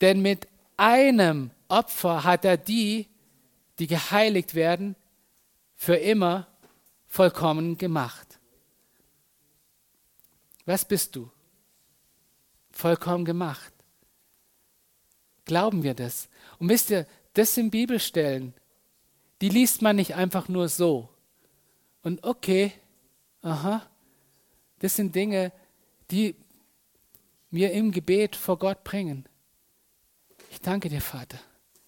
Denn 0.00 0.20
mit 0.20 0.48
einem 0.76 1.52
Opfer 1.68 2.24
hat 2.24 2.44
er 2.44 2.56
die, 2.56 3.06
die 3.78 3.86
geheiligt 3.86 4.54
werden, 4.54 4.96
für 5.78 5.94
immer 5.94 6.48
vollkommen 7.06 7.78
gemacht. 7.78 8.38
Was 10.66 10.84
bist 10.84 11.16
du? 11.16 11.30
Vollkommen 12.72 13.24
gemacht. 13.24 13.72
Glauben 15.46 15.82
wir 15.84 15.94
das? 15.94 16.28
Und 16.58 16.68
wisst 16.68 16.90
ihr, 16.90 17.06
das 17.32 17.54
sind 17.54 17.70
Bibelstellen, 17.70 18.52
die 19.40 19.48
liest 19.48 19.80
man 19.80 19.96
nicht 19.96 20.16
einfach 20.16 20.48
nur 20.48 20.68
so. 20.68 21.08
Und 22.02 22.24
okay, 22.24 22.72
aha, 23.40 23.88
das 24.80 24.96
sind 24.96 25.14
Dinge, 25.14 25.52
die 26.10 26.34
wir 27.50 27.72
im 27.72 27.92
Gebet 27.92 28.34
vor 28.34 28.58
Gott 28.58 28.82
bringen. 28.82 29.26
Ich 30.50 30.60
danke 30.60 30.88
dir, 30.88 31.00
Vater. 31.00 31.38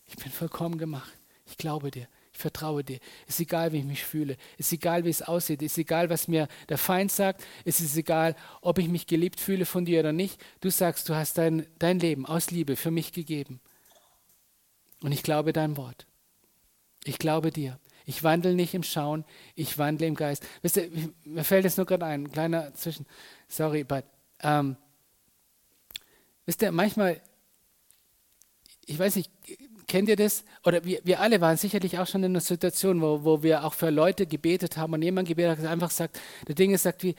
Ich 0.06 0.16
bin 0.16 0.30
vollkommen 0.30 0.78
gemacht. 0.78 1.12
Ich 1.44 1.56
glaube 1.56 1.90
dir. 1.90 2.08
Vertraue 2.40 2.82
dir. 2.82 2.98
Es 3.26 3.34
ist 3.34 3.40
egal, 3.40 3.72
wie 3.72 3.78
ich 3.78 3.84
mich 3.84 4.04
fühle. 4.04 4.36
Es 4.58 4.66
ist 4.66 4.72
egal, 4.72 5.04
wie 5.04 5.10
es 5.10 5.22
aussieht. 5.22 5.62
Es 5.62 5.72
ist 5.72 5.78
egal, 5.78 6.10
was 6.10 6.28
mir 6.28 6.48
der 6.68 6.78
Feind 6.78 7.12
sagt. 7.12 7.44
Es 7.64 7.80
ist 7.80 7.96
egal, 7.96 8.34
ob 8.60 8.78
ich 8.78 8.88
mich 8.88 9.06
geliebt 9.06 9.40
fühle 9.40 9.66
von 9.66 9.84
dir 9.84 10.00
oder 10.00 10.12
nicht. 10.12 10.40
Du 10.60 10.70
sagst, 10.70 11.08
du 11.08 11.14
hast 11.14 11.38
dein, 11.38 11.66
dein 11.78 11.98
Leben 11.98 12.26
aus 12.26 12.50
Liebe 12.50 12.76
für 12.76 12.90
mich 12.90 13.12
gegeben. 13.12 13.60
Und 15.02 15.12
ich 15.12 15.22
glaube 15.22 15.52
dein 15.52 15.76
Wort. 15.76 16.06
Ich 17.04 17.18
glaube 17.18 17.50
dir. 17.50 17.78
Ich 18.06 18.24
wandle 18.24 18.54
nicht 18.54 18.74
im 18.74 18.82
Schauen, 18.82 19.24
ich 19.54 19.78
wandle 19.78 20.06
im 20.06 20.14
Geist. 20.14 20.46
Wisst 20.62 20.76
ihr, 20.76 20.90
mir 21.24 21.44
fällt 21.44 21.64
jetzt 21.64 21.76
nur 21.76 21.86
gerade 21.86 22.06
ein, 22.06 22.30
kleiner 22.32 22.74
Zwischen. 22.74 23.06
Sorry, 23.48 23.84
but. 23.84 24.04
Ähm, 24.42 24.76
wisst 26.46 26.62
ihr, 26.62 26.72
manchmal, 26.72 27.20
ich 28.86 28.98
weiß 28.98 29.16
nicht, 29.16 29.30
kennt 29.90 30.08
ihr 30.08 30.14
das? 30.14 30.44
Oder 30.64 30.84
wir, 30.84 31.00
wir 31.02 31.20
alle 31.20 31.40
waren 31.40 31.56
sicherlich 31.56 31.98
auch 31.98 32.06
schon 32.06 32.22
in 32.22 32.30
einer 32.30 32.40
Situation, 32.40 33.02
wo, 33.02 33.24
wo 33.24 33.42
wir 33.42 33.64
auch 33.64 33.74
für 33.74 33.90
Leute 33.90 34.24
gebetet 34.24 34.76
haben 34.76 34.92
und 34.94 35.02
jemand 35.02 35.26
gebetet 35.26 35.58
hat, 35.58 35.66
einfach 35.66 35.90
sagt, 35.90 36.20
der 36.46 36.54
Ding 36.54 36.72
ist, 36.72 36.84
sagt 36.84 37.02
wie, 37.02 37.16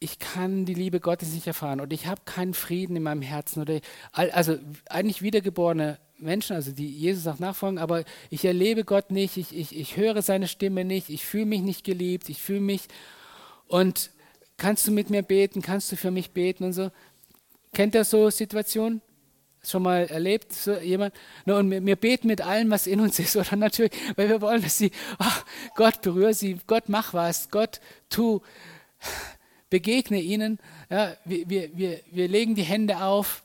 ich 0.00 0.18
kann 0.18 0.64
die 0.64 0.74
Liebe 0.74 0.98
Gottes 0.98 1.32
nicht 1.32 1.46
erfahren 1.46 1.80
oder 1.80 1.92
ich 1.92 2.06
habe 2.06 2.22
keinen 2.24 2.54
Frieden 2.54 2.96
in 2.96 3.04
meinem 3.04 3.22
Herzen 3.22 3.60
oder 3.62 3.80
also 4.12 4.58
eigentlich 4.88 5.22
wiedergeborene 5.22 5.98
Menschen, 6.18 6.56
also 6.56 6.72
die 6.72 6.88
Jesus 6.88 7.28
auch 7.28 7.38
nachfolgen, 7.38 7.78
aber 7.78 8.02
ich 8.28 8.44
erlebe 8.44 8.82
Gott 8.82 9.12
nicht, 9.12 9.36
ich, 9.36 9.56
ich, 9.56 9.78
ich 9.78 9.96
höre 9.96 10.20
seine 10.20 10.48
Stimme 10.48 10.84
nicht, 10.84 11.10
ich 11.10 11.24
fühle 11.24 11.46
mich 11.46 11.60
nicht 11.60 11.84
geliebt, 11.84 12.28
ich 12.28 12.42
fühle 12.42 12.60
mich 12.60 12.88
und 13.68 14.10
kannst 14.56 14.84
du 14.88 14.90
mit 14.90 15.10
mir 15.10 15.22
beten, 15.22 15.62
kannst 15.62 15.92
du 15.92 15.96
für 15.96 16.10
mich 16.10 16.32
beten 16.32 16.64
und 16.64 16.72
so. 16.72 16.90
Kennt 17.72 17.94
ihr 17.94 18.04
so 18.04 18.30
Situationen? 18.30 19.00
Schon 19.62 19.82
mal 19.82 20.06
erlebt, 20.06 20.52
so 20.52 20.74
jemand? 20.78 21.14
No, 21.44 21.58
und 21.58 21.70
wir, 21.70 21.84
wir, 21.84 21.96
beten 21.96 22.28
mit 22.28 22.40
allem, 22.40 22.70
was 22.70 22.86
in 22.86 23.00
uns 23.00 23.18
ist, 23.18 23.36
oder 23.36 23.56
natürlich, 23.56 23.92
weil 24.16 24.28
wir 24.28 24.40
wollen, 24.40 24.62
dass 24.62 24.78
sie, 24.78 24.90
oh, 25.18 25.42
Gott 25.74 26.00
berühre 26.02 26.34
sie, 26.34 26.58
Gott 26.66 26.88
mach 26.88 27.12
was, 27.12 27.50
Gott 27.50 27.80
tu, 28.08 28.40
begegne 29.68 30.20
ihnen. 30.20 30.58
Ja, 30.88 31.14
wir, 31.24 31.48
wir, 31.48 31.76
wir, 31.76 32.00
wir 32.10 32.28
legen 32.28 32.54
die 32.54 32.62
Hände 32.62 33.02
auf 33.02 33.42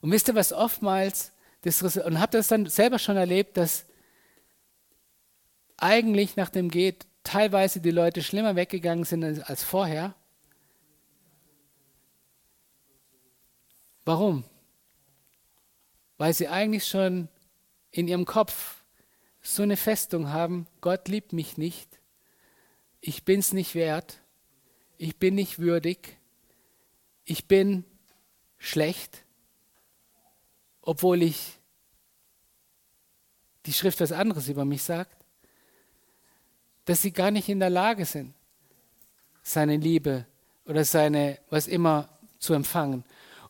und 0.00 0.12
wisst 0.12 0.28
ihr, 0.28 0.34
was 0.34 0.52
oftmals, 0.52 1.32
das, 1.62 1.82
und 1.82 2.20
habt 2.20 2.34
ihr 2.34 2.38
das 2.38 2.48
dann 2.48 2.66
selber 2.66 2.98
schon 2.98 3.16
erlebt, 3.16 3.56
dass 3.56 3.86
eigentlich 5.76 6.36
nach 6.36 6.48
dem 6.48 6.70
Geht 6.70 7.06
teilweise 7.24 7.80
die 7.80 7.90
Leute 7.90 8.22
schlimmer 8.22 8.56
weggegangen 8.56 9.04
sind 9.04 9.24
als 9.24 9.64
vorher? 9.64 10.14
Warum? 14.04 14.44
Weil 16.18 16.32
sie 16.32 16.48
eigentlich 16.48 16.86
schon 16.86 17.28
in 17.90 18.08
ihrem 18.08 18.24
Kopf 18.24 18.82
so 19.42 19.62
eine 19.62 19.76
Festung 19.76 20.30
haben, 20.30 20.66
Gott 20.80 21.08
liebt 21.08 21.32
mich 21.32 21.56
nicht, 21.56 22.00
ich 23.00 23.24
bin 23.24 23.40
es 23.40 23.52
nicht 23.52 23.74
wert, 23.74 24.18
ich 24.98 25.16
bin 25.16 25.34
nicht 25.34 25.58
würdig, 25.58 26.18
ich 27.24 27.46
bin 27.46 27.84
schlecht 28.58 29.26
obwohl 30.86 31.22
ich 31.22 31.58
die 33.66 33.72
Schrift 33.72 34.00
was 34.00 34.12
anderes 34.12 34.48
über 34.48 34.64
mich 34.64 34.84
sagt, 34.84 35.14
dass 36.84 37.02
sie 37.02 37.10
gar 37.10 37.32
nicht 37.32 37.48
in 37.48 37.58
der 37.58 37.70
Lage 37.70 38.06
sind, 38.06 38.32
seine 39.42 39.76
Liebe 39.76 40.24
oder 40.64 40.84
seine, 40.84 41.40
was 41.50 41.66
immer 41.66 42.08
zu 42.38 42.54
empfangen. 42.54 43.04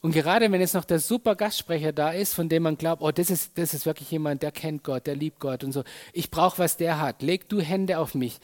Und 0.06 0.12
gerade 0.12 0.52
wenn 0.52 0.60
jetzt 0.60 0.74
noch 0.74 0.84
der 0.84 1.00
super 1.00 1.34
Gastsprecher 1.34 1.92
da 1.92 2.12
ist, 2.12 2.32
von 2.32 2.48
dem 2.48 2.62
man 2.62 2.78
glaubt, 2.78 3.02
oh, 3.02 3.10
das 3.10 3.28
ist, 3.28 3.58
das 3.58 3.74
ist 3.74 3.86
wirklich 3.86 4.08
jemand, 4.12 4.40
der 4.40 4.52
kennt 4.52 4.84
Gott, 4.84 5.04
der 5.08 5.16
liebt 5.16 5.40
Gott 5.40 5.64
und 5.64 5.72
so. 5.72 5.82
Ich 6.12 6.30
brauche, 6.30 6.60
was 6.60 6.76
der 6.76 7.00
hat. 7.00 7.22
Leg 7.22 7.48
du 7.48 7.60
Hände 7.60 7.98
auf 7.98 8.14
mich. 8.14 8.38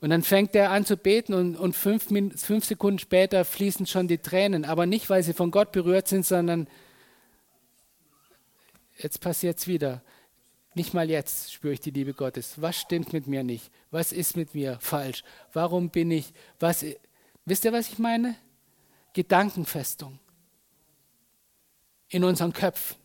Und 0.00 0.10
dann 0.10 0.24
fängt 0.24 0.56
er 0.56 0.72
an 0.72 0.84
zu 0.84 0.96
beten 0.96 1.34
und, 1.34 1.54
und 1.54 1.76
fünf, 1.76 2.08
fünf 2.34 2.64
Sekunden 2.64 2.98
später 2.98 3.44
fließen 3.44 3.86
schon 3.86 4.08
die 4.08 4.18
Tränen. 4.18 4.64
Aber 4.64 4.86
nicht, 4.86 5.08
weil 5.08 5.22
sie 5.22 5.34
von 5.34 5.52
Gott 5.52 5.70
berührt 5.70 6.08
sind, 6.08 6.26
sondern 6.26 6.66
jetzt 8.96 9.20
passiert 9.20 9.58
es 9.58 9.68
wieder. 9.68 10.02
Nicht 10.74 10.94
mal 10.94 11.08
jetzt 11.08 11.52
spüre 11.52 11.74
ich 11.74 11.80
die 11.80 11.92
Liebe 11.92 12.12
Gottes. 12.12 12.60
Was 12.60 12.76
stimmt 12.76 13.12
mit 13.12 13.28
mir 13.28 13.44
nicht? 13.44 13.70
Was 13.92 14.10
ist 14.10 14.36
mit 14.36 14.52
mir 14.52 14.78
falsch? 14.80 15.22
Warum 15.52 15.90
bin 15.90 16.10
ich, 16.10 16.32
was, 16.58 16.84
wisst 17.44 17.64
ihr, 17.64 17.72
was 17.72 17.88
ich 17.88 18.00
meine? 18.00 18.34
Gedankenfestung 19.12 20.18
in 22.08 22.24
unseren 22.24 22.52
Köpfen. 22.52 22.96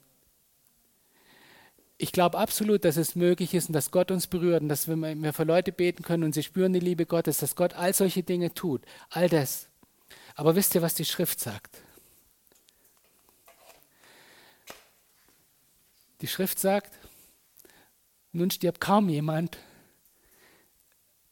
Ich 1.97 2.11
glaube 2.11 2.37
absolut, 2.37 2.83
dass 2.83 2.97
es 2.97 3.15
möglich 3.15 3.53
ist 3.53 3.67
und 3.67 3.73
dass 3.73 3.91
Gott 3.91 4.11
uns 4.11 4.27
berührt 4.27 4.61
und 4.61 4.69
dass 4.69 4.87
wir 4.87 5.33
für 5.33 5.43
Leute 5.43 5.71
beten 5.71 6.03
können 6.03 6.23
und 6.23 6.33
sie 6.33 6.43
spüren 6.43 6.73
die 6.73 6.79
Liebe 6.79 7.05
Gottes, 7.05 7.37
dass 7.37 7.55
Gott 7.55 7.73
all 7.73 7.93
solche 7.93 8.23
Dinge 8.23 8.53
tut. 8.53 8.83
All 9.09 9.29
das. 9.29 9.67
Aber 10.35 10.55
wisst 10.55 10.75
ihr, 10.75 10.81
was 10.81 10.95
die 10.95 11.05
Schrift 11.05 11.39
sagt? 11.39 11.77
Die 16.21 16.27
Schrift 16.27 16.59
sagt, 16.59 16.97
nun 18.31 18.49
stirbt 18.49 18.81
kaum 18.81 19.09
jemand 19.09 19.57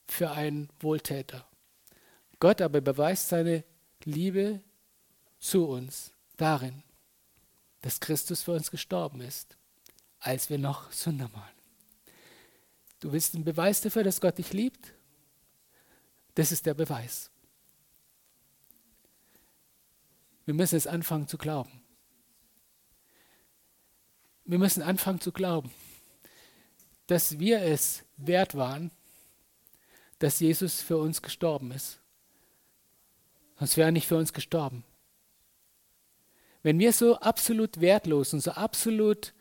für 0.07 0.31
einen 0.31 0.69
Wohltäter. 0.79 1.45
Gott 2.39 2.61
aber 2.61 2.81
beweist 2.81 3.29
seine 3.29 3.63
Liebe 4.03 4.61
zu 5.39 5.65
uns 5.65 6.11
darin, 6.37 6.83
dass 7.81 7.99
Christus 7.99 8.43
für 8.43 8.53
uns 8.53 8.71
gestorben 8.71 9.21
ist, 9.21 9.57
als 10.19 10.49
wir 10.49 10.57
noch 10.57 10.91
Sünder 10.91 11.31
waren. 11.33 11.55
Du 12.99 13.11
willst 13.11 13.33
einen 13.33 13.43
Beweis 13.43 13.81
dafür, 13.81 14.03
dass 14.03 14.21
Gott 14.21 14.37
dich 14.37 14.53
liebt? 14.53 14.93
Das 16.35 16.51
ist 16.51 16.65
der 16.65 16.75
Beweis. 16.75 17.31
Wir 20.45 20.53
müssen 20.53 20.75
es 20.75 20.87
anfangen 20.87 21.27
zu 21.27 21.37
glauben. 21.37 21.81
Wir 24.45 24.59
müssen 24.59 24.83
anfangen 24.83 25.21
zu 25.21 25.31
glauben, 25.31 25.71
dass 27.07 27.39
wir 27.39 27.61
es 27.61 28.03
wert 28.17 28.55
waren, 28.55 28.91
dass 30.19 30.39
Jesus 30.39 30.81
für 30.81 30.97
uns 30.97 31.21
gestorben 31.21 31.71
ist. 31.71 31.99
Sonst 33.57 33.77
wäre 33.77 33.89
er 33.89 33.91
nicht 33.91 34.07
für 34.07 34.17
uns 34.17 34.33
gestorben. 34.33 34.83
Wenn 36.63 36.79
wir 36.79 36.93
so 36.93 37.17
absolut 37.17 37.81
wertlos 37.81 38.33
und 38.33 38.41
so 38.41 38.51
absolut 38.51 39.33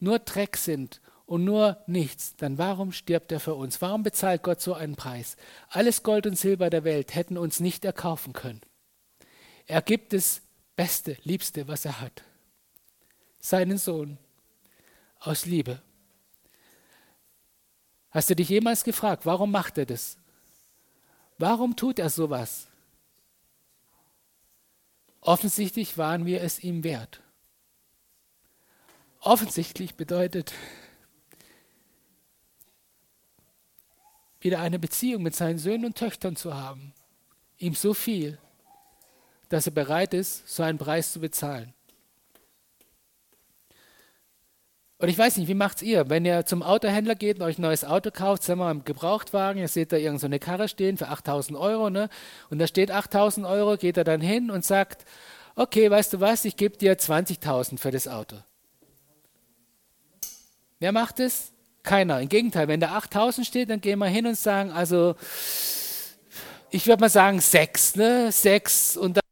nur 0.00 0.18
Dreck 0.18 0.56
sind 0.56 1.00
und 1.24 1.44
nur 1.44 1.82
nichts, 1.86 2.36
dann 2.36 2.58
warum 2.58 2.92
stirbt 2.92 3.32
er 3.32 3.40
für 3.40 3.54
uns? 3.54 3.80
Warum 3.80 4.02
bezahlt 4.02 4.42
Gott 4.42 4.60
so 4.60 4.74
einen 4.74 4.96
Preis? 4.96 5.36
Alles 5.68 6.02
Gold 6.02 6.26
und 6.26 6.38
Silber 6.38 6.70
der 6.70 6.84
Welt 6.84 7.14
hätten 7.14 7.38
uns 7.38 7.60
nicht 7.60 7.84
erkaufen 7.84 8.32
können. 8.32 8.60
Er 9.66 9.82
gibt 9.82 10.12
das 10.12 10.42
Beste, 10.76 11.16
Liebste, 11.22 11.68
was 11.68 11.84
er 11.84 12.00
hat. 12.00 12.22
Seinen 13.38 13.78
Sohn 13.78 14.18
aus 15.20 15.46
Liebe. 15.46 15.80
Hast 18.10 18.30
du 18.30 18.36
dich 18.36 18.48
jemals 18.48 18.84
gefragt, 18.84 19.26
warum 19.26 19.50
macht 19.50 19.78
er 19.78 19.86
das? 19.86 20.16
Warum 21.38 21.76
tut 21.76 21.98
er 21.98 22.10
sowas? 22.10 22.68
Offensichtlich 25.26 25.98
waren 25.98 26.24
wir 26.24 26.40
es 26.40 26.62
ihm 26.62 26.84
wert. 26.84 27.20
Offensichtlich 29.18 29.96
bedeutet 29.96 30.52
wieder 34.38 34.60
eine 34.60 34.78
Beziehung 34.78 35.24
mit 35.24 35.34
seinen 35.34 35.58
Söhnen 35.58 35.86
und 35.86 35.98
Töchtern 35.98 36.36
zu 36.36 36.54
haben. 36.54 36.94
Ihm 37.58 37.74
so 37.74 37.92
viel, 37.92 38.38
dass 39.48 39.66
er 39.66 39.72
bereit 39.72 40.14
ist, 40.14 40.46
so 40.48 40.62
einen 40.62 40.78
Preis 40.78 41.12
zu 41.12 41.18
bezahlen. 41.18 41.74
Und 44.98 45.08
ich 45.10 45.18
weiß 45.18 45.36
nicht, 45.36 45.48
wie 45.48 45.54
macht's 45.54 45.82
ihr? 45.82 46.08
Wenn 46.08 46.24
ihr 46.24 46.46
zum 46.46 46.62
Autohändler 46.62 47.14
geht 47.14 47.38
und 47.38 47.42
euch 47.42 47.58
ein 47.58 47.62
neues 47.62 47.84
Auto 47.84 48.10
kauft, 48.10 48.42
sagen 48.42 48.60
wir 48.60 48.64
mal 48.64 48.70
im 48.70 48.84
Gebrauchtwagen, 48.84 49.60
ihr 49.60 49.68
seht 49.68 49.92
da 49.92 49.96
irgendeine 49.96 50.36
so 50.36 50.40
Karre 50.40 50.68
stehen 50.68 50.96
für 50.96 51.08
8000 51.08 51.58
Euro, 51.58 51.90
ne? 51.90 52.08
Und 52.48 52.58
da 52.58 52.66
steht 52.66 52.90
8000 52.90 53.46
Euro, 53.46 53.76
geht 53.76 53.98
er 53.98 54.04
dann 54.04 54.22
hin 54.22 54.50
und 54.50 54.64
sagt, 54.64 55.04
okay, 55.54 55.90
weißt 55.90 56.14
du 56.14 56.20
was, 56.20 56.46
ich 56.46 56.56
gebe 56.56 56.78
dir 56.78 56.96
20.000 56.96 57.78
für 57.78 57.90
das 57.90 58.08
Auto. 58.08 58.36
Wer 60.78 60.92
macht 60.92 61.20
es? 61.20 61.52
Keiner. 61.82 62.20
Im 62.20 62.30
Gegenteil, 62.30 62.66
wenn 62.66 62.80
da 62.80 62.92
8000 62.96 63.46
steht, 63.46 63.68
dann 63.68 63.82
gehen 63.82 63.98
wir 63.98 64.06
hin 64.06 64.26
und 64.26 64.38
sagen, 64.38 64.70
also, 64.70 65.14
ich 66.70 66.86
würde 66.86 67.02
mal 67.02 67.10
sagen, 67.10 67.40
sechs, 67.40 67.96
ne? 67.96 68.32
Sechs 68.32 68.96
und 68.96 69.18
dann 69.18 69.25